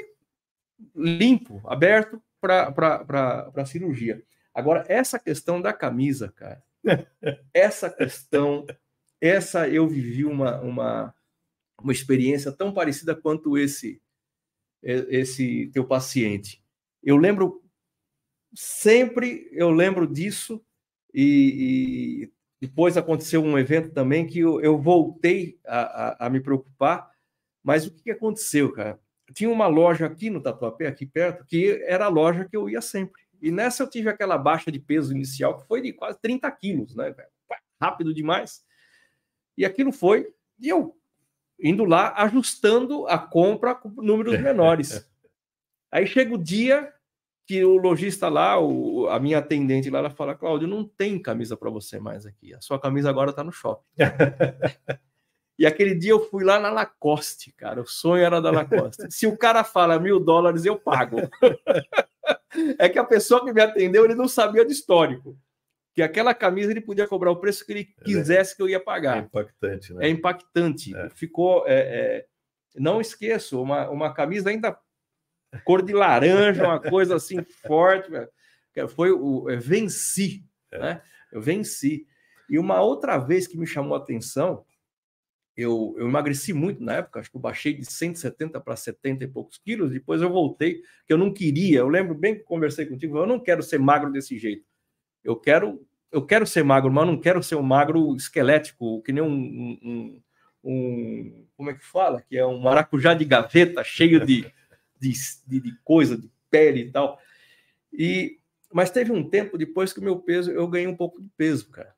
[0.94, 4.22] limpo, aberto para a cirurgia.
[4.54, 6.62] Agora, essa questão da camisa, cara,
[7.52, 8.66] essa questão,
[9.20, 11.14] essa eu vivi uma, uma,
[11.78, 14.00] uma experiência tão parecida quanto esse
[14.82, 16.62] esse teu paciente.
[17.02, 17.60] Eu lembro
[18.54, 20.64] sempre, eu lembro disso
[21.12, 26.40] e, e depois aconteceu um evento também que eu, eu voltei a, a, a me
[26.40, 27.10] preocupar
[27.66, 28.96] mas o que aconteceu, cara?
[29.34, 32.80] Tinha uma loja aqui no Tatuapé, aqui perto, que era a loja que eu ia
[32.80, 33.20] sempre.
[33.42, 36.94] E nessa eu tive aquela baixa de peso inicial, que foi de quase 30 quilos,
[36.94, 37.12] né?
[37.80, 38.64] Rápido demais.
[39.58, 40.96] E aquilo foi, e eu
[41.60, 45.04] indo lá, ajustando a compra com números menores.
[45.90, 46.92] Aí chega o dia
[47.46, 51.56] que o lojista lá, o, a minha atendente lá, ela fala: Cláudio, não tem camisa
[51.56, 52.54] para você mais aqui.
[52.54, 53.84] A sua camisa agora está no shopping.
[55.58, 57.80] E aquele dia eu fui lá na Lacoste, cara.
[57.80, 59.06] O sonho era da Lacoste.
[59.10, 61.16] Se o cara fala mil dólares, eu pago.
[62.78, 65.38] é que a pessoa que me atendeu, ele não sabia do histórico.
[65.94, 68.78] Que aquela camisa ele podia cobrar o preço que ele é, quisesse que eu ia
[68.78, 69.16] pagar.
[69.16, 70.06] É impactante, né?
[70.06, 70.94] É impactante.
[70.94, 71.08] É.
[71.10, 71.64] Ficou.
[71.66, 72.26] É, é...
[72.74, 74.78] Não esqueço, uma, uma camisa ainda
[75.64, 78.10] cor de laranja, uma coisa assim forte.
[78.94, 80.78] Foi o é, venci, é.
[80.78, 81.02] né?
[81.32, 82.06] Eu venci.
[82.50, 84.65] E uma outra vez que me chamou a atenção,
[85.56, 89.28] eu, eu emagreci muito na época, acho que eu baixei de 170 para 70 e
[89.28, 91.78] poucos quilos, depois eu voltei, que eu não queria.
[91.78, 94.64] Eu lembro bem que conversei contigo, eu não quero ser magro desse jeito.
[95.24, 99.22] Eu quero eu quero ser magro, mas não quero ser um magro esquelético, que nem
[99.22, 100.22] um, um,
[100.64, 102.22] um, como é que fala?
[102.22, 104.50] Que é um maracujá de gaveta cheio de,
[104.98, 105.12] de,
[105.46, 107.18] de, de coisa, de pele e tal.
[107.92, 108.38] E,
[108.72, 111.68] mas teve um tempo depois que o meu peso, eu ganhei um pouco de peso,
[111.70, 111.94] cara.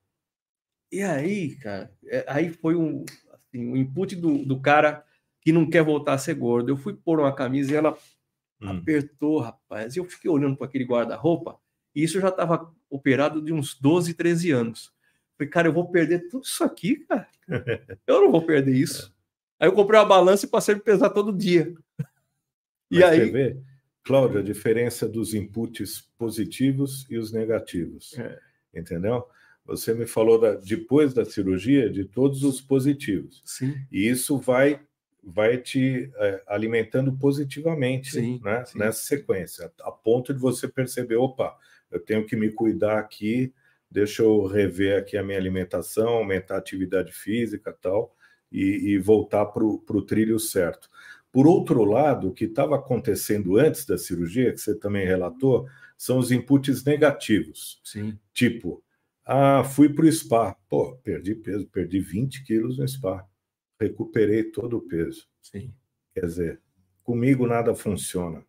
[0.90, 3.04] E aí, cara, é, aí foi um,
[3.48, 5.04] assim, um input do, do cara
[5.40, 6.70] que não quer voltar a ser gordo.
[6.70, 7.96] Eu fui pôr uma camisa e ela
[8.60, 8.68] hum.
[8.70, 9.96] apertou, rapaz.
[9.96, 11.58] E eu fiquei olhando para aquele guarda-roupa
[11.94, 14.92] e isso já estava operado de uns 12, 13 anos.
[15.36, 17.28] Falei, cara, eu vou perder tudo isso aqui, cara.
[18.06, 19.14] Eu não vou perder isso.
[19.60, 19.64] É.
[19.64, 21.74] Aí eu comprei uma balança e passei a pesar todo dia.
[22.88, 23.20] E Mas aí.
[23.20, 23.60] Você vê,
[24.04, 28.16] Cláudio, a diferença dos inputs positivos e os negativos.
[28.16, 28.38] É.
[28.72, 29.26] Entendeu?
[29.68, 33.42] Você me falou da, depois da cirurgia de todos os positivos.
[33.44, 33.76] Sim.
[33.92, 34.80] E isso vai
[35.22, 38.64] vai te é, alimentando positivamente sim, né?
[38.64, 38.78] sim.
[38.78, 41.54] nessa sequência, a ponto de você perceber, opa,
[41.90, 43.52] eu tenho que me cuidar aqui,
[43.90, 48.16] deixa eu rever aqui a minha alimentação, aumentar a atividade física tal,
[48.50, 50.88] e, e voltar para o trilho certo.
[51.30, 56.18] Por outro lado, o que estava acontecendo antes da cirurgia, que você também relatou, são
[56.18, 57.80] os inputs negativos.
[57.84, 58.18] Sim.
[58.32, 58.82] Tipo,
[59.30, 60.56] ah, fui para o spa.
[60.70, 63.28] Pô, perdi peso, perdi 20 quilos no spa.
[63.78, 65.28] Recuperei todo o peso.
[65.42, 65.74] Sim.
[66.14, 66.60] Quer dizer,
[67.04, 68.42] comigo nada funciona.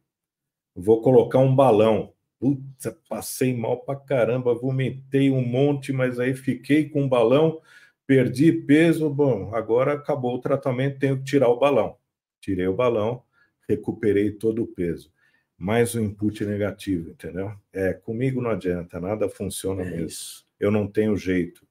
[0.74, 2.14] Vou colocar um balão.
[2.40, 7.62] Putz, passei mal pra caramba, vomitei um monte, mas aí fiquei com um balão,
[8.08, 9.10] perdi peso.
[9.10, 11.98] Bom, agora acabou o tratamento, tenho que tirar o balão.
[12.40, 13.22] Tirei o balão,
[13.68, 15.12] recuperei todo o peso.
[15.58, 17.52] Mais um input negativo, entendeu?
[17.74, 20.08] É, comigo não adianta, nada funciona é mesmo.
[20.08, 20.49] Isso.
[20.60, 21.68] Eu não tenho jeito.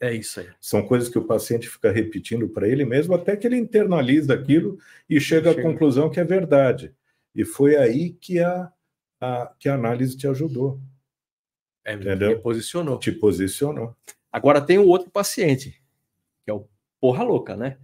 [0.00, 0.48] É isso aí.
[0.60, 4.78] São coisas que o paciente fica repetindo para ele mesmo, até que ele internaliza aquilo
[5.08, 5.60] e chega, chega.
[5.60, 6.94] à conclusão que é verdade.
[7.34, 8.72] E foi aí que a
[9.20, 10.80] a, que a análise te ajudou.
[11.84, 12.36] É, entendeu?
[12.36, 12.98] Te posicionou.
[12.98, 13.94] Te posicionou.
[14.32, 15.80] Agora tem o outro paciente,
[16.44, 16.66] que é o
[17.00, 17.76] porra louca, né?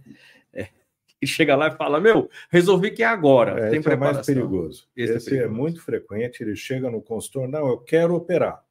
[0.53, 0.69] É,
[1.21, 3.67] e chega lá e fala: Meu, resolvi que é agora.
[3.67, 4.87] É, tem esse é mais perigoso.
[4.95, 5.53] Esse, é esse é, perigoso.
[5.53, 6.41] é, muito frequente.
[6.41, 8.63] Ele chega no consultório: Não, eu quero operar.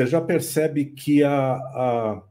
[0.00, 2.22] Você já percebe que a, a,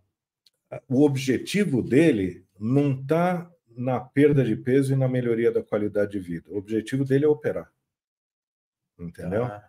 [0.88, 6.20] o objetivo dele não está na perda de peso e na melhoria da qualidade de
[6.20, 6.50] vida.
[6.50, 7.72] O objetivo dele é operar
[9.00, 9.46] entendeu?
[9.46, 9.64] Ah.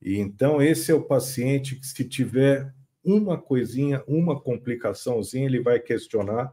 [0.00, 2.72] E então esse é o paciente que se tiver
[3.02, 6.52] uma coisinha, uma complicaçãozinha, ele vai questionar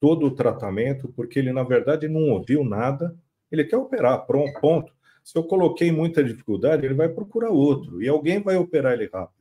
[0.00, 3.16] todo o tratamento, porque ele na verdade não ouviu nada,
[3.50, 4.92] ele quer operar, pronto, ponto.
[5.22, 9.33] Se eu coloquei muita dificuldade, ele vai procurar outro e alguém vai operar ele rápido.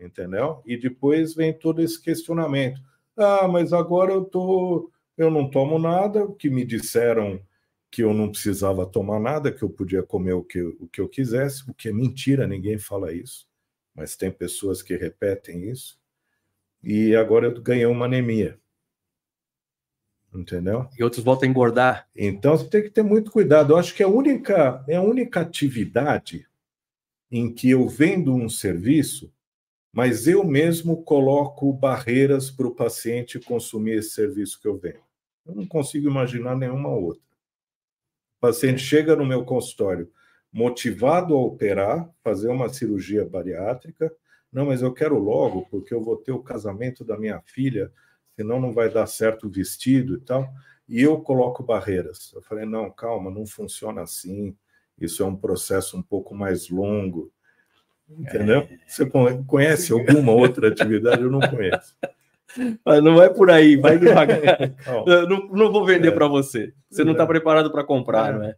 [0.00, 0.62] Entendeu?
[0.64, 2.80] E depois vem todo esse questionamento.
[3.16, 7.42] Ah, mas agora eu tô eu não tomo nada, que me disseram
[7.90, 11.08] que eu não precisava tomar nada, que eu podia comer o que, o que eu
[11.08, 13.48] quisesse, o que é mentira, ninguém fala isso,
[13.94, 15.98] mas tem pessoas que repetem isso.
[16.82, 18.60] E agora eu ganhei uma anemia.
[20.32, 20.88] Entendeu?
[20.96, 22.08] E outros voltam a engordar.
[22.14, 23.72] Então você tem que ter muito cuidado.
[23.72, 26.46] Eu acho que é a única, é a única atividade
[27.30, 29.32] em que eu vendo um serviço,
[29.92, 35.00] mas eu mesmo coloco barreiras para o paciente consumir esse serviço que eu vendo.
[35.46, 37.22] Eu não consigo imaginar nenhuma outra.
[38.36, 40.10] O paciente chega no meu consultório
[40.52, 44.12] motivado a operar, fazer uma cirurgia bariátrica.
[44.52, 47.92] Não, mas eu quero logo, porque eu vou ter o casamento da minha filha,
[48.34, 50.48] senão não vai dar certo o vestido e tal.
[50.88, 52.32] E eu coloco barreiras.
[52.34, 54.56] Eu falei, não, calma, não funciona assim.
[54.98, 57.30] Isso é um processo um pouco mais longo.
[58.10, 58.60] Entendeu?
[58.60, 58.78] É...
[58.86, 59.06] Você
[59.46, 61.22] conhece alguma outra atividade?
[61.22, 61.96] Eu não conheço.
[62.84, 64.58] Mas não é por aí, vai devagar.
[65.28, 66.10] não, não vou vender é.
[66.12, 66.72] para você.
[66.90, 67.26] Você não está é.
[67.26, 68.32] preparado para comprar, é.
[68.32, 68.56] não é?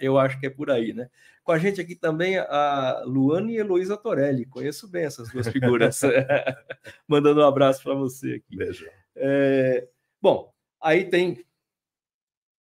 [0.00, 1.08] Eu acho que é por aí, né?
[1.44, 4.44] Com a gente aqui também a Luane e Heloísa Torelli.
[4.44, 6.00] Conheço bem essas duas figuras.
[7.06, 8.56] Mandando um abraço para você aqui.
[8.56, 8.88] Beijo.
[9.14, 9.86] É,
[10.20, 11.44] bom, aí tem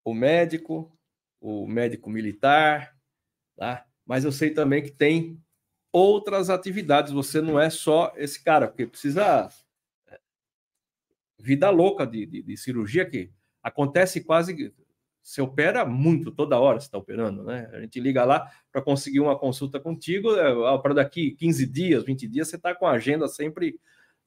[0.03, 0.91] o médico,
[1.39, 2.95] o médico militar,
[3.55, 3.85] tá?
[4.05, 5.39] mas eu sei também que tem
[5.95, 7.13] outras atividades.
[7.13, 9.47] Você não é só esse cara, porque precisa
[11.39, 13.31] vida louca de, de, de cirurgia que
[13.63, 14.73] acontece quase
[15.23, 17.69] você opera muito, toda hora você está operando, né?
[17.73, 22.27] A gente liga lá para conseguir uma consulta contigo, é, para daqui 15 dias, 20
[22.27, 23.79] dias, você está com a agenda sempre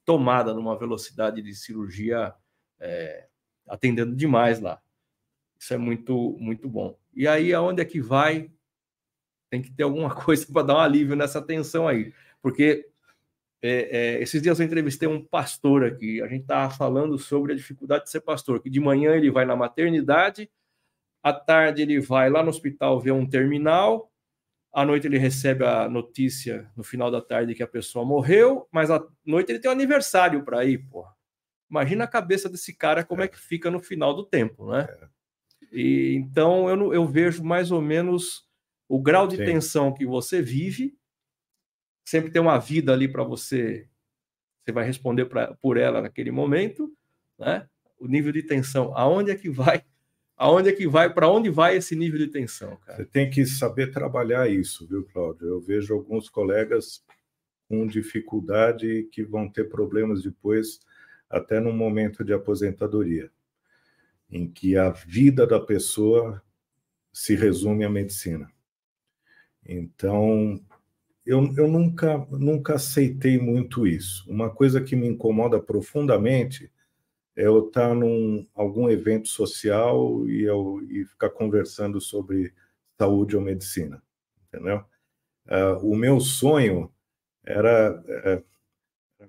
[0.07, 2.35] tomada numa velocidade de cirurgia
[2.81, 3.29] é,
[3.69, 4.81] atendendo demais lá.
[5.59, 6.99] Isso é muito, muito bom.
[7.15, 8.51] E aí, aonde é que vai
[9.51, 12.13] Tem que ter alguma coisa para dar um alívio nessa tensão aí.
[12.43, 12.87] Porque
[13.61, 13.71] é,
[14.17, 18.05] é, esses dias eu entrevistei um pastor aqui, a gente estava falando sobre a dificuldade
[18.05, 20.49] de ser pastor, que de manhã ele vai na maternidade,
[21.23, 24.13] à tarde ele vai lá no hospital ver um terminal,
[24.73, 28.91] à noite ele recebe a notícia no final da tarde que a pessoa morreu, mas
[28.93, 31.05] à noite ele tem um aniversário para ir, pô.
[31.69, 34.87] Imagina a cabeça desse cara como é, é que fica no final do tempo, né?
[34.89, 35.09] É.
[35.73, 38.48] E, então eu, eu vejo mais ou menos
[38.89, 39.45] o grau de Sim.
[39.45, 40.97] tensão que você vive
[42.05, 43.87] sempre tem uma vida ali para você,
[44.65, 46.91] você vai responder pra, por ela naquele momento,
[47.39, 47.69] né?
[47.99, 49.85] O nível de tensão, aonde é que vai?
[50.35, 51.13] Aonde é que vai?
[51.13, 52.97] Para onde vai esse nível de tensão, cara?
[52.97, 55.49] Você tem que saber trabalhar isso, viu, Cláudio?
[55.49, 57.05] Eu vejo alguns colegas
[57.69, 60.81] com dificuldade que vão ter problemas depois,
[61.29, 63.31] até no momento de aposentadoria,
[64.31, 66.43] em que a vida da pessoa
[67.13, 68.51] se resume à medicina.
[69.69, 70.59] Então,
[71.27, 74.25] eu, eu nunca, nunca aceitei muito isso.
[74.31, 76.73] Uma coisa que me incomoda profundamente
[77.37, 82.55] é eu estar num algum evento social e, eu, e ficar conversando sobre
[82.99, 84.03] saúde ou medicina,
[84.49, 84.83] entendeu?
[85.47, 86.91] Uh, o meu sonho
[87.45, 88.43] era é,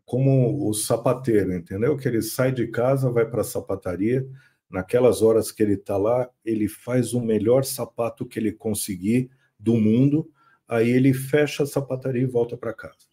[0.05, 1.97] como o sapateiro, entendeu?
[1.97, 4.27] Que ele sai de casa, vai para a sapataria,
[4.69, 9.29] naquelas horas que ele está lá, ele faz o melhor sapato que ele conseguir
[9.59, 10.31] do mundo
[10.69, 13.09] Aí ele fecha a sapataria e volta para casa.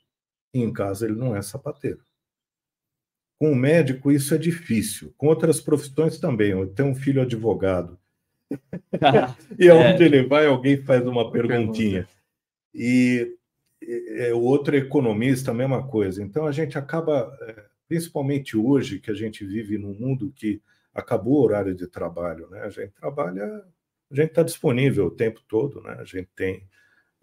[0.52, 2.04] E em casa ele não é sapateiro.
[3.38, 5.14] Com o médico isso é difícil.
[5.16, 6.50] Com outras profissões também.
[6.50, 7.98] Eu tenho um filho advogado.
[9.58, 10.06] e aonde é.
[10.06, 12.06] ele vai, alguém faz uma perguntinha.
[12.74, 13.34] E,
[14.34, 16.22] o outro economista, a mesma coisa.
[16.22, 20.60] Então a gente acaba, é, principalmente hoje, que a gente vive num mundo que
[20.92, 22.60] acabou o horário de trabalho, né?
[22.60, 23.64] A gente trabalha,
[24.10, 25.96] a gente está disponível o tempo todo, né?
[25.98, 26.66] A gente tem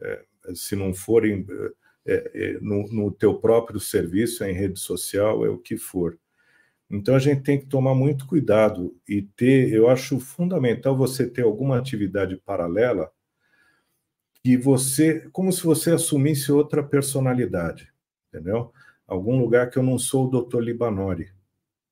[0.01, 0.23] é,
[0.53, 1.45] se não for em,
[2.05, 6.17] é, é, no, no teu próprio serviço, em rede social, é o que for.
[6.89, 11.43] Então a gente tem que tomar muito cuidado e ter, eu acho fundamental você ter
[11.43, 13.11] alguma atividade paralela
[14.43, 17.91] que você, como se você assumisse outra personalidade,
[18.27, 18.71] entendeu?
[19.07, 21.31] Algum lugar que eu não sou o doutor Libanori,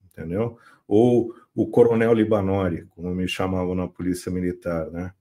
[0.03, 0.57] entendeu?
[0.85, 5.13] Ou o coronel Libanori, como me chamavam na polícia militar, né?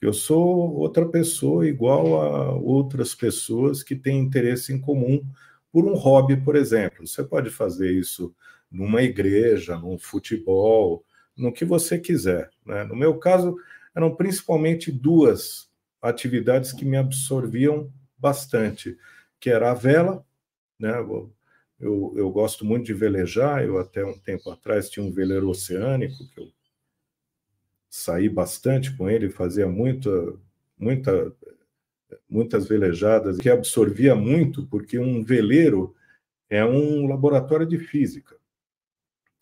[0.00, 5.24] Eu sou outra pessoa igual a outras pessoas que têm interesse em comum
[5.72, 7.06] por um hobby, por exemplo.
[7.06, 8.34] Você pode fazer isso
[8.70, 11.04] numa igreja, num futebol,
[11.36, 12.50] no que você quiser.
[12.64, 12.84] Né?
[12.84, 13.56] No meu caso,
[13.94, 15.70] eram principalmente duas
[16.02, 18.96] atividades que me absorviam bastante,
[19.40, 20.24] que era a vela,
[20.78, 20.92] né?
[21.78, 26.26] Eu, eu gosto muito de velejar, eu até um tempo atrás tinha um veleiro oceânico
[26.30, 26.50] que eu
[27.88, 30.10] saí bastante com ele, fazia muita,
[30.78, 31.34] muita,
[32.28, 35.94] muitas velejadas, que absorvia muito, porque um veleiro
[36.48, 38.36] é um laboratório de física.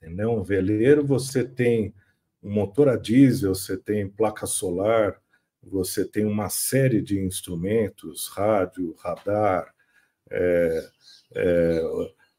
[0.00, 0.32] Entendeu?
[0.32, 1.94] Um veleiro você tem
[2.42, 5.20] um motor a diesel, você tem placa solar,
[5.62, 9.74] você tem uma série de instrumentos, rádio, radar,
[10.30, 10.90] é,
[11.34, 11.82] é,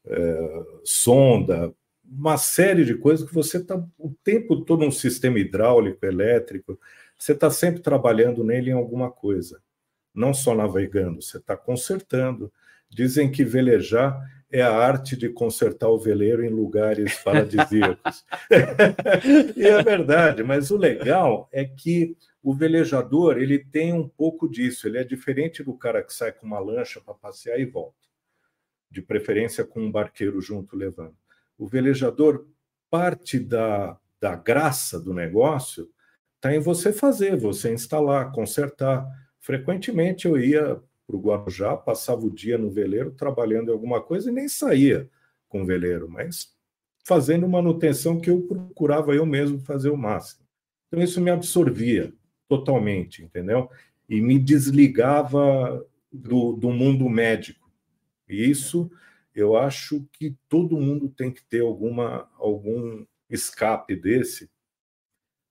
[0.06, 1.72] é, sonda,
[2.04, 6.78] uma série de coisas que você está o tempo todo um sistema hidráulico, elétrico,
[7.18, 9.60] você está sempre trabalhando nele em alguma coisa,
[10.14, 12.52] não só navegando, você está consertando.
[12.88, 18.24] Dizem que velejar é a arte de consertar o veleiro em lugares paradisíacos.
[19.56, 24.86] e é verdade, mas o legal é que o velejador ele tem um pouco disso.
[24.86, 28.05] Ele é diferente do cara que sai com uma lancha para passear e volta,
[28.90, 31.16] de preferência com um barqueiro junto levando
[31.58, 32.46] o velejador,
[32.90, 35.88] parte da, da graça do negócio
[36.36, 39.06] está em você fazer, você instalar, consertar.
[39.40, 44.30] Frequentemente eu ia para o Guarujá, passava o dia no veleiro trabalhando em alguma coisa
[44.30, 45.08] e nem saía
[45.48, 46.54] com o veleiro, mas
[47.04, 50.44] fazendo manutenção que eu procurava eu mesmo fazer o máximo.
[50.88, 52.12] Então isso me absorvia
[52.48, 53.70] totalmente, entendeu?
[54.08, 57.65] E me desligava do, do mundo médico.
[58.28, 58.90] E isso
[59.34, 64.50] eu acho que todo mundo tem que ter alguma, algum escape desse.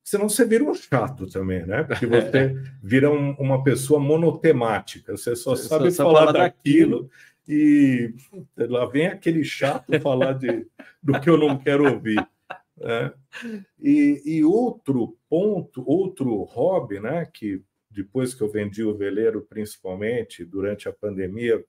[0.03, 1.83] Senão você vira um chato também, né?
[1.83, 7.11] Porque você vira um, uma pessoa monotemática, você só você sabe só falar daquilo, daquilo
[7.47, 8.13] e
[8.57, 10.67] lá vem aquele chato falar de,
[11.01, 12.25] do que eu não quero ouvir.
[12.77, 13.13] Né?
[13.79, 20.43] E, e, outro ponto, outro hobby, né, que depois que eu vendi o veleiro, principalmente
[20.43, 21.63] durante a pandemia,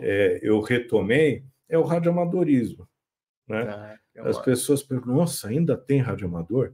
[0.00, 2.88] é, eu retomei é o radioamadorismo.
[3.46, 3.62] Né?
[3.68, 6.72] Ah, As pessoas perguntam, nossa, ainda tem radioamador?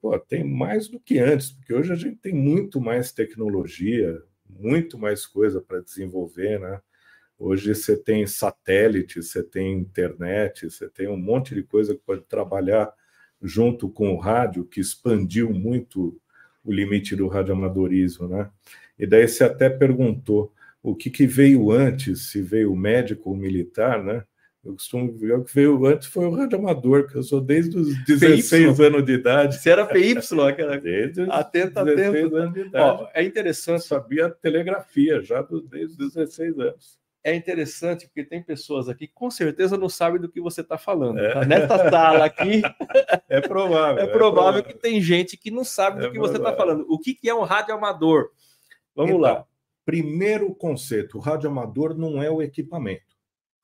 [0.00, 4.98] Pô, tem mais do que antes, porque hoje a gente tem muito mais tecnologia, muito
[4.98, 6.80] mais coisa para desenvolver, né?
[7.38, 12.22] Hoje você tem satélite, você tem internet, você tem um monte de coisa que pode
[12.24, 12.92] trabalhar
[13.40, 16.20] junto com o rádio, que expandiu muito
[16.62, 18.50] o limite do radioamadorismo, né?
[18.98, 20.52] E daí você até perguntou
[20.82, 24.24] o que, que veio antes, se veio médico ou militar, né?
[24.64, 28.04] Eu costumo ver o que veio antes foi o radioamador, que eu sou desde os
[28.04, 28.84] 16 PY.
[28.84, 29.58] anos de idade.
[29.58, 30.14] Você era PY,
[30.48, 30.78] aquela.
[30.78, 32.36] Desde os atento, 16 atento.
[32.36, 33.02] anos de idade.
[33.02, 33.80] Ó, é interessante.
[33.80, 37.02] Eu sabia telegrafia já desde os 16 anos.
[37.24, 40.78] É interessante porque tem pessoas aqui que com certeza não sabem do que você está
[40.78, 41.18] falando.
[41.18, 41.32] É.
[41.32, 41.44] Tá?
[41.44, 42.62] Nessa sala aqui.
[43.28, 44.02] É provável.
[44.02, 46.36] É provável, é provável que tem gente que não sabe do é que provável.
[46.36, 46.84] você está falando.
[46.86, 48.28] O que, que é um radioamador?
[48.94, 49.46] Vamos então, lá.
[49.84, 53.12] Primeiro conceito: o radioamador não é o equipamento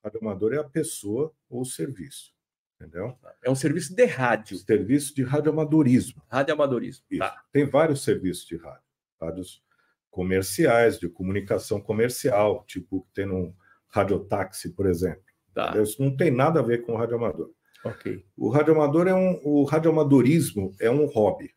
[0.09, 2.33] radioamador é a pessoa ou o serviço.
[2.77, 3.17] Entendeu?
[3.43, 4.57] É um serviço de rádio.
[4.59, 6.23] Serviço de radioamadorismo.
[6.29, 7.05] Radioamadorismo.
[7.19, 7.43] Tá.
[7.53, 8.87] Tem vários serviços de rádio.
[9.21, 9.63] Rádios
[10.11, 13.55] comerciais, de comunicação comercial, tipo que tem no
[13.89, 15.23] radiotáxi, por exemplo.
[15.53, 15.77] Tá.
[15.81, 17.51] Isso não tem nada a ver com o radioamador.
[17.85, 18.25] Ok.
[18.37, 21.53] O radioamador é um, o radioamadorismo é um hobby.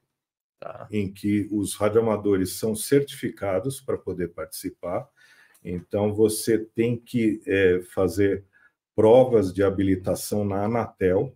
[0.62, 0.88] Tá.
[0.91, 5.09] Em que os radioamadores são certificados para poder participar
[5.64, 8.43] então, você tem que é, fazer
[8.95, 11.36] provas de habilitação na Anatel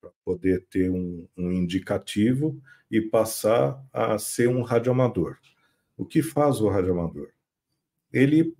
[0.00, 2.60] para poder ter um, um, indicativo
[2.90, 5.38] e passar a ser um radioamador.
[5.96, 7.30] O que faz o radioamador?
[8.12, 8.54] Ele,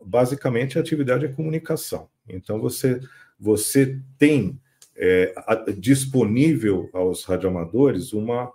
[0.00, 2.08] basicamente, a atividade é comunicação.
[2.28, 3.00] Então, você,
[3.38, 4.60] você tem
[4.94, 8.52] é, a, disponível aos radioamadores uma,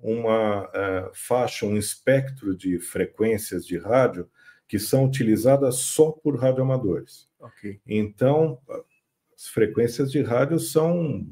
[0.00, 4.28] uma é, faixa, um espectro de frequências de rádio
[4.66, 7.28] que são utilizadas só por radioamadores.
[7.40, 7.80] Okay.
[7.86, 8.60] Então,
[9.34, 11.26] as frequências de rádio são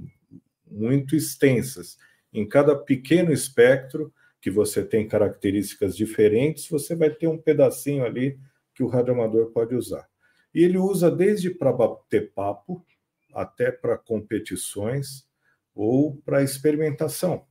[0.66, 1.98] muito extensas.
[2.32, 8.38] Em cada pequeno espectro, que você tem características diferentes, você vai ter um pedacinho ali
[8.74, 10.08] que o radioamador pode usar.
[10.54, 12.84] E ele usa desde para bater papo
[13.34, 15.26] até para competições
[15.74, 17.44] ou para experimentação,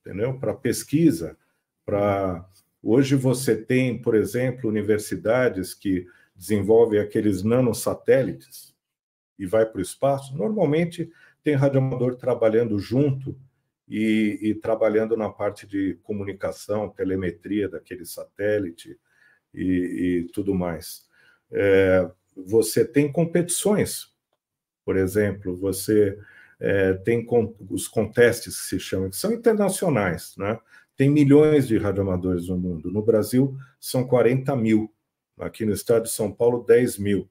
[0.00, 0.38] entendeu?
[0.38, 1.36] Para pesquisa,
[1.84, 2.46] para
[2.82, 8.74] Hoje você tem, por exemplo, universidades que desenvolvem aqueles nanosatélites
[9.38, 10.36] e vai para o espaço.
[10.36, 11.10] Normalmente
[11.42, 13.36] tem radioamador trabalhando junto
[13.88, 18.98] e, e, trabalhando na parte de comunicação, telemetria daquele satélite
[19.52, 19.64] e,
[20.24, 21.08] e tudo mais.
[21.50, 24.14] É, você tem competições,
[24.84, 26.18] por exemplo, você
[26.60, 30.58] é, tem com, os contestes que se chamam, que são internacionais, né?
[30.96, 32.90] Tem milhões de radioamadores no mundo.
[32.90, 34.92] No Brasil, são 40 mil.
[35.38, 37.30] Aqui no estado de São Paulo, 10 mil.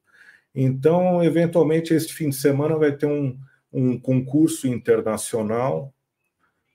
[0.56, 3.38] Então, eventualmente, este fim de semana vai ter um,
[3.72, 5.94] um concurso internacional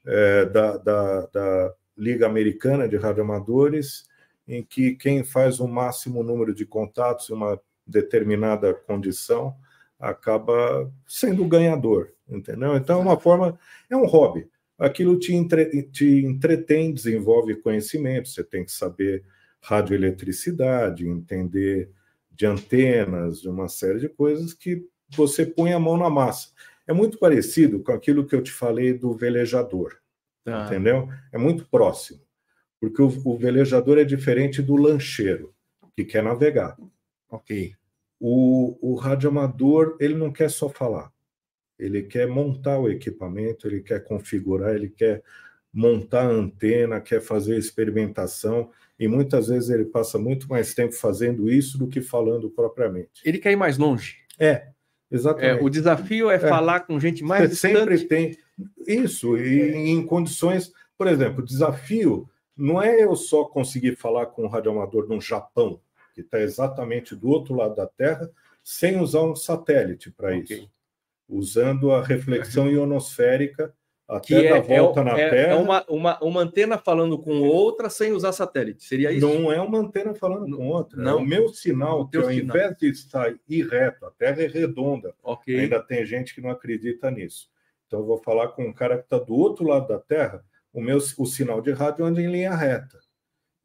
[0.04, 4.06] é, da, da, da Liga Americana de Radioamadores,
[4.46, 9.56] em que quem faz o máximo número de contatos em uma determinada condição
[9.98, 12.76] acaba sendo o ganhador, entendeu?
[12.76, 13.58] Então, é uma forma,
[13.90, 14.48] é um hobby
[14.82, 19.24] aquilo te, entre, te entretém, desenvolve conhecimento, você tem que saber
[19.60, 21.88] radioeletricidade, entender
[22.32, 26.48] de antenas, de uma série de coisas que você põe a mão na massa.
[26.84, 29.98] É muito parecido com aquilo que eu te falei do velejador,
[30.44, 30.64] ah.
[30.66, 31.08] entendeu?
[31.32, 32.20] É muito próximo,
[32.80, 35.54] porque o, o, velejador é diferente do lancheiro,
[35.94, 36.76] que quer navegar.
[37.30, 37.72] Ok.
[38.18, 41.12] O, o radioamador, ele não quer só falar
[41.82, 45.22] ele quer montar o equipamento, ele quer configurar, ele quer
[45.72, 51.50] montar a antena, quer fazer experimentação, e muitas vezes ele passa muito mais tempo fazendo
[51.50, 53.22] isso do que falando propriamente.
[53.24, 54.18] Ele quer ir mais longe.
[54.38, 54.68] É,
[55.10, 55.60] exatamente.
[55.60, 57.98] É, o desafio é, é, falar com gente mais Você distante.
[57.98, 58.38] sempre tem
[58.86, 64.44] isso, e em condições, por exemplo, o desafio não é eu só conseguir falar com
[64.44, 65.80] um radioamador no Japão,
[66.14, 68.30] que está exatamente do outro lado da Terra,
[68.62, 70.58] sem usar um satélite para okay.
[70.58, 70.70] isso
[71.28, 73.74] usando a reflexão ionosférica
[74.08, 75.52] até que dar é, volta é, na é, Terra.
[75.52, 79.26] É uma, uma, uma antena falando com outra sem usar satélite, seria isso?
[79.26, 81.00] Não é uma antena falando não, com outra.
[81.00, 81.12] É não.
[81.18, 82.56] É o meu sinal, o que ao sinal.
[82.56, 85.14] invés de estar ir reto, a Terra é redonda.
[85.22, 85.60] Okay.
[85.60, 87.48] Ainda tem gente que não acredita nisso.
[87.86, 90.80] Então eu vou falar com um cara que está do outro lado da Terra, o
[90.80, 92.98] meu o sinal de rádio anda em linha reta.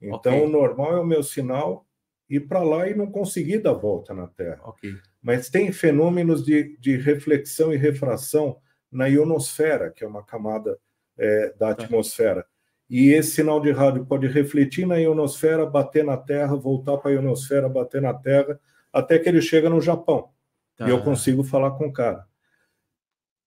[0.02, 0.46] Então okay.
[0.46, 1.86] o normal é o meu sinal
[2.30, 4.62] ir para lá e não conseguir dar volta na Terra.
[4.66, 4.94] Okay
[5.28, 10.80] mas tem fenômenos de, de reflexão e refração na ionosfera, que é uma camada
[11.18, 11.84] é, da tá.
[11.84, 12.46] atmosfera.
[12.90, 17.14] E esse sinal de rádio pode refletir na ionosfera, bater na Terra, voltar para a
[17.16, 18.58] ionosfera, bater na Terra,
[18.94, 20.30] até que ele chega no Japão.
[20.78, 20.88] Tá.
[20.88, 22.26] E eu consigo falar com o cara.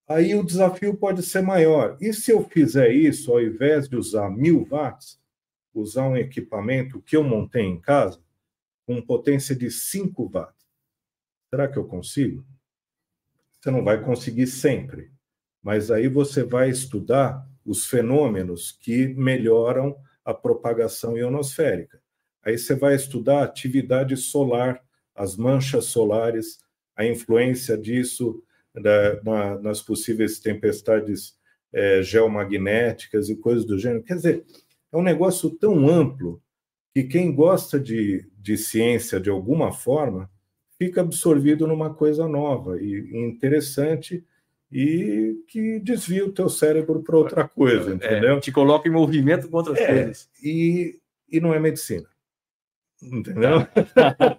[0.07, 1.97] Aí o desafio pode ser maior.
[1.99, 5.19] E se eu fizer isso, ao invés de usar mil watts,
[5.73, 8.21] usar um equipamento que eu montei em casa
[8.85, 10.60] com potência de 5 watts.
[11.51, 12.47] Será que eu consigo?
[13.61, 15.11] Você não vai conseguir sempre,
[15.61, 22.01] mas aí você vai estudar os fenômenos que melhoram a propagação ionosférica.
[22.43, 24.83] Aí você vai estudar a atividade solar,
[25.15, 26.61] as manchas solares,
[26.97, 28.43] a influência disso
[28.73, 31.37] da, na, nas possíveis tempestades
[31.73, 34.05] é, geomagnéticas e coisas do gênero.
[34.05, 34.45] Quer dizer,
[34.93, 36.41] é um negócio tão amplo
[36.95, 40.31] que quem gosta de, de ciência de alguma forma
[40.81, 44.25] fica absorvido numa coisa nova e interessante
[44.73, 48.37] e que desvia o teu cérebro para outra coisa, é, entendeu?
[48.39, 50.31] É, te coloca em movimento com outras é, coisas.
[50.43, 50.99] E,
[51.31, 52.09] e não é medicina.
[53.03, 53.67] Entendeu?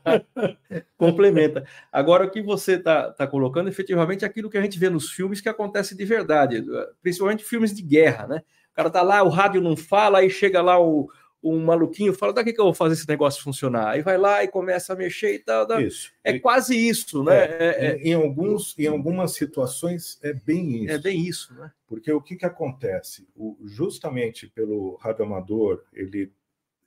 [0.98, 1.64] Complementa.
[1.92, 5.12] Agora, o que você está tá colocando, efetivamente, é aquilo que a gente vê nos
[5.12, 6.66] filmes que acontece de verdade,
[7.04, 8.42] principalmente filmes de guerra, né?
[8.72, 11.08] O cara tá lá, o rádio não fala, aí chega lá o,
[11.44, 13.90] um maluquinho fala, daqui que eu vou fazer esse negócio funcionar?
[13.90, 15.66] Aí vai lá e começa a mexer e tal.
[15.66, 15.82] Dá...
[15.82, 16.12] Isso.
[16.24, 17.36] É quase isso, né?
[17.36, 17.98] É, é, é...
[17.98, 20.94] Em, alguns, em algumas situações é bem isso.
[20.94, 21.72] É bem isso, né?
[21.88, 23.28] Porque o que, que acontece?
[23.36, 26.32] O, justamente pelo radioamador, ele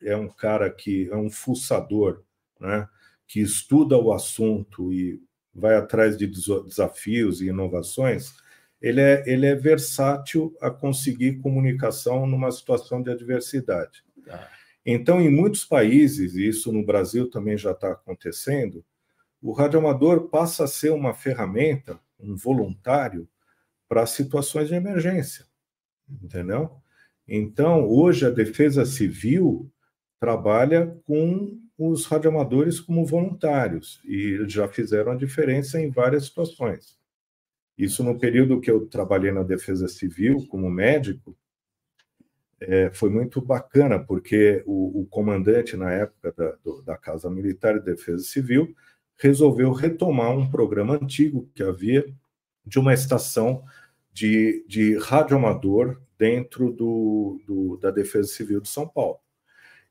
[0.00, 2.22] é um cara que é um fuçador,
[2.60, 2.88] né?
[3.26, 5.20] Que estuda o assunto e
[5.52, 8.32] vai atrás de desafios e inovações.
[8.80, 14.04] Ele é, ele é versátil a conseguir comunicação numa situação de adversidade.
[14.84, 18.84] Então, em muitos países, e isso no Brasil também já está acontecendo,
[19.40, 23.28] o radioamador passa a ser uma ferramenta, um voluntário,
[23.88, 25.46] para situações de emergência.
[26.22, 26.70] Entendeu?
[27.26, 29.70] Então, hoje a Defesa Civil
[30.20, 36.98] trabalha com os radioamadores como voluntários e já fizeram a diferença em várias situações.
[37.76, 41.36] Isso no período que eu trabalhei na Defesa Civil como médico,
[42.68, 47.78] é, foi muito bacana, porque o, o comandante, na época da, do, da Casa Militar
[47.78, 48.74] de Defesa Civil,
[49.16, 52.04] resolveu retomar um programa antigo que havia
[52.66, 53.62] de uma estação
[54.12, 59.18] de, de radioamador dentro do, do, da Defesa Civil de São Paulo.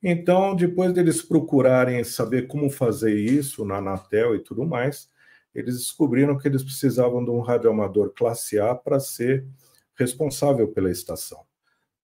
[0.01, 5.09] Então, depois deles procurarem saber como fazer isso na Anatel e tudo mais,
[5.55, 9.45] eles descobriram que eles precisavam de um radioamador classe A para ser
[9.95, 11.45] responsável pela estação.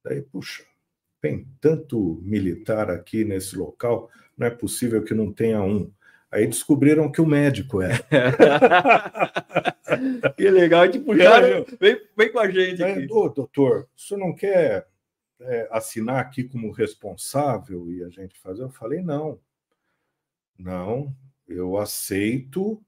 [0.03, 0.63] Daí, puxa,
[1.21, 5.91] tem tanto militar aqui nesse local, não é possível que não tenha um.
[6.31, 7.99] Aí descobriram que o médico é.
[10.37, 11.41] que legal, tipo, já
[11.79, 13.07] vem, vem com a gente aqui.
[13.11, 14.87] Ô, doutor, o senhor não quer
[15.41, 18.63] é, assinar aqui como responsável e a gente fazer?
[18.63, 19.39] Eu falei, não.
[20.57, 21.15] Não,
[21.47, 22.81] eu aceito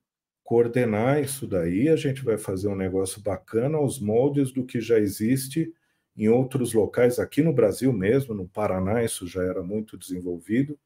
[0.44, 5.00] coordenar isso daí, a gente vai fazer um negócio bacana aos moldes do que já
[5.00, 5.74] existe
[6.16, 10.78] em outros locais, aqui no Brasil mesmo, no Paraná, isso já era muito desenvolvido,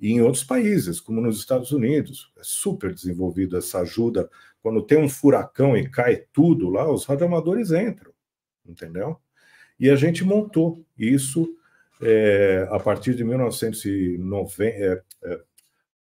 [0.00, 2.32] e em outros países, como nos Estados Unidos.
[2.38, 4.28] É super desenvolvido essa ajuda.
[4.62, 8.12] Quando tem um furacão e cai tudo lá, os radioamadores entram,
[8.66, 9.18] entendeu?
[9.78, 11.56] E a gente montou isso
[12.02, 15.40] é, a partir de 1990, é, é,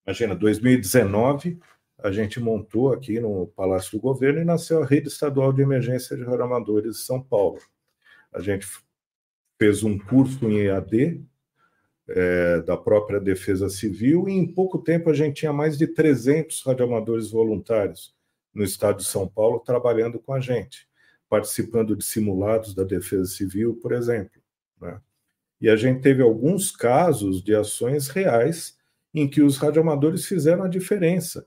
[0.07, 1.59] imagina, 2019,
[1.99, 6.17] a gente montou aqui no Palácio do Governo e nasceu a Rede Estadual de Emergência
[6.17, 7.61] de Radioamadores de São Paulo.
[8.33, 8.67] A gente
[9.59, 11.25] fez um curso em EAD
[12.09, 16.63] é, da própria Defesa Civil e em pouco tempo a gente tinha mais de 300
[16.63, 18.15] radioamadores voluntários
[18.55, 20.89] no estado de São Paulo trabalhando com a gente,
[21.29, 24.43] participando de simulados da Defesa Civil, por exemplo.
[24.81, 25.01] Né?
[25.61, 28.77] E a gente teve alguns casos de ações reais
[29.15, 31.47] em que os radioamadores fizeram a diferença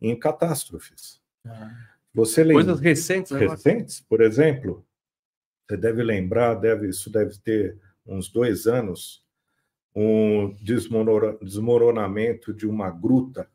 [0.00, 1.20] em catástrofes.
[1.46, 1.72] Ah.
[2.12, 2.64] Você lembra?
[2.64, 4.86] Coisas recentes, recentes, por exemplo,
[5.66, 9.24] você deve lembrar, deve, isso deve ter uns dois anos,
[9.94, 13.48] um desmoronamento de uma gruta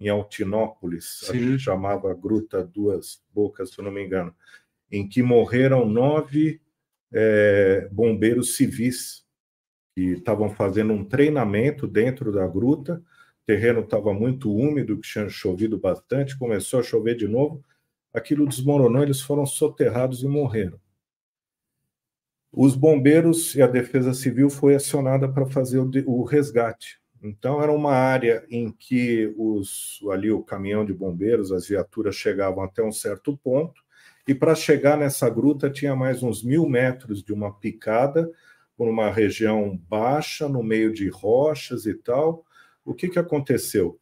[0.00, 1.58] em Altinópolis, Sim.
[1.58, 4.34] chamava Gruta Duas Bocas, se eu não me engano,
[4.90, 6.60] em que morreram nove
[7.12, 9.24] é, bombeiros civis
[9.94, 13.02] que estavam fazendo um treinamento dentro da gruta.
[13.42, 17.64] O terreno estava muito úmido, que tinha chovido bastante, começou a chover de novo.
[18.14, 20.80] Aquilo desmoronou, eles foram soterrados e morreram.
[22.52, 26.98] Os bombeiros e a Defesa Civil foi acionada para fazer o, o, resgate.
[27.22, 32.62] Então era uma área em que os ali o caminhão de bombeiros, as viaturas chegavam
[32.62, 33.82] até um certo ponto
[34.26, 38.30] e para chegar nessa gruta tinha mais uns mil metros de uma picada
[38.76, 42.44] por uma região baixa no meio de rochas e tal.
[42.84, 43.98] O que que aconteceu?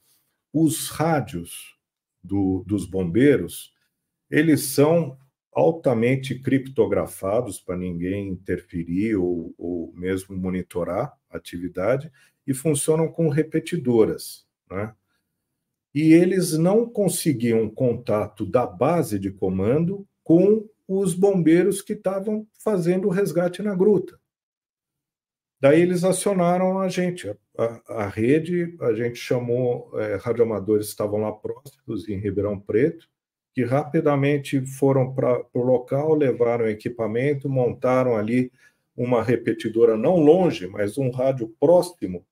[0.53, 1.77] Os rádios
[2.23, 3.73] do, dos bombeiros
[4.31, 5.17] eles são
[5.57, 12.13] altamente criptografados para ninguém interferir ou, ou, mesmo monitorar a atividade
[12.47, 14.95] e funcionam com repetidoras, né?
[15.95, 23.09] E eles não conseguiam contato da base de comando com os bombeiros que estavam fazendo
[23.09, 24.21] o resgate na gruta.
[25.59, 31.33] Daí eles acionaram a gente, a, a rede, a gente chamou, é, radioamadores estavam lá
[31.33, 33.09] próximos, em Ribeirão Preto,
[33.57, 38.53] que rapidamente foram para o local, levaram equipamento, montaram ali
[38.95, 42.23] uma repetidora não longe, mas um rádio próximo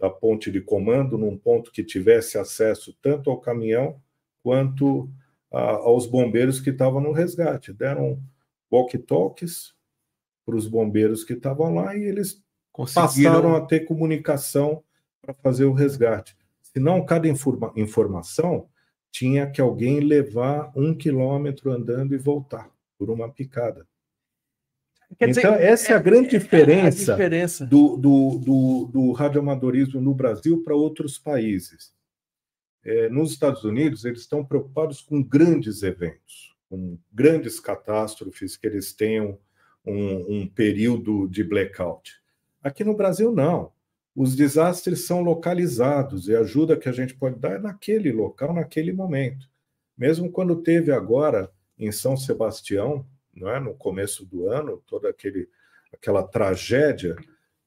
[0.00, 4.00] da ponte de comando, num ponto que tivesse acesso tanto ao caminhão
[4.42, 5.10] quanto
[5.52, 7.70] a, aos bombeiros que estavam no resgate.
[7.70, 8.18] Deram
[8.72, 9.74] walkie-talkies
[10.46, 12.42] para os bombeiros que estavam lá e eles
[12.94, 14.82] passaram a ter comunicação
[15.20, 16.34] para fazer o resgate.
[16.62, 18.70] Senão, cada informa informação
[19.12, 23.86] tinha que alguém levar um quilômetro andando e voltar por uma picada.
[25.18, 27.66] Quer então, dizer, essa é, a grande diferença, é a diferença.
[27.66, 31.92] Do, do, do, do radioamadorismo no Brasil para outros países.
[32.82, 38.94] É, nos Estados Unidos, eles estão preocupados com grandes eventos, com grandes catástrofes que eles
[38.94, 39.38] tenham
[39.84, 42.14] um, um período de blackout.
[42.62, 43.70] Aqui no Brasil, não.
[44.14, 48.52] Os desastres são localizados e a ajuda que a gente pode dar é naquele local,
[48.52, 49.48] naquele momento.
[49.96, 55.48] Mesmo quando teve agora em São Sebastião, não é, no começo do ano, toda aquele,
[55.92, 57.16] aquela tragédia,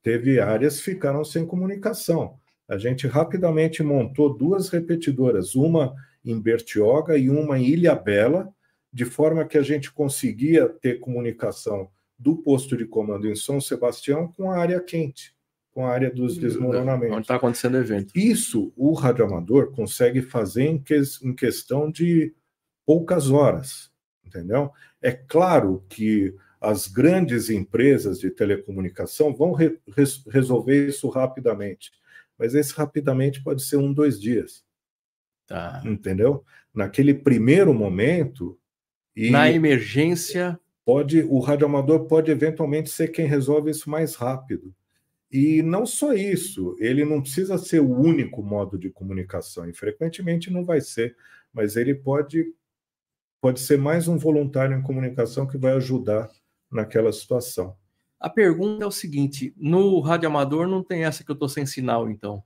[0.03, 2.39] teve áreas que ficaram sem comunicação.
[2.67, 8.53] A gente rapidamente montou duas repetidoras, uma em Bertioga e uma em Ilha Bela,
[8.93, 14.31] de forma que a gente conseguia ter comunicação do posto de comando em São Sebastião
[14.31, 15.34] com a área quente,
[15.75, 17.17] com a área dos desmoronamentos.
[17.17, 18.13] Onde está acontecendo o evento.
[18.15, 22.33] Isso o radioamador consegue fazer em, que, em questão de
[22.85, 23.91] poucas horas,
[24.25, 24.71] entendeu?
[25.01, 31.91] É claro que as grandes empresas de telecomunicação vão re, res, resolver isso rapidamente,
[32.39, 34.63] mas esse rapidamente pode ser um, dois dias.
[35.45, 35.81] Tá.
[35.83, 36.45] Entendeu?
[36.73, 38.57] Naquele primeiro momento.
[39.13, 39.29] E...
[39.29, 44.73] Na emergência pode o radioamador pode eventualmente ser quem resolve isso mais rápido.
[45.31, 50.51] E não só isso, ele não precisa ser o único modo de comunicação, e frequentemente
[50.51, 51.15] não vai ser,
[51.51, 52.53] mas ele pode,
[53.41, 56.29] pode ser mais um voluntário em comunicação que vai ajudar
[56.71, 57.75] naquela situação.
[58.19, 62.09] A pergunta é o seguinte: no radioamador não tem essa que eu estou sem sinal,
[62.09, 62.43] então?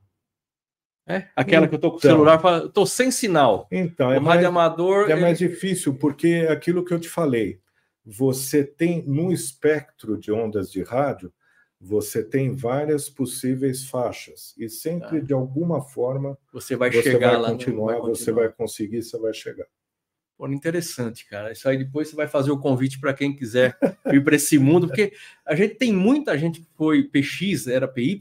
[1.07, 1.27] É?
[1.35, 2.11] Aquela que eu estou com o então.
[2.11, 3.67] celular, estou sem sinal.
[3.71, 5.07] Então, é o radioamador.
[5.07, 7.59] Mais, é mais difícil, porque é aquilo que eu te falei
[8.09, 11.31] você tem no espectro de ondas de rádio,
[11.79, 15.25] você tem várias possíveis faixas e sempre tá.
[15.25, 19.01] de alguma forma você vai você chegar vai lá, continuar, vai continuar, você vai conseguir,
[19.01, 19.65] você vai chegar.
[20.47, 21.51] Interessante, cara.
[21.51, 24.87] Isso aí depois você vai fazer o convite para quem quiser ir para esse mundo,
[24.87, 25.11] porque
[25.45, 28.19] a gente tem muita gente que foi PX, era PY,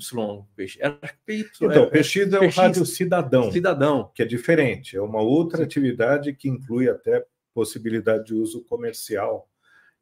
[0.81, 1.49] era PY.
[1.63, 5.65] Então, é, PX é o rádio cidadão, cidadão, que é diferente, é uma outra Sim.
[5.65, 9.49] atividade que inclui até possibilidade de uso comercial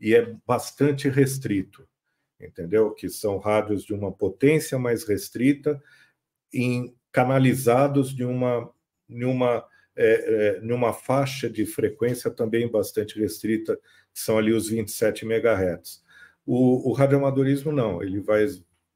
[0.00, 1.86] e é bastante restrito,
[2.41, 2.93] entendeu?
[2.93, 5.82] Que são rádios de uma potência mais restrita,
[6.53, 8.70] em, canalizados de uma,
[9.09, 9.64] de uma,
[9.97, 13.76] é, é, uma faixa de frequência também bastante restrita,
[14.12, 16.05] que são ali os 27 MHz.
[16.45, 18.47] O, o radioamadorismo não, ele vai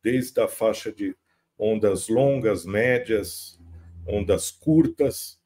[0.03, 1.16] desde a faixa de
[1.59, 3.59] ondas longas, médias,
[4.07, 5.41] ondas curtas,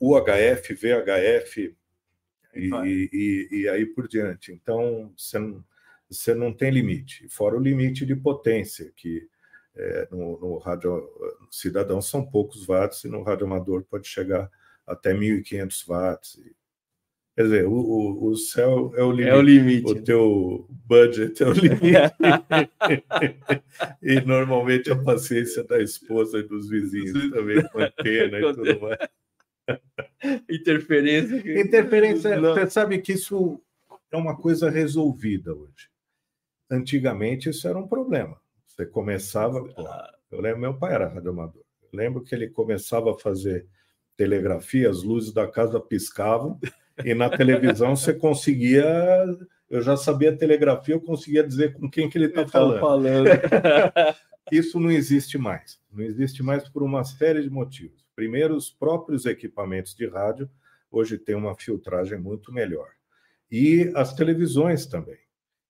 [0.00, 1.76] UHF, VHF,
[2.54, 2.70] e,
[3.12, 4.52] e, e, aí por diante.
[4.52, 5.64] Então, você não,
[6.10, 9.28] você não tem limite, fora o limite de potência, que
[9.74, 11.06] é, no, no rádio
[11.50, 14.50] cidadão são poucos watts, e no rádio amador pode chegar
[14.86, 16.40] até 1.500 watts.
[17.36, 19.28] Quer dizer, o, o, céu é o limite.
[19.28, 19.92] É o limite.
[19.92, 21.82] O teu budget é o limite.
[24.02, 28.96] e normalmente a paciência da esposa e dos vizinhos também com antena e tudo mais.
[30.48, 31.60] Interferência.
[31.60, 32.54] Interferência, Não.
[32.54, 33.60] você sabe que isso
[34.10, 35.90] é uma coisa resolvida hoje.
[36.70, 38.40] Antigamente isso era um problema.
[38.66, 39.64] Você começava.
[39.64, 39.88] Pô,
[40.30, 41.62] eu lembro, meu pai era radioamador.
[41.82, 43.66] Eu lembro que ele começava a fazer
[44.16, 46.58] telegrafia, as luzes da casa piscavam,
[47.04, 48.84] e na televisão você conseguia.
[49.68, 52.80] Eu já sabia telegrafia, eu conseguia dizer com quem que ele está falando.
[52.80, 53.26] falando.
[54.50, 55.80] Isso não existe mais.
[55.90, 58.06] Não existe mais por uma série de motivos.
[58.14, 60.48] Primeiro, os próprios equipamentos de rádio
[60.90, 62.88] hoje têm uma filtragem muito melhor.
[63.50, 65.18] E as televisões também.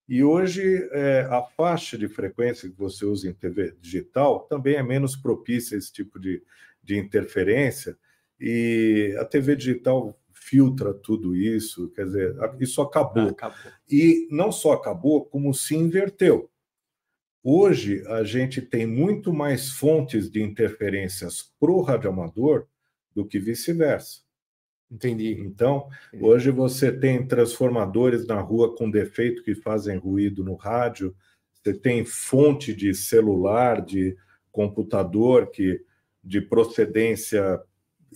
[0.08, 4.82] E hoje é, a faixa de frequência que você usa em TV digital também é
[4.82, 6.42] menos propícia a esse tipo de,
[6.82, 7.98] de interferência.
[8.38, 13.24] E a TV digital filtra tudo isso, quer dizer, isso acabou.
[13.24, 13.72] Ah, acabou.
[13.90, 16.48] E não só acabou, como se inverteu.
[17.42, 22.66] Hoje, a gente tem muito mais fontes de interferências para o radioamador
[23.14, 24.25] do que vice-versa.
[24.90, 25.32] Entendi.
[25.40, 26.24] Então, Entendi.
[26.24, 31.14] hoje você tem transformadores na rua com defeito que fazem ruído no rádio,
[31.52, 34.16] você tem fonte de celular, de
[34.52, 35.80] computador que
[36.22, 37.60] de procedência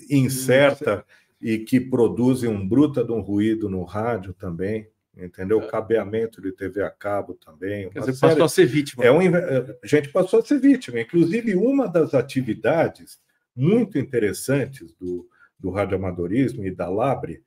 [0.08, 1.04] incerta
[1.40, 5.60] e que produzem um bruta de um ruído no rádio também, entendeu?
[5.62, 5.66] É.
[5.66, 7.88] Cabeamento de TV a cabo também.
[7.90, 8.32] Quer dizer, série...
[8.32, 9.04] passou a ser vítima.
[9.04, 9.18] É um...
[9.18, 11.00] A gente passou a ser vítima.
[11.00, 13.20] Inclusive, uma das atividades
[13.54, 15.28] muito interessantes do,
[15.60, 17.44] do radioamadorismo e da LABRE,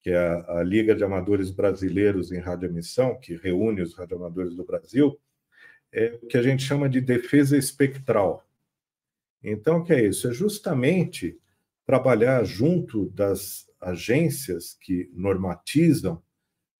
[0.00, 4.64] que é a, a Liga de Amadores Brasileiros em Radioemissão, que reúne os radioamadores do
[4.64, 5.18] Brasil,
[5.92, 8.46] é o que a gente chama de defesa espectral.
[9.42, 10.28] Então, o que é isso?
[10.28, 11.38] É justamente
[11.84, 16.22] trabalhar junto das agências que normatizam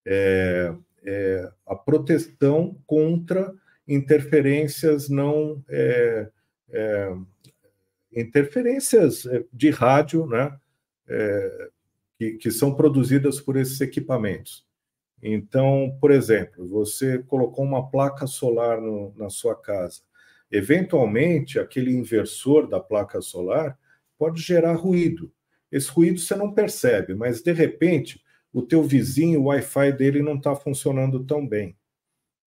[0.04, 3.52] é, é, a proteção contra
[3.86, 6.28] interferências não é,
[6.70, 7.12] é
[8.12, 10.58] interferências é, de rádio, né,
[11.09, 11.69] é,
[12.19, 14.66] que, que são produzidas por esses equipamentos.
[15.23, 20.03] Então, por exemplo, você colocou uma placa solar no, na sua casa.
[20.51, 23.78] Eventualmente, aquele inversor da placa solar
[24.19, 25.33] pode gerar ruído.
[25.70, 28.23] Esse ruído você não percebe, mas de repente
[28.53, 31.77] o teu vizinho, o Wi-Fi dele não está funcionando tão bem,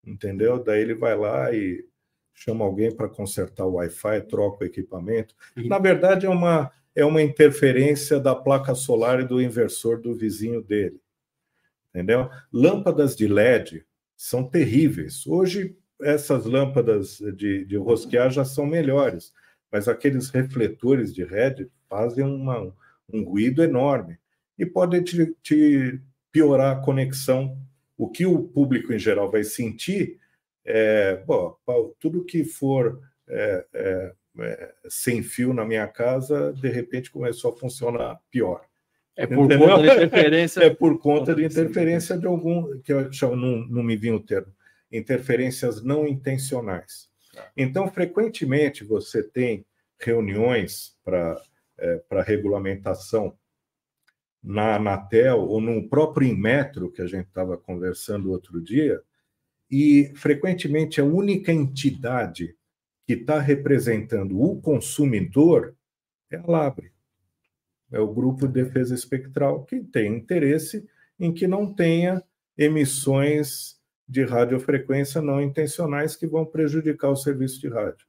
[0.03, 0.64] entendeu?
[0.64, 1.86] Daí ele vai lá e
[2.34, 5.36] chama alguém para consertar o Wi-Fi, troca o equipamento.
[5.56, 10.61] Na verdade, é uma, é uma interferência da placa solar e do inversor do vizinho
[10.61, 10.99] dele,
[11.89, 12.29] entendeu?
[12.51, 13.85] Lâmpadas de LED
[14.15, 15.25] são terríveis.
[15.25, 19.33] Hoje, essas lâmpadas de, de rosquear já são melhores,
[19.71, 22.73] mas aqueles refletores de LED fazem uma,
[23.11, 24.17] um ruído enorme
[24.57, 26.01] e podem te, te,
[26.31, 27.57] piorar a conexão.
[27.97, 30.19] O que o público em geral vai sentir
[30.65, 31.57] é, bom,
[31.99, 37.57] tudo que for é, é, é, sem fio na minha casa, de repente começou a
[37.57, 38.61] funcionar pior.
[39.15, 39.68] É por Entendeu?
[39.68, 40.64] conta de interferência.
[40.64, 44.19] É por conta de interferência de algum, que eu chamo, não, não me vinha o
[44.19, 44.53] termo,
[44.91, 47.10] interferências não intencionais.
[47.56, 49.65] Então, frequentemente, você tem
[49.99, 51.41] reuniões para
[51.77, 53.38] é, regulamentação
[54.41, 59.01] na Anatel ou no próprio Inmetro, que a gente estava conversando outro dia,
[59.69, 62.56] e frequentemente a única entidade
[63.10, 65.76] que está representando o consumidor
[66.30, 66.94] é a Labre.
[67.91, 70.88] É o Grupo de Defesa Espectral, que tem interesse
[71.19, 72.23] em que não tenha
[72.56, 78.06] emissões de radiofrequência não intencionais que vão prejudicar o serviço de rádio.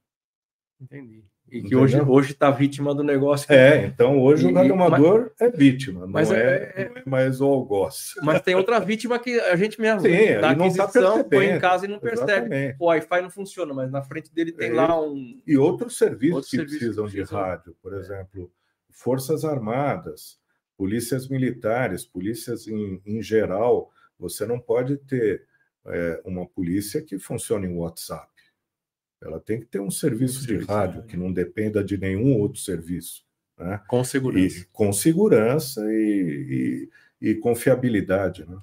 [0.79, 1.25] Entendi.
[1.51, 1.81] E que Entendeu?
[1.81, 3.45] hoje hoje está vítima do negócio.
[3.45, 3.53] Que...
[3.53, 7.41] É, então hoje e, o radioamador é vítima, não, mas é, é, não é mais
[7.41, 8.13] o algoz.
[8.23, 10.87] Mas tem outra vítima que a gente mesmo Sim, da não está
[11.29, 12.31] põe em casa e não percebe.
[12.31, 12.77] Exatamente.
[12.79, 15.41] O Wi-Fi não funciona, mas na frente dele tem é, lá um.
[15.45, 18.49] E outros serviços outros que serviços precisam que de rádio, por exemplo,
[18.89, 20.39] Forças Armadas,
[20.77, 23.91] polícias militares, polícias em, em geral.
[24.17, 25.45] Você não pode ter
[25.85, 28.30] é, uma polícia que funcione em WhatsApp.
[29.21, 33.23] Ela tem que ter um serviço de rádio que não dependa de nenhum outro serviço.
[33.57, 33.79] Né?
[33.87, 34.57] Com segurança.
[34.57, 36.89] E, com segurança e,
[37.21, 38.45] e, e confiabilidade.
[38.49, 38.57] Né?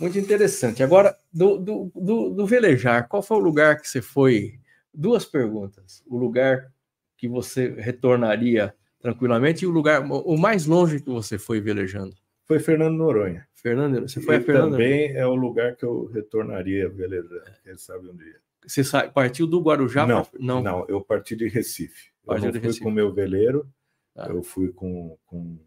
[0.00, 0.82] Muito interessante.
[0.82, 4.58] Agora, do, do, do, do, velejar, qual foi o lugar que você foi?
[4.92, 6.02] Duas perguntas.
[6.06, 6.72] O lugar
[7.16, 12.14] que você retornaria tranquilamente e o lugar, o mais longe que você foi velejando?
[12.44, 13.46] Foi Fernando Noronha.
[13.54, 17.76] Fernando, você foi e a Fernando também é o lugar que eu retornaria velejando, quem
[17.76, 18.36] sabe um dia.
[18.66, 18.82] Você
[19.14, 20.06] partiu do Guarujá?
[20.06, 20.40] Não, pra...
[20.40, 20.62] não.
[20.62, 22.10] não, eu parti de Recife.
[22.24, 22.84] Partiu eu fui Recife.
[22.84, 23.70] com meu veleiro,
[24.16, 24.26] ah.
[24.28, 25.58] eu fui com, com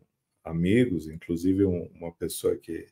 [0.44, 2.88] amigos, inclusive um, uma pessoa que,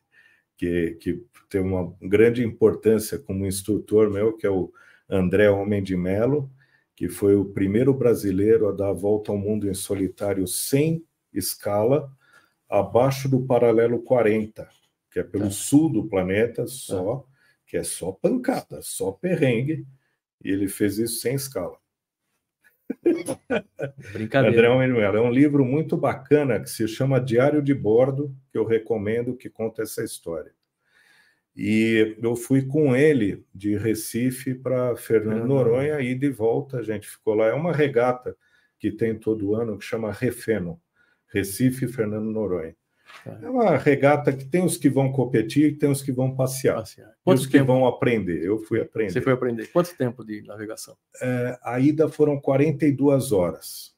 [0.56, 4.72] que, que tem uma grande importância como instrutor meu, que é o
[5.08, 6.50] André Homem de Melo,
[6.96, 12.10] que foi o primeiro brasileiro a dar a volta ao mundo em solitário sem escala,
[12.68, 14.68] abaixo do paralelo 40,
[15.10, 15.50] que é pelo tá.
[15.50, 17.24] sul do planeta só, tá.
[17.66, 19.86] que é só pancada, só perrengue,
[20.42, 21.76] e ele fez isso sem escala.
[24.12, 24.56] Brincadeira.
[24.56, 28.64] André Manuel, é um livro muito bacana que se chama Diário de Bordo, que eu
[28.64, 30.52] recomendo que conta essa história.
[31.54, 37.08] E eu fui com ele de Recife para Fernando Noronha e de volta a gente
[37.08, 37.46] ficou lá.
[37.46, 38.36] É uma regata
[38.78, 40.80] que tem todo ano que chama Refeno,
[41.26, 42.76] Recife Fernando Noronha.
[43.42, 46.76] É uma regata que tem os que vão competir e tem os que vão passear.
[46.76, 47.12] passear.
[47.24, 48.42] Quantos que vão aprender?
[48.42, 49.12] Eu fui aprender.
[49.12, 49.66] Você foi aprender.
[49.66, 50.96] Quanto tempo de navegação?
[51.20, 53.94] É, a ida foram 42 horas.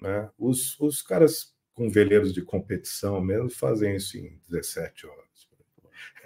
[0.00, 0.28] Né?
[0.38, 5.24] Os, os caras com veleiros de competição mesmo fazem isso em 17 horas.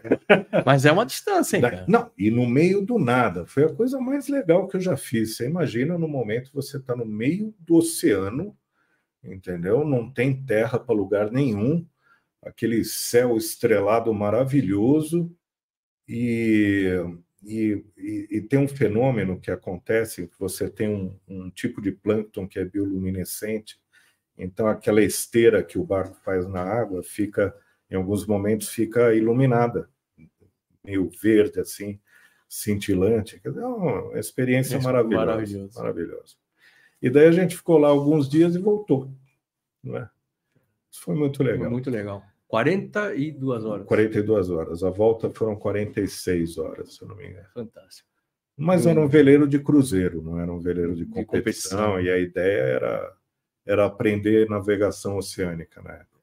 [0.65, 1.85] Mas é uma distância, hein, cara?
[1.89, 3.47] Não, e no meio do nada.
[3.47, 5.37] Foi a coisa mais legal que eu já fiz.
[5.37, 8.57] Você imagina no momento você está no meio do oceano,
[9.23, 9.85] entendeu?
[9.85, 11.87] Não tem terra para lugar nenhum,
[12.43, 15.35] aquele céu estrelado maravilhoso
[16.07, 16.89] e,
[17.45, 17.85] e,
[18.31, 22.65] e, tem um fenômeno que acontece, você tem um, um tipo de plâncton que é
[22.65, 23.79] bioluminescente,
[24.37, 27.55] então aquela esteira que o barco faz na água fica
[27.91, 29.89] em alguns momentos fica iluminada,
[30.85, 31.99] meio verde assim,
[32.49, 33.41] cintilante.
[33.45, 35.79] É uma experiência é maravilhosa, maravilhoso.
[35.79, 36.35] maravilhosa.
[37.01, 39.11] E daí a gente ficou lá alguns dias e voltou.
[39.83, 40.09] Né?
[40.91, 41.61] Isso foi muito legal.
[41.61, 42.23] Foi muito legal.
[42.49, 43.87] 42 horas.
[43.87, 44.83] 42 horas.
[44.83, 47.47] A volta foram 46 horas, se eu não me engano.
[47.55, 48.09] Fantástico.
[48.57, 52.01] Mas era um veleiro de cruzeiro, não era um veleiro de competição, de competição.
[52.01, 53.13] e a ideia era,
[53.65, 56.19] era aprender navegação oceânica na época.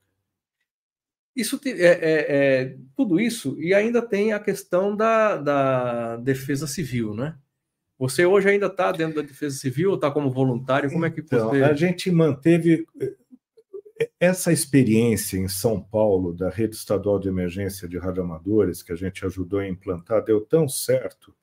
[1.34, 2.26] Isso é, é,
[2.62, 7.38] é, tudo isso, e ainda tem a questão da, da defesa civil, né?
[7.98, 10.90] Você hoje ainda está dentro da defesa civil ou está como voluntário?
[10.92, 11.64] Como é que então, você...
[11.64, 13.15] A gente manteve eh,
[14.20, 19.26] essa experiência em São Paulo da rede estadual de emergência de radioamadores que a gente
[19.26, 21.36] ajudou a implantar deu tão certo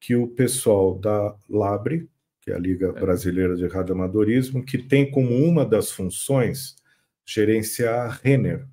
[0.00, 2.08] que o pessoal da Labre,
[2.40, 2.92] que é a Liga é.
[2.92, 6.76] Brasileira de Radioamadorismo, que tem como uma das funções
[7.24, 8.66] gerenciar a Renner,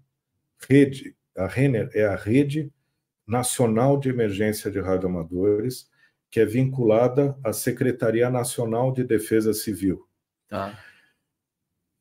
[0.70, 2.72] rede, a Renner é a Rede
[3.28, 5.90] Nacional de Emergência de Radioamadores,
[6.30, 10.08] que é vinculada à Secretaria Nacional de Defesa Civil.
[10.48, 10.78] Tá.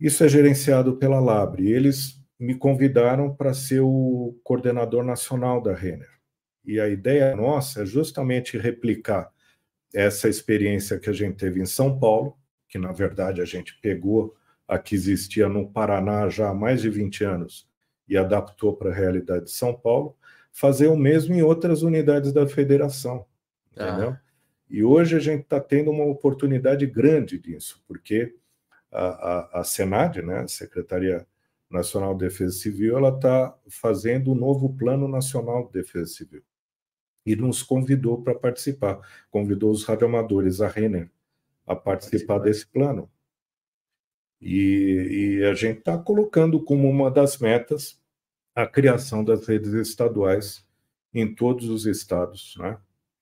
[0.01, 1.71] Isso é gerenciado pela Labre.
[1.71, 6.11] Eles me convidaram para ser o coordenador nacional da Renner.
[6.65, 9.31] E a ideia nossa é justamente replicar
[9.95, 12.37] essa experiência que a gente teve em São Paulo,
[12.69, 14.35] que na verdade a gente pegou
[14.67, 17.69] a que existia no Paraná já há mais de 20 anos
[18.09, 20.17] e adaptou para a realidade de São Paulo,
[20.53, 23.27] fazer o mesmo em outras unidades da federação,
[23.77, 23.89] ah.
[23.89, 24.17] entendeu?
[24.69, 28.35] E hoje a gente está tendo uma oportunidade grande disso, porque
[28.95, 31.27] a, a, a Senad, né, a Secretaria
[31.71, 36.43] Nacional de Defesa Civil, ela está fazendo um novo Plano Nacional de Defesa Civil
[37.27, 39.01] e nos convidou para participar,
[39.31, 41.11] convidou os radioamadores, a Renner,
[41.67, 43.11] a participar desse plano.
[44.41, 47.99] E, e a gente está colocando como uma das metas
[48.55, 50.65] a criação das redes estaduais
[51.13, 52.79] em todos os estados, né?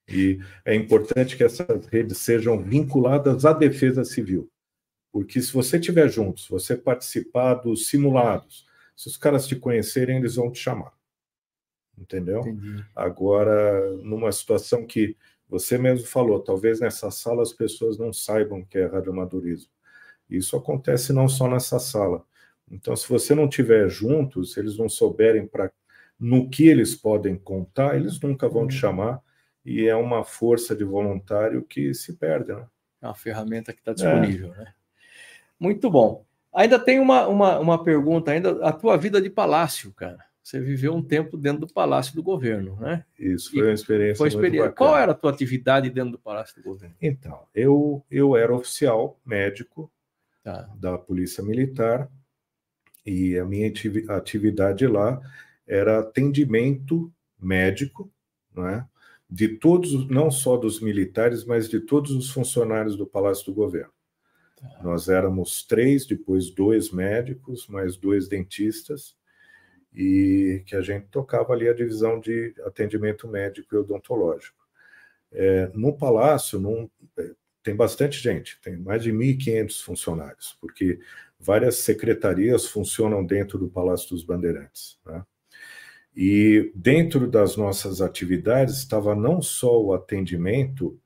[0.09, 4.51] E é importante que essas redes sejam vinculadas à defesa civil,
[5.13, 8.67] porque se você estiver junto, se você participar dos simulados,
[8.97, 10.93] se os caras te conhecerem, eles vão te chamar,
[11.99, 12.41] entendeu?
[12.41, 12.83] Entendi.
[12.97, 15.17] Agora, numa situação que
[15.47, 19.71] você mesmo falou, talvez nessa sala as pessoas não saibam o que é radioamadorismo.
[20.31, 22.25] Isso acontece não só nessa sala.
[22.71, 25.71] Então, se você não tiver junto, se eles não souberem para
[26.19, 28.81] no que eles podem contar, eles nunca vão te uhum.
[28.81, 29.23] chamar
[29.65, 32.67] e é uma força de voluntário que se perde, né?
[33.03, 34.59] É uma ferramenta que está disponível, é.
[34.59, 34.75] né?
[35.63, 36.25] Muito bom.
[36.55, 40.19] Ainda tem uma, uma, uma pergunta ainda, a tua vida de palácio, cara.
[40.43, 43.05] Você viveu um tempo dentro do palácio do governo, né?
[43.17, 44.73] Isso, foi uma experiência, foi experiência.
[44.73, 46.97] Qual era a tua atividade dentro do palácio do governo?
[47.01, 49.91] Então, eu, eu era oficial médico
[50.43, 50.69] tá.
[50.75, 52.11] da Polícia Militar
[53.07, 53.73] e a minha
[54.09, 55.21] atividade lá
[55.67, 57.11] era atendimento
[57.41, 58.11] médico,
[58.53, 58.85] não é?
[59.33, 63.91] de todos, não só dos militares, mas de todos os funcionários do Palácio do Governo.
[64.83, 69.17] Nós éramos três, depois dois médicos, mais dois dentistas,
[69.95, 74.63] e que a gente tocava ali a divisão de atendimento médico e odontológico.
[75.31, 77.33] É, no Palácio não, é,
[77.63, 80.99] tem bastante gente, tem mais de 1.500 funcionários, porque
[81.39, 84.99] várias secretarias funcionam dentro do Palácio dos Bandeirantes.
[85.05, 85.25] Né?
[86.15, 90.99] E dentro das nossas atividades estava não só o atendimento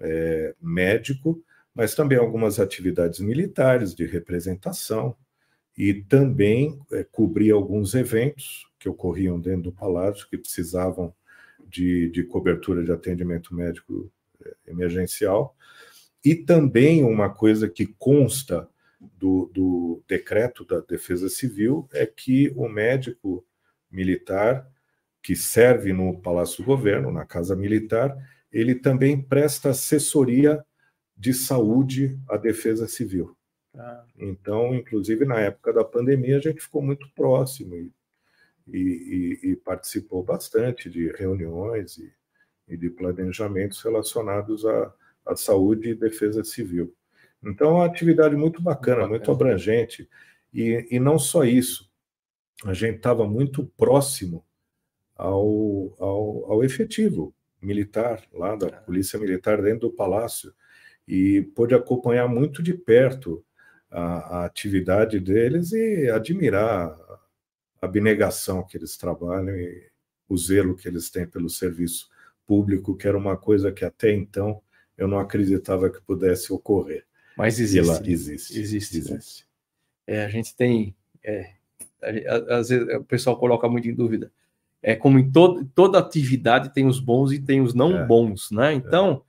[0.00, 1.42] é, médico,
[1.74, 5.16] mas também algumas atividades militares de representação
[5.76, 11.12] e também é, cobrir alguns eventos que ocorriam dentro do palácio que precisavam
[11.66, 14.10] de, de cobertura de atendimento médico
[14.44, 15.56] é, emergencial.
[16.24, 18.68] E também uma coisa que consta
[19.18, 23.44] do, do decreto da Defesa Civil é que o médico
[23.90, 24.66] militar
[25.22, 28.14] que serve no Palácio do Governo, na Casa Militar,
[28.52, 30.62] ele também presta assessoria
[31.16, 33.36] de saúde à Defesa Civil.
[33.76, 34.04] Ah.
[34.18, 37.92] Então, inclusive na época da pandemia, a gente ficou muito próximo e,
[38.68, 42.12] e, e, participou bastante de reuniões e,
[42.68, 44.94] e de planejamentos relacionados à,
[45.26, 46.94] à saúde e defesa civil.
[47.42, 50.08] Então, é uma atividade muito bacana, muito, muito abrangente.
[50.52, 51.90] E, e não só isso,
[52.64, 54.44] a gente estava muito próximo
[55.16, 60.54] ao, ao, ao efetivo militar, lá da Polícia Militar, dentro do Palácio,
[61.06, 63.44] e pôde acompanhar muito de perto
[63.90, 67.20] a, a atividade deles e admirar a
[67.82, 69.88] abnegação que eles trabalham e
[70.28, 72.08] o zelo que eles têm pelo serviço
[72.46, 74.60] público, que era uma coisa que até então
[74.96, 77.04] eu não acreditava que pudesse ocorrer.
[77.36, 77.86] Mas existe.
[77.86, 78.58] Lá, existe.
[78.58, 78.98] Existe.
[78.98, 79.46] existe.
[80.06, 80.16] Né?
[80.16, 80.94] É, a gente tem.
[81.22, 81.52] É,
[82.50, 84.30] às vezes o pessoal coloca muito em dúvida.
[84.82, 88.06] É como em todo, toda atividade tem os bons e tem os não é.
[88.06, 88.74] bons, né?
[88.74, 89.22] Então,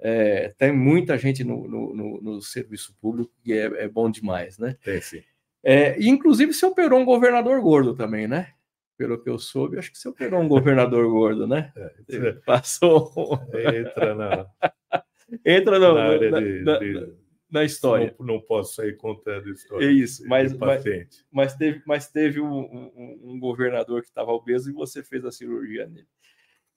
[0.00, 0.52] é.
[0.58, 4.76] tem muita gente no, no, no, no, serviço público que é, é bom demais, né?
[4.82, 5.22] Tem sim.
[5.62, 8.52] É, e, inclusive, você operou um governador gordo também, né?
[8.96, 11.72] Pelo que eu soube, acho que você operou um governador gordo, né?
[12.08, 13.12] É, Passou.
[13.54, 14.46] Entra na.
[15.44, 17.20] Entra no, na área na, de, na, de
[17.50, 18.14] na história.
[18.18, 19.86] Não, não, posso sair contando história.
[19.86, 20.84] É isso, mas, mas,
[21.30, 25.32] mas, teve, mas teve um, um, um governador que estava obeso e você fez a
[25.32, 26.06] cirurgia nele.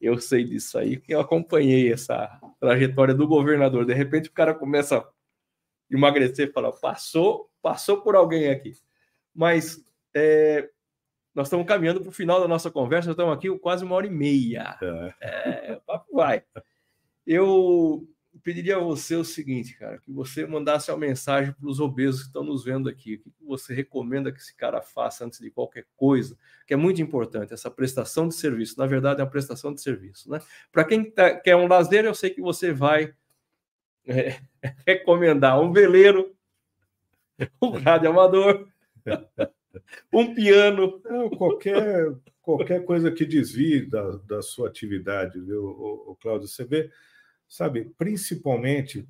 [0.03, 3.85] Eu sei disso aí, que eu acompanhei essa trajetória do governador.
[3.85, 5.09] De repente o cara começa a
[5.89, 8.73] emagrecer e fala: passou, passou por alguém aqui.
[9.33, 9.81] Mas
[10.13, 10.69] é,
[11.33, 14.09] nós estamos caminhando para o final da nossa conversa, estamos aqui quase uma hora e
[14.09, 14.77] meia.
[15.21, 16.43] É, é o papo vai.
[17.25, 18.05] Eu
[18.43, 22.27] pediria a você o seguinte, cara, que você mandasse uma mensagem para os obesos que
[22.27, 23.15] estão nos vendo aqui.
[23.25, 26.37] O que você recomenda que esse cara faça antes de qualquer coisa?
[26.67, 28.77] Que é muito importante, essa prestação de serviço.
[28.77, 30.39] Na verdade, é uma prestação de serviço, né?
[30.71, 33.13] Para quem tá, quer um lazer, eu sei que você vai
[34.05, 34.39] é,
[34.85, 36.35] recomendar um veleiro,
[37.61, 38.67] um rádio amador,
[40.11, 41.01] um piano.
[41.05, 46.49] Não, qualquer, qualquer coisa que desvie da, da sua atividade, viu, o, o Cláudio?
[46.49, 46.91] Você vê
[47.53, 49.07] Sabe, principalmente,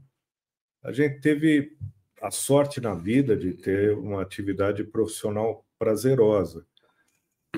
[0.83, 1.77] a gente teve
[2.21, 6.65] a sorte na vida de ter uma atividade profissional prazerosa.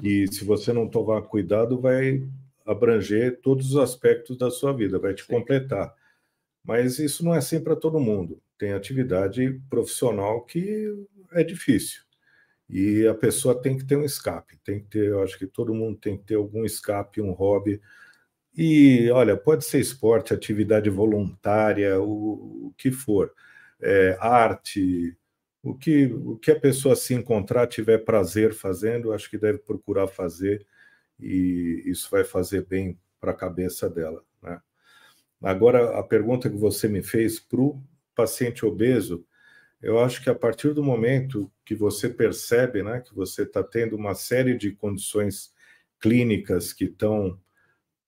[0.03, 2.23] E se você não tomar cuidado, vai
[2.63, 5.33] abranger todos os aspectos da sua vida, vai te Sim.
[5.33, 5.91] completar.
[6.63, 8.39] Mas isso não é sempre para todo mundo.
[8.55, 12.03] Tem atividade profissional que é difícil.
[12.69, 15.73] E a pessoa tem que ter um escape, tem que ter, eu acho que todo
[15.73, 17.81] mundo tem que ter algum escape, um hobby
[18.57, 23.33] e, olha, pode ser esporte, atividade voluntária, o, o que for,
[23.81, 25.17] é, arte,
[25.61, 30.07] o que, o que a pessoa se encontrar, tiver prazer fazendo, acho que deve procurar
[30.07, 30.65] fazer,
[31.19, 34.23] e isso vai fazer bem para a cabeça dela.
[34.41, 34.61] Né?
[35.41, 37.81] Agora, a pergunta que você me fez para o
[38.15, 39.25] paciente obeso,
[39.81, 43.95] eu acho que a partir do momento que você percebe né, que você está tendo
[43.95, 45.53] uma série de condições
[45.99, 47.39] clínicas que estão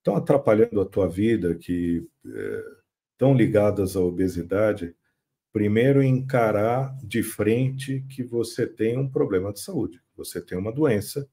[0.08, 2.64] estão atrapalhando a tua vida, que é,
[3.12, 4.94] estão ligadas à obesidade,
[5.52, 11.28] primeiro encarar de frente que você tem um problema de saúde, você tem uma doença,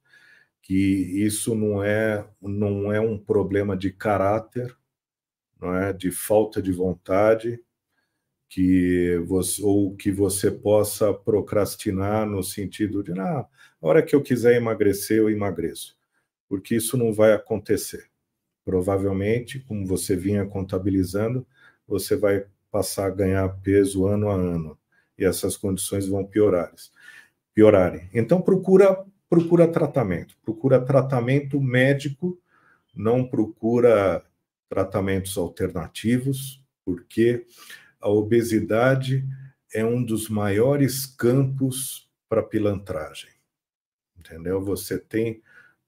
[0.62, 4.76] que isso não é não é um problema de caráter,
[5.62, 5.94] não é?
[5.94, 7.62] De falta de vontade,
[8.50, 13.48] que você ou que você possa procrastinar no sentido de, ah,
[13.82, 15.98] hora que eu quiser emagrecer, eu emagreço,
[16.50, 18.10] porque isso não vai acontecer
[18.66, 21.46] provavelmente, como você vinha contabilizando,
[21.88, 24.78] você vai passar a ganhar peso ano a ano
[25.18, 26.74] e essas condições vão piorar,
[27.54, 28.10] piorarem.
[28.14, 32.40] Então procura procura tratamento, procura tratamento médico,
[32.94, 34.24] não procura
[34.70, 37.46] tratamentos alternativos, porque
[38.00, 39.28] a obesidade
[39.74, 43.30] é um dos maiores campos para pilantragem.
[44.18, 44.62] Entendeu?
[44.62, 45.42] Você tem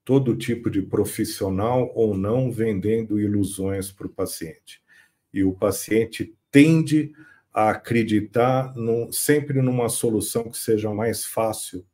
[0.08, 4.82] todo tipo de profissional ou não vendendo ilusões para o paciente.
[5.30, 7.12] E o paciente tende
[7.52, 8.72] a acreditar
[9.12, 11.84] sempre numa solução que seja mais fácil,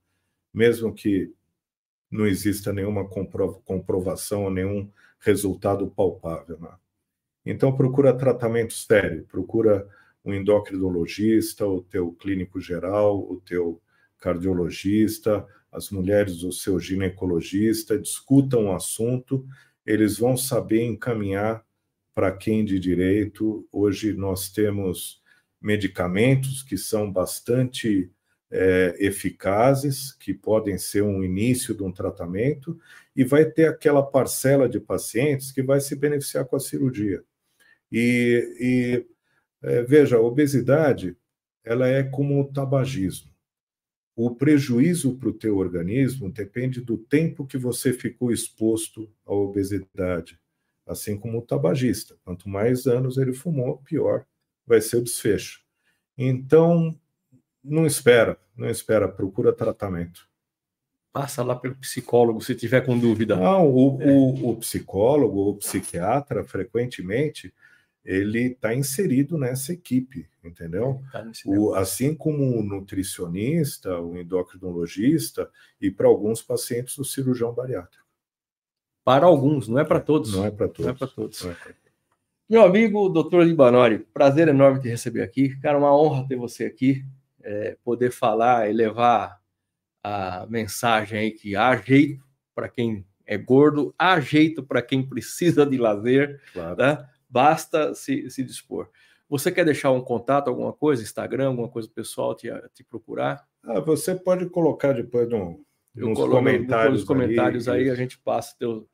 [0.52, 1.34] mesmo que
[2.08, 3.04] não exista nenhuma
[3.64, 4.88] comprovação, nenhum
[5.18, 6.56] resultado palpável.
[6.60, 6.70] Né?
[7.44, 9.88] Então, procura tratamento sério, procura
[10.24, 13.82] um endocrinologista, o teu clínico geral, o teu
[14.20, 15.44] cardiologista,
[15.74, 19.44] as mulheres o seu ginecologista, discutam o assunto,
[19.84, 21.64] eles vão saber encaminhar
[22.14, 23.66] para quem de direito.
[23.72, 25.20] Hoje nós temos
[25.60, 28.08] medicamentos que são bastante
[28.50, 32.78] é, eficazes, que podem ser um início de um tratamento,
[33.16, 37.20] e vai ter aquela parcela de pacientes que vai se beneficiar com a cirurgia.
[37.90, 39.06] E, e
[39.60, 41.16] é, veja, a obesidade
[41.64, 43.33] ela é como o tabagismo
[44.16, 50.38] o prejuízo para o teu organismo depende do tempo que você ficou exposto à obesidade,
[50.86, 52.16] assim como o tabagista.
[52.24, 54.24] Quanto mais anos ele fumou, pior
[54.66, 55.62] vai ser o desfecho.
[56.16, 56.98] Então,
[57.62, 60.28] Não espera, não espera, procura tratamento.
[61.12, 63.36] Passa lá pelo psicólogo se tiver com dúvida.
[63.36, 67.54] Não, o, o, o psicólogo, o psiquiatra, frequentemente,
[68.04, 71.02] ele está inserido nessa equipe, entendeu?
[71.10, 75.50] Tá o, assim como o nutricionista, o endocrinologista
[75.80, 78.04] e para alguns pacientes o cirurgião bariátrico.
[79.02, 80.34] Para alguns, não é para todos.
[80.34, 80.84] Não é para todos.
[80.84, 81.44] Não é para todos.
[81.46, 81.56] É
[82.48, 85.58] Meu amigo, doutor Libanori, prazer enorme te receber aqui.
[85.60, 87.04] Cara, uma honra ter você aqui,
[87.42, 89.40] é, poder falar e levar
[90.02, 92.22] a mensagem aí que há jeito
[92.54, 96.76] para quem é gordo, há jeito para quem precisa de lazer, claro.
[96.76, 97.08] né?
[97.34, 98.88] Basta se, se dispor.
[99.28, 103.44] Você quer deixar um contato, alguma coisa, Instagram, alguma coisa pessoal te, te procurar?
[103.64, 105.60] Ah, você pode colocar depois no,
[105.92, 106.98] nos comentários.
[107.00, 108.88] Nos comentários aí, aí a gente passa teu,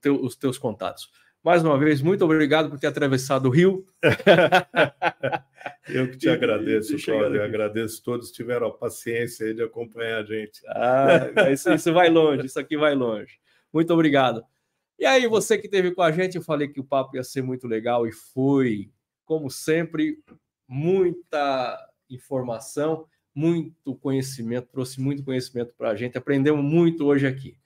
[0.00, 1.10] teu, os teus contatos.
[1.44, 3.84] Mais uma vez, muito obrigado por ter atravessado o Rio.
[5.86, 7.36] Eu que te agradeço, Cláudio.
[7.36, 10.62] Eu agradeço todos que tiveram a paciência de acompanhar a gente.
[10.68, 13.38] Ah, isso, isso vai longe, isso aqui vai longe.
[13.70, 14.42] Muito obrigado.
[15.02, 17.42] E aí, você que esteve com a gente, eu falei que o papo ia ser
[17.42, 18.88] muito legal e foi,
[19.24, 20.22] como sempre,
[20.68, 21.76] muita
[22.08, 27.58] informação, muito conhecimento, trouxe muito conhecimento para a gente, aprendemos muito hoje aqui.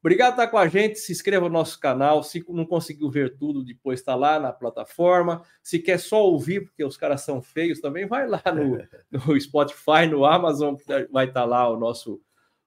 [0.00, 0.98] Obrigado por estar com a gente.
[0.98, 2.24] Se inscreva no nosso canal.
[2.24, 5.44] Se não conseguiu ver tudo, depois está lá na plataforma.
[5.62, 10.08] Se quer só ouvir, porque os caras são feios também, vai lá no, no Spotify,
[10.10, 10.74] no Amazon,
[11.12, 12.20] vai estar lá o nosso,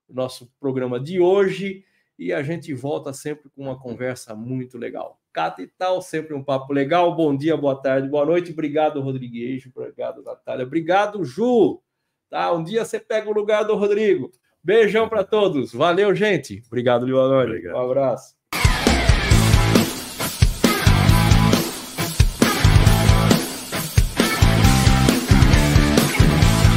[0.08, 1.84] o nosso programa de hoje
[2.18, 5.20] e a gente volta sempre com uma conversa muito legal.
[5.32, 7.14] Cata e tal, sempre um papo legal.
[7.14, 8.52] Bom dia, boa tarde, boa noite.
[8.52, 9.66] Obrigado, Rodrigues.
[9.74, 10.64] Obrigado, Natália.
[10.64, 11.82] Obrigado, Ju.
[12.30, 12.52] Tá?
[12.52, 14.30] Um dia você pega o lugar do Rodrigo.
[14.62, 15.72] Beijão para todos.
[15.72, 16.62] Valeu, gente.
[16.66, 17.48] Obrigado, Leonor.
[17.48, 18.35] Um abraço.